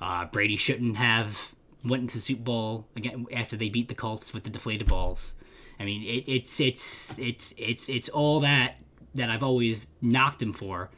Uh, 0.00 0.24
Brady 0.26 0.56
shouldn't 0.56 0.96
have 0.96 1.54
went 1.84 2.02
into 2.02 2.14
the 2.14 2.20
Super 2.20 2.42
Bowl 2.42 2.86
again 2.96 3.26
after 3.32 3.56
they 3.56 3.68
beat 3.68 3.88
the 3.88 3.94
Colts 3.94 4.32
with 4.32 4.44
the 4.44 4.50
deflated 4.50 4.88
balls. 4.88 5.34
I 5.78 5.84
mean, 5.84 6.02
it, 6.02 6.24
it's 6.26 6.60
it's 6.60 7.18
it's 7.18 7.52
it's 7.56 7.88
it's 7.88 8.08
all 8.08 8.40
that 8.40 8.76
that 9.14 9.30
I've 9.30 9.42
always 9.42 9.86
knocked 10.00 10.42
him 10.42 10.52
for, 10.52 10.90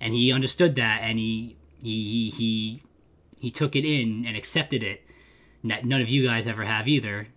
and 0.00 0.14
he 0.14 0.32
understood 0.32 0.76
that, 0.76 1.00
and 1.02 1.18
he 1.18 1.56
he 1.82 2.30
he 2.30 2.82
he 3.40 3.50
took 3.50 3.76
it 3.76 3.84
in 3.84 4.24
and 4.26 4.36
accepted 4.36 4.82
it. 4.82 5.02
That 5.64 5.84
none 5.84 6.02
of 6.02 6.10
you 6.10 6.26
guys 6.26 6.46
ever 6.46 6.64
have 6.64 6.88
either. 6.88 7.28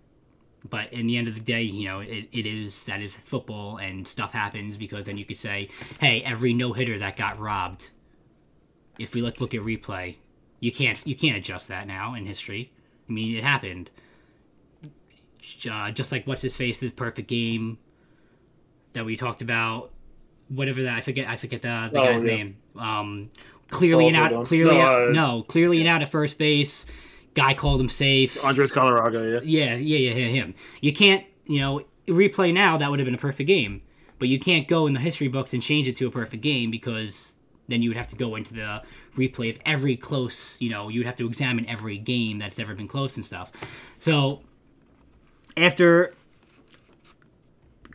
But 0.68 0.92
in 0.92 1.06
the 1.06 1.16
end 1.16 1.28
of 1.28 1.34
the 1.34 1.40
day, 1.40 1.62
you 1.62 1.86
know, 1.86 2.00
it, 2.00 2.28
it 2.32 2.46
is 2.46 2.84
that 2.86 3.00
is 3.00 3.14
football 3.14 3.78
and 3.78 4.06
stuff 4.06 4.32
happens 4.32 4.76
because 4.76 5.04
then 5.04 5.16
you 5.16 5.24
could 5.24 5.38
say, 5.38 5.68
hey, 6.00 6.22
every 6.22 6.52
no 6.52 6.72
hitter 6.72 6.98
that 6.98 7.16
got 7.16 7.38
robbed. 7.38 7.90
If 8.98 9.14
we 9.14 9.22
let's 9.22 9.40
look 9.40 9.54
at 9.54 9.62
replay, 9.62 10.16
you 10.60 10.72
can't 10.72 11.00
you 11.06 11.14
can't 11.14 11.36
adjust 11.36 11.68
that 11.68 11.86
now 11.86 12.14
in 12.14 12.26
history. 12.26 12.72
I 13.08 13.12
mean, 13.12 13.36
it 13.36 13.44
happened. 13.44 13.90
Uh, 15.70 15.90
just 15.92 16.12
like 16.12 16.26
what's 16.26 16.42
his 16.42 16.56
face's 16.56 16.90
perfect 16.90 17.28
game 17.28 17.78
that 18.92 19.04
we 19.04 19.16
talked 19.16 19.40
about. 19.40 19.92
Whatever 20.48 20.82
that 20.84 20.94
I 20.94 21.00
forget 21.00 21.28
I 21.28 21.36
forget 21.36 21.62
the, 21.62 21.90
the 21.92 22.00
oh, 22.00 22.04
guy's 22.04 22.22
yeah. 22.22 22.36
name. 22.36 22.56
Um, 22.76 23.30
clearly 23.70 24.08
an 24.08 24.14
out 24.14 24.46
clearly 24.46 24.76
no, 24.76 24.80
out, 24.80 25.08
uh, 25.08 25.12
no 25.12 25.42
clearly 25.42 25.80
an 25.80 25.86
out 25.86 26.02
at 26.02 26.08
first 26.08 26.38
base. 26.38 26.86
Guy 27.34 27.54
called 27.54 27.80
him 27.80 27.88
safe. 27.88 28.42
Andres 28.44 28.72
Galarraga, 28.72 29.44
yeah. 29.44 29.74
Yeah, 29.74 29.74
yeah, 29.76 30.08
yeah, 30.08 30.26
him. 30.26 30.54
You 30.80 30.92
can't, 30.92 31.24
you 31.44 31.60
know, 31.60 31.82
replay 32.08 32.52
now 32.52 32.78
that 32.78 32.90
would 32.90 32.98
have 32.98 33.04
been 33.04 33.14
a 33.14 33.18
perfect 33.18 33.46
game, 33.46 33.82
but 34.18 34.28
you 34.28 34.40
can't 34.40 34.66
go 34.66 34.86
in 34.86 34.94
the 34.94 35.00
history 35.00 35.28
books 35.28 35.52
and 35.52 35.62
change 35.62 35.86
it 35.86 35.94
to 35.96 36.06
a 36.06 36.10
perfect 36.10 36.42
game 36.42 36.70
because 36.70 37.34
then 37.68 37.82
you 37.82 37.90
would 37.90 37.96
have 37.96 38.08
to 38.08 38.16
go 38.16 38.34
into 38.34 38.54
the 38.54 38.82
replay 39.14 39.50
of 39.50 39.60
every 39.66 39.96
close, 39.96 40.60
you 40.60 40.70
know, 40.70 40.88
you 40.88 41.00
would 41.00 41.06
have 41.06 41.16
to 41.16 41.26
examine 41.26 41.66
every 41.68 41.98
game 41.98 42.38
that's 42.38 42.58
ever 42.58 42.74
been 42.74 42.88
close 42.88 43.16
and 43.16 43.24
stuff. 43.24 43.52
So 43.98 44.40
after 45.56 46.14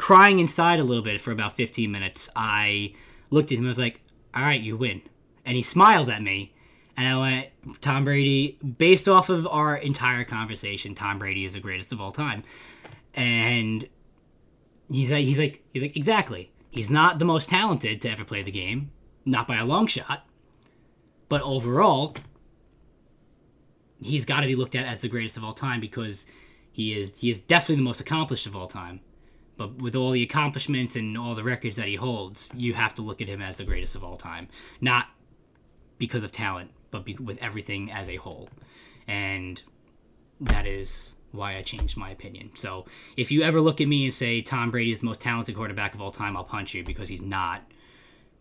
crying 0.04 0.40
inside 0.40 0.82
a 0.82 0.84
little 0.84 1.02
bit 1.02 1.22
for 1.22 1.32
about 1.32 1.56
15 1.56 1.90
minutes. 1.90 2.30
I 2.36 2.94
looked 3.30 3.54
at 3.54 3.58
him 3.58 3.60
and 3.60 3.68
I 3.68 3.70
was 3.70 3.80
like, 3.80 4.02
all 4.36 4.44
right, 4.44 4.60
you 4.60 4.76
win. 4.76 5.02
And 5.46 5.56
he 5.56 5.64
smiled 5.64 6.10
at 6.10 6.22
me. 6.22 6.54
And 6.98 7.08
I 7.08 7.18
went, 7.18 7.80
Tom 7.80 8.04
Brady, 8.04 8.60
based 8.78 9.08
off 9.08 9.30
of 9.30 9.48
our 9.48 9.78
entire 9.78 10.26
conversation, 10.26 10.94
Tom 10.94 11.20
Brady 11.20 11.46
is 11.46 11.54
the 11.54 11.62
greatest 11.62 11.94
of 11.94 12.02
all 12.02 12.12
time. 12.12 12.44
And 13.14 13.88
he's 14.90 15.10
like, 15.10 15.24
he's 15.24 15.40
like, 15.40 15.64
he's 15.72 15.84
like, 15.84 15.96
exactly. 15.96 16.52
He's 16.70 16.92
not 16.92 17.18
the 17.18 17.26
most 17.26 17.48
talented 17.48 18.02
to 18.02 18.10
ever 18.10 18.26
play 18.26 18.44
the 18.44 18.52
game, 18.52 18.92
not 19.24 19.48
by 19.48 19.56
a 19.56 19.66
long 19.66 19.88
shot. 19.88 20.28
But 21.30 21.42
overall, 21.44 22.14
he's 24.02 24.26
got 24.26 24.42
to 24.42 24.48
be 24.48 24.56
looked 24.58 24.76
at 24.76 24.86
as 24.86 25.00
the 25.00 25.08
greatest 25.08 25.38
of 25.38 25.46
all 25.46 25.54
time 25.54 25.80
because 25.80 26.26
he 26.74 26.92
is 26.92 27.18
he 27.20 27.30
is 27.30 27.40
definitely 27.40 27.78
the 27.78 27.84
most 27.84 28.02
accomplished 28.02 28.48
of 28.48 28.54
all 28.58 28.68
time. 28.68 29.00
But 29.56 29.82
with 29.82 29.96
all 29.96 30.12
the 30.12 30.24
accomplishments 30.24 30.96
and 30.96 31.18
all 31.18 31.36
the 31.36 31.44
records 31.44 31.78
that 31.78 31.88
he 31.88 31.96
holds, 31.96 32.52
you 32.56 32.74
have 32.74 32.94
to 32.96 33.02
look 33.02 33.22
at 33.22 33.28
him 33.28 33.42
as 33.42 33.58
the 33.58 33.64
greatest 33.64 33.96
of 33.96 34.04
all 34.04 34.18
time, 34.18 34.48
not 34.82 35.08
because 35.98 36.24
of 36.24 36.32
talent, 36.32 36.72
but 36.92 37.06
be, 37.06 37.14
with 37.16 37.38
everything 37.42 37.92
as 37.92 38.10
a 38.10 38.16
whole. 38.16 38.50
And 39.08 39.62
that 40.42 40.66
is 40.66 41.14
why 41.32 41.58
I 41.58 41.62
changed 41.62 41.98
my 41.98 42.12
opinion. 42.12 42.52
So 42.56 42.86
if 43.18 43.32
you 43.32 43.44
ever 43.44 43.62
look 43.62 43.82
at 43.82 43.88
me 43.88 44.06
and 44.06 44.14
say 44.14 44.42
Tom 44.42 44.72
Brady 44.72 44.92
is 44.92 45.00
the 45.00 45.06
most 45.08 45.20
talented 45.20 45.56
quarterback 45.56 45.94
of 45.94 46.02
all 46.02 46.12
time, 46.12 46.38
I'll 46.38 46.44
punch 46.44 46.74
you 46.74 46.84
because 46.84 47.10
he's 47.10 47.22
not. 47.22 47.64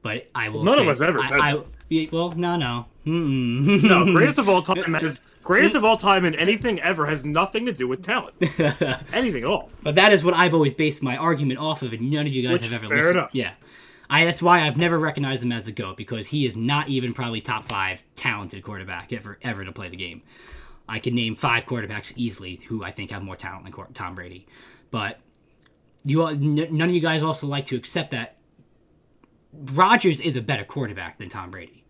But 0.02 0.26
I 0.34 0.48
will. 0.48 0.64
None 0.64 0.76
say, 0.78 0.82
of 0.82 0.88
us 0.88 1.00
ever 1.00 1.20
I, 1.20 1.26
said 1.26 1.40
I, 1.40 1.54
that. 1.54 1.64
yeah, 1.88 2.08
well, 2.10 2.32
no, 2.32 2.56
no, 2.56 2.86
Mm-mm. 3.06 3.82
No, 3.88 4.04
greatest 4.12 4.38
of 4.38 4.48
all 4.48 4.62
time 4.62 4.94
is 5.02 5.20
greatest 5.44 5.74
of 5.74 5.84
all 5.84 5.96
time 5.96 6.24
in 6.24 6.34
anything 6.34 6.80
ever 6.80 7.06
has 7.06 7.24
nothing 7.24 7.66
to 7.66 7.72
do 7.72 7.86
with 7.88 8.02
talent. 8.04 8.34
anything 9.12 9.42
at 9.42 9.48
all. 9.48 9.70
But 9.82 9.94
that 9.96 10.12
is 10.12 10.24
what 10.24 10.34
I've 10.34 10.54
always 10.54 10.74
based 10.74 11.02
my 11.02 11.16
argument 11.16 11.58
off 11.60 11.82
of, 11.82 11.92
and 11.92 12.10
none 12.10 12.26
of 12.26 12.32
you 12.32 12.42
guys 12.42 12.54
Which, 12.60 12.62
have 12.62 12.72
ever 12.72 12.88
fair 12.88 12.96
listened. 12.98 13.18
enough. 13.18 13.30
Yeah, 13.32 13.52
I. 14.10 14.24
That's 14.24 14.42
why 14.42 14.66
I've 14.66 14.76
never 14.76 14.98
recognized 14.98 15.44
him 15.44 15.52
as 15.52 15.64
the 15.64 15.72
goat 15.72 15.96
because 15.96 16.26
he 16.28 16.46
is 16.46 16.56
not 16.56 16.88
even 16.88 17.14
probably 17.14 17.40
top 17.40 17.64
five 17.64 18.02
talented 18.16 18.62
quarterback 18.64 19.12
ever 19.12 19.38
ever 19.42 19.64
to 19.64 19.72
play 19.72 19.88
the 19.88 19.96
game. 19.96 20.22
I 20.88 20.98
can 20.98 21.14
name 21.14 21.36
five 21.36 21.64
quarterbacks 21.66 22.12
easily 22.16 22.56
who 22.56 22.82
I 22.84 22.90
think 22.90 23.12
have 23.12 23.22
more 23.22 23.36
talent 23.36 23.64
than 23.64 23.92
Tom 23.94 24.14
Brady, 24.16 24.46
but 24.90 25.20
you 26.04 26.22
all, 26.22 26.28
n- 26.28 26.66
none 26.72 26.88
of 26.88 26.94
you 26.94 27.00
guys 27.00 27.22
also 27.22 27.46
like 27.46 27.66
to 27.66 27.76
accept 27.76 28.10
that 28.10 28.36
Rodgers 29.52 30.20
is 30.20 30.36
a 30.36 30.42
better 30.42 30.64
quarterback 30.64 31.18
than 31.18 31.28
Tom 31.28 31.50
Brady. 31.50 31.84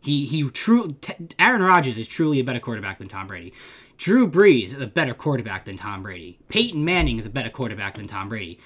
He 0.00 0.26
he 0.26 0.48
true 0.50 0.96
Aaron 1.38 1.62
Rodgers 1.62 1.96
is 1.96 2.06
truly 2.06 2.40
a 2.40 2.44
better 2.44 2.60
quarterback 2.60 2.98
than 2.98 3.08
Tom 3.08 3.26
Brady. 3.26 3.52
Drew 3.96 4.28
Brees 4.28 4.66
is 4.66 4.80
a 4.80 4.86
better 4.86 5.14
quarterback 5.14 5.64
than 5.64 5.76
Tom 5.76 6.02
Brady. 6.02 6.38
Peyton 6.48 6.84
Manning 6.84 7.18
is 7.18 7.26
a 7.26 7.30
better 7.30 7.50
quarterback 7.50 7.94
than 7.94 8.06
Tom 8.06 8.28
Brady. 8.28 8.58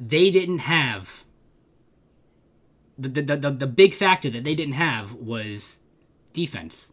They 0.00 0.30
didn't 0.30 0.58
have 0.58 1.24
the 2.98 3.08
the, 3.08 3.36
the, 3.36 3.50
the 3.50 3.66
big 3.66 3.94
factor 3.94 4.30
that 4.30 4.44
they 4.44 4.54
didn't 4.54 4.74
have 4.74 5.12
was 5.12 5.80
defense. 6.32 6.92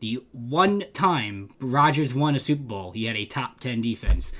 The 0.00 0.22
one 0.32 0.84
time 0.92 1.48
Rodgers 1.60 2.14
won 2.14 2.34
a 2.34 2.40
Super 2.40 2.62
Bowl, 2.64 2.92
he 2.92 3.04
had 3.04 3.16
a 3.16 3.24
top 3.24 3.60
ten 3.60 3.80
defense. 3.80 4.32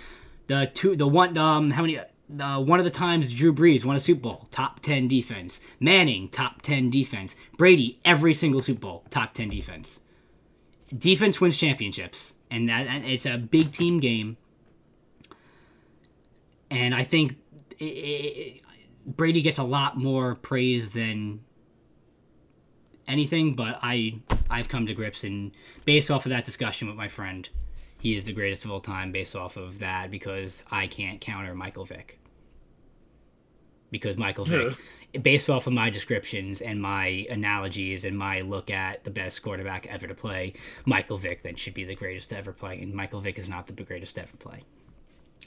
The 0.48 0.70
two, 0.72 0.96
the 0.96 1.06
one, 1.06 1.38
um, 1.38 1.70
how 1.70 1.82
many? 1.82 1.98
The 2.35 2.61
one 2.61 2.79
of 2.79 2.85
the 2.85 2.90
times 2.90 3.33
Drew 3.33 3.53
Brees 3.53 3.85
won 3.85 3.97
a 3.97 4.01
Super 4.01 4.23
Bowl, 4.23 4.49
top 4.51 4.81
ten 4.81 5.07
defense. 5.07 5.61
Manning, 5.81 6.29
top 6.29 6.62
ten 6.62 6.88
defense. 6.88 7.37
Brady, 7.59 8.01
every 8.05 8.33
single 8.33 8.62
Super 8.62 8.81
Bowl, 8.81 9.05
top 9.11 9.35
ten 9.35 9.51
defense. 9.51 10.01
Defense 10.97 11.40
wins 11.40 11.59
championships, 11.59 12.35
and 12.51 12.68
that 12.68 12.87
and 12.87 13.05
it's 13.05 13.27
a 13.27 13.37
big 13.37 13.73
team 13.73 14.01
game. 14.01 14.37
And 16.71 16.95
I 16.95 17.05
think 17.05 17.37
i 17.81 17.85
i 17.85 18.59
Brady 19.05 19.42
gets 19.42 19.59
a 19.59 19.64
lot 19.64 19.97
more 19.97 20.37
praise 20.37 20.90
than 20.90 21.40
anything, 23.09 23.55
but 23.55 23.79
I 23.83 24.21
I've 24.49 24.68
come 24.68 24.87
to 24.87 24.95
grips 24.95 25.25
and 25.25 25.53
based 25.85 26.11
off 26.11 26.25
of 26.25 26.31
that 26.31 26.45
discussion 26.45 26.88
with 26.88 26.97
my 26.97 27.09
friend, 27.09 27.49
he 27.99 28.16
is 28.16 28.27
the 28.27 28.33
greatest 28.33 28.64
of 28.64 28.71
all 28.71 28.81
time 28.81 29.12
based 29.12 29.37
off 29.37 29.57
of 29.57 29.81
that 29.81 30.11
because 30.11 30.62
I 30.71 30.87
can't 30.87 31.21
counter 31.21 31.55
Michael 31.55 31.85
Vick. 31.85 32.18
Because 33.92 34.16
Michael 34.16 34.46
Vick, 34.46 34.74
based 35.22 35.48
off 35.48 35.68
of 35.68 35.72
my 35.74 35.90
descriptions 35.90 36.61
and 36.61 36.81
my 36.81 37.26
analogies 37.31 38.05
and 38.05 38.18
my 38.18 38.40
look 38.40 38.70
at 38.70 39.05
the 39.05 39.11
best 39.11 39.42
quarterback 39.42 39.87
ever 39.87 40.09
to 40.09 40.14
play, 40.14 40.55
Michael 40.87 41.18
Vick 41.18 41.42
then 41.42 41.55
should 41.55 41.74
be 41.74 41.85
the 41.85 41.94
greatest 41.94 42.31
to 42.31 42.38
ever 42.38 42.52
play, 42.52 42.81
and 42.81 42.94
Michael 42.94 43.20
Vick 43.20 43.38
is 43.38 43.48
not 43.48 43.68
the 43.68 43.74
greatest 43.74 44.16
to 44.16 44.22
ever 44.22 44.37
play. 44.38 44.62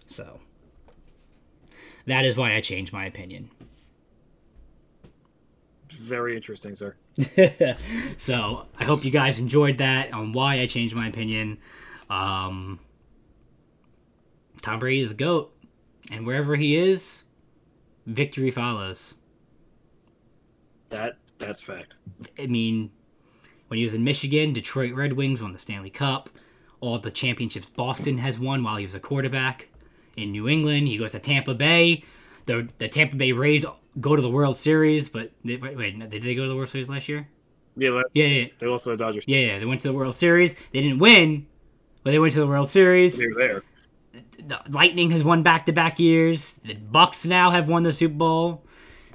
So 0.05 0.39
that 2.05 2.23
is 2.23 2.37
why 2.37 2.55
I 2.55 2.61
changed 2.61 2.93
my 2.93 3.05
opinion. 3.05 3.49
Very 5.89 6.35
interesting, 6.35 6.75
sir. 6.75 6.95
so 8.17 8.65
I 8.77 8.83
hope 8.83 9.03
you 9.03 9.11
guys 9.11 9.39
enjoyed 9.39 9.79
that 9.79 10.13
on 10.13 10.33
why 10.33 10.59
I 10.59 10.67
changed 10.67 10.95
my 10.95 11.07
opinion. 11.07 11.57
Um, 12.09 12.79
Tom 14.61 14.79
Brady 14.79 15.01
is 15.01 15.11
a 15.11 15.15
goat, 15.15 15.55
and 16.11 16.25
wherever 16.25 16.55
he 16.55 16.75
is, 16.75 17.23
victory 18.05 18.51
follows. 18.51 19.15
That 20.89 21.17
that's 21.37 21.61
fact. 21.61 21.93
I 22.39 22.45
mean, 22.47 22.91
when 23.67 23.77
he 23.77 23.83
was 23.83 23.93
in 23.93 24.03
Michigan, 24.03 24.53
Detroit 24.53 24.93
Red 24.93 25.13
Wings 25.13 25.41
won 25.41 25.53
the 25.53 25.59
Stanley 25.59 25.89
Cup. 25.89 26.29
All 26.81 26.99
the 26.99 27.11
championships 27.11 27.69
Boston 27.69 28.19
has 28.19 28.37
won 28.37 28.63
while 28.63 28.77
he 28.77 28.85
was 28.85 28.95
a 28.95 28.99
quarterback. 28.99 29.69
In 30.15 30.31
New 30.31 30.47
England, 30.47 30.87
he 30.87 30.97
goes 30.97 31.11
to 31.11 31.19
Tampa 31.19 31.53
Bay. 31.53 32.03
The 32.45 32.69
the 32.77 32.87
Tampa 32.87 33.15
Bay 33.15 33.31
Rays 33.31 33.65
go 33.99 34.15
to 34.15 34.21
the 34.21 34.29
World 34.29 34.57
Series, 34.57 35.09
but 35.09 35.31
they, 35.43 35.57
wait, 35.57 35.75
wait, 35.77 35.97
did 36.09 36.21
they 36.21 36.35
go 36.35 36.43
to 36.43 36.49
the 36.49 36.55
World 36.55 36.69
Series 36.69 36.87
last 36.89 37.09
year? 37.09 37.27
Yeah, 37.77 37.89
but 37.89 38.05
Yeah, 38.13 38.27
yeah, 38.27 38.47
they 38.59 38.67
lost 38.67 38.83
to 38.85 38.91
the 38.91 38.97
Dodgers. 38.97 39.25
yeah, 39.27 39.39
yeah. 39.39 39.59
They 39.59 39.65
went 39.65 39.81
to 39.81 39.87
the 39.89 39.93
World 39.93 40.15
Series. 40.15 40.53
They 40.71 40.81
didn't 40.81 40.99
win, 40.99 41.47
but 42.03 42.11
they 42.11 42.19
went 42.19 42.33
to 42.33 42.39
the 42.39 42.47
World 42.47 42.69
Series. 42.69 43.17
They 43.17 43.27
were 43.27 43.39
there. 43.39 43.63
The 44.39 44.61
Lightning 44.69 45.11
has 45.11 45.23
won 45.23 45.43
back 45.43 45.65
to 45.65 45.73
back 45.73 45.99
years. 45.99 46.59
The 46.63 46.75
Bucs 46.75 47.25
now 47.25 47.51
have 47.51 47.67
won 47.67 47.83
the 47.83 47.93
Super 47.93 48.15
Bowl. 48.15 48.63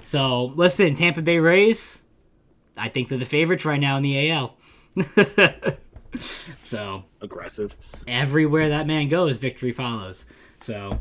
So 0.04 0.46
listen, 0.56 0.94
Tampa 0.94 1.22
Bay 1.22 1.38
Rays. 1.38 2.02
I 2.76 2.88
think 2.88 3.08
they're 3.08 3.18
the 3.18 3.26
favorites 3.26 3.64
right 3.64 3.80
now 3.80 3.96
in 3.96 4.02
the 4.02 4.30
AL. 4.30 4.56
so 6.18 7.04
Aggressive. 7.20 7.76
everywhere 8.08 8.68
that 8.70 8.86
man 8.86 9.08
goes, 9.08 9.36
victory 9.36 9.72
follows. 9.72 10.24
So 10.60 10.98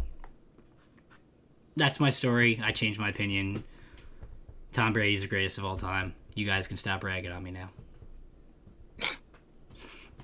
that's 1.76 2.00
my 2.00 2.10
story. 2.10 2.60
I 2.64 2.72
changed 2.72 3.00
my 3.00 3.10
opinion. 3.10 3.64
Tom 4.74 4.94
Brady's 4.94 5.22
the 5.22 5.28
greatest 5.28 5.58
of 5.58 5.66
all 5.66 5.78
time. 5.78 6.14
You 6.36 6.46
guys 6.46 6.68
can 6.68 6.78
stop 6.78 7.04
ragging 7.04 7.32
on 7.32 7.44
me 7.44 7.52
now. 7.52 7.70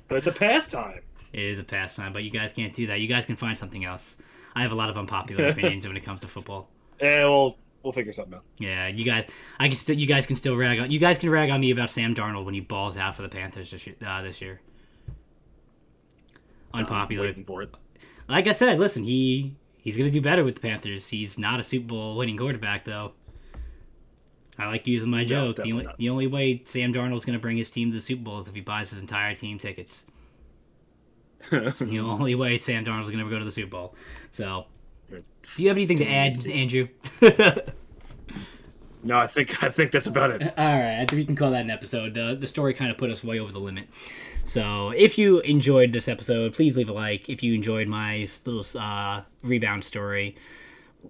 But 0.08 0.18
it's 0.18 0.28
a 0.28 0.32
pastime. 0.32 1.02
It 1.36 1.44
is 1.44 1.60
a 1.60 1.66
pastime, 1.66 2.14
but 2.14 2.24
you 2.24 2.32
guys 2.32 2.54
can't 2.54 2.74
do 2.74 2.88
that. 2.88 3.02
You 3.02 3.10
guys 3.10 3.26
can 3.26 3.36
find 3.36 3.58
something 3.58 3.84
else. 3.84 4.16
I 4.56 4.62
have 4.62 4.72
a 4.72 4.76
lot 4.76 4.90
of 4.90 4.98
unpopular 4.98 5.48
opinions 5.50 5.86
when 5.86 5.98
it 5.98 6.06
comes 6.06 6.22
to 6.22 6.30
football. 6.30 6.70
Yeah, 7.02 7.26
we'll 7.26 7.58
we'll 7.84 7.92
figure 7.92 8.14
something 8.14 8.36
out. 8.36 8.46
Yeah, 8.58 8.88
you 8.88 9.04
guys, 9.04 9.30
I 9.60 9.68
can 9.68 9.76
still, 9.76 9.98
you 9.98 10.08
guys 10.08 10.26
can 10.26 10.38
still 10.38 10.56
rag 10.56 10.80
on. 10.80 10.92
You 10.92 10.98
guys 10.98 11.18
can 11.18 11.30
rag 11.30 11.50
on 11.50 11.60
me 11.60 11.72
about 11.72 11.90
Sam 11.90 12.16
Darnold 12.16 12.46
when 12.46 12.54
he 12.54 12.62
balls 12.62 12.96
out 12.96 13.16
for 13.16 13.22
the 13.22 13.28
Panthers 13.28 13.72
this 13.72 13.86
year. 13.86 13.98
Uh, 14.06 14.22
this 14.22 14.40
year. 14.40 14.62
Unpopular. 16.74 17.34
For 17.46 17.64
it. 17.64 17.76
Like 18.30 18.48
I 18.48 18.54
said, 18.54 18.80
listen, 18.80 19.04
he 19.04 19.58
he's 19.78 19.98
gonna 19.98 20.12
do 20.12 20.22
better 20.22 20.46
with 20.46 20.56
the 20.56 20.62
Panthers. 20.62 21.10
He's 21.10 21.38
not 21.38 21.60
a 21.60 21.66
Super 21.66 21.88
Bowl 21.88 22.16
winning 22.16 22.38
quarterback 22.38 22.86
though. 22.86 23.12
I 24.58 24.68
like 24.68 24.88
using 24.88 25.10
my 25.10 25.26
joke. 25.26 25.58
the, 25.58 25.70
only, 25.74 25.84
not. 25.84 25.98
the 25.98 26.08
only 26.08 26.28
way 26.28 26.62
Sam 26.64 26.94
Darnold's 26.94 27.26
gonna 27.26 27.40
bring 27.40 27.58
his 27.58 27.70
team 27.70 27.92
to 27.92 27.96
the 27.98 28.02
Super 28.02 28.24
Bowl 28.24 28.40
is 28.40 28.48
if 28.48 28.56
he 28.56 28.62
buys 28.62 28.92
his 28.92 29.00
entire 29.00 29.36
team 29.36 29.60
tickets. 29.60 30.06
It's 31.52 31.80
the 31.80 32.00
only 32.02 32.36
way 32.36 32.58
Sam 32.58 32.86
Darnold's 32.86 33.10
gonna 33.10 33.22
ever 33.22 33.30
go 33.30 33.40
to 33.40 33.46
the 33.46 33.52
Super 33.52 33.70
Bowl. 33.72 33.96
So, 34.32 34.66
do 35.10 35.24
you 35.58 35.68
have 35.70 35.78
anything 35.78 35.98
to 36.00 36.08
add, 36.08 36.46
Andrew? 36.48 36.88
No, 39.06 39.18
I 39.20 39.28
think 39.28 39.64
I 39.64 39.70
think 39.70 39.92
that's 39.92 40.08
about 40.08 40.32
it. 40.32 40.42
All 40.58 40.66
right, 40.66 40.96
I 40.96 41.06
think 41.06 41.12
we 41.12 41.26
can 41.26 41.36
call 41.36 41.52
that 41.52 41.62
an 41.62 41.70
episode. 41.70 42.18
Uh, 42.18 42.34
the 42.34 42.48
story 42.48 42.74
kind 42.74 42.90
of 42.90 42.98
put 42.98 43.12
us 43.12 43.24
way 43.24 43.40
over 43.40 43.52
the 43.52 43.60
limit. 43.60 43.88
So, 44.44 44.90
if 44.90 45.20
you 45.20 45.42
enjoyed 45.42 45.92
this 45.92 46.08
episode, 46.08 46.54
please 46.54 46.76
leave 46.76 46.90
a 46.90 46.94
like. 46.94 47.30
If 47.30 47.44
you 47.44 47.54
enjoyed 47.54 47.88
my 47.88 48.28
little 48.46 48.66
uh, 48.82 49.22
rebound 49.44 49.84
story, 49.84 50.36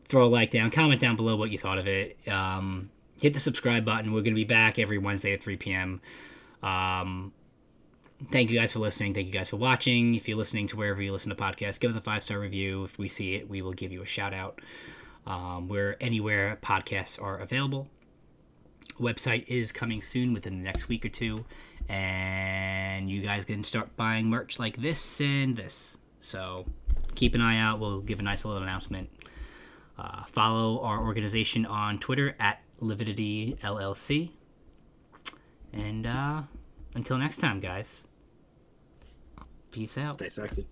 throw 0.09 0.25
a 0.25 0.27
like 0.27 0.51
down. 0.51 0.71
Comment 0.71 0.99
down 0.99 1.15
below 1.15 1.37
what 1.37 1.51
you 1.51 1.57
thought 1.57 1.77
of 1.77 1.87
it. 1.87 2.17
Um, 2.27 2.89
hit 3.21 3.33
the 3.33 3.39
subscribe 3.39 3.85
button. 3.85 4.11
We're 4.11 4.21
going 4.21 4.33
to 4.33 4.35
be 4.35 4.43
back 4.43 4.77
every 4.77 4.97
Wednesday 4.97 5.33
at 5.33 5.39
3 5.39 5.55
p.m. 5.55 6.01
Um, 6.61 7.31
thank 8.31 8.49
you 8.49 8.59
guys 8.59 8.71
for 8.71 8.79
listening. 8.79 9.13
Thank 9.13 9.27
you 9.27 9.33
guys 9.33 9.49
for 9.49 9.57
watching. 9.57 10.15
If 10.15 10.27
you're 10.27 10.37
listening 10.37 10.67
to 10.69 10.77
wherever 10.77 11.01
you 11.01 11.11
listen 11.11 11.29
to 11.29 11.35
podcasts, 11.35 11.79
give 11.79 11.91
us 11.91 11.97
a 11.97 12.01
five 12.01 12.23
star 12.23 12.39
review. 12.39 12.83
If 12.83 12.97
we 12.97 13.09
see 13.09 13.35
it, 13.35 13.49
we 13.49 13.61
will 13.61 13.73
give 13.73 13.91
you 13.91 14.01
a 14.01 14.05
shout 14.05 14.33
out. 14.33 14.61
Um, 15.27 15.67
we're 15.67 15.97
anywhere 15.99 16.57
podcasts 16.61 17.21
are 17.21 17.37
available. 17.37 17.87
Website 18.99 19.47
is 19.47 19.71
coming 19.71 20.01
soon 20.01 20.33
within 20.33 20.59
the 20.59 20.63
next 20.63 20.87
week 20.87 21.03
or 21.03 21.09
two, 21.09 21.43
and 21.89 23.09
you 23.09 23.21
guys 23.21 23.43
can 23.43 23.63
start 23.63 23.95
buying 23.97 24.29
merch 24.29 24.59
like 24.59 24.77
this 24.77 25.19
and 25.19 25.55
this. 25.55 25.97
So 26.19 26.65
keep 27.15 27.35
an 27.35 27.41
eye 27.41 27.59
out. 27.59 27.79
We'll 27.79 28.01
give 28.01 28.19
a 28.19 28.23
nice 28.23 28.45
little 28.45 28.61
announcement. 28.61 29.09
Uh, 29.97 30.23
follow 30.25 30.81
our 30.81 31.03
organization 31.03 31.65
on 31.65 31.97
Twitter 31.97 32.35
at 32.39 32.61
Lividity 32.81 33.57
LLC. 33.59 34.31
And 35.73 36.05
uh, 36.05 36.41
until 36.95 37.17
next 37.17 37.37
time, 37.37 37.59
guys. 37.59 38.03
Peace 39.71 39.97
out. 39.97 40.15
Stay 40.15 40.29
sexy. 40.29 40.65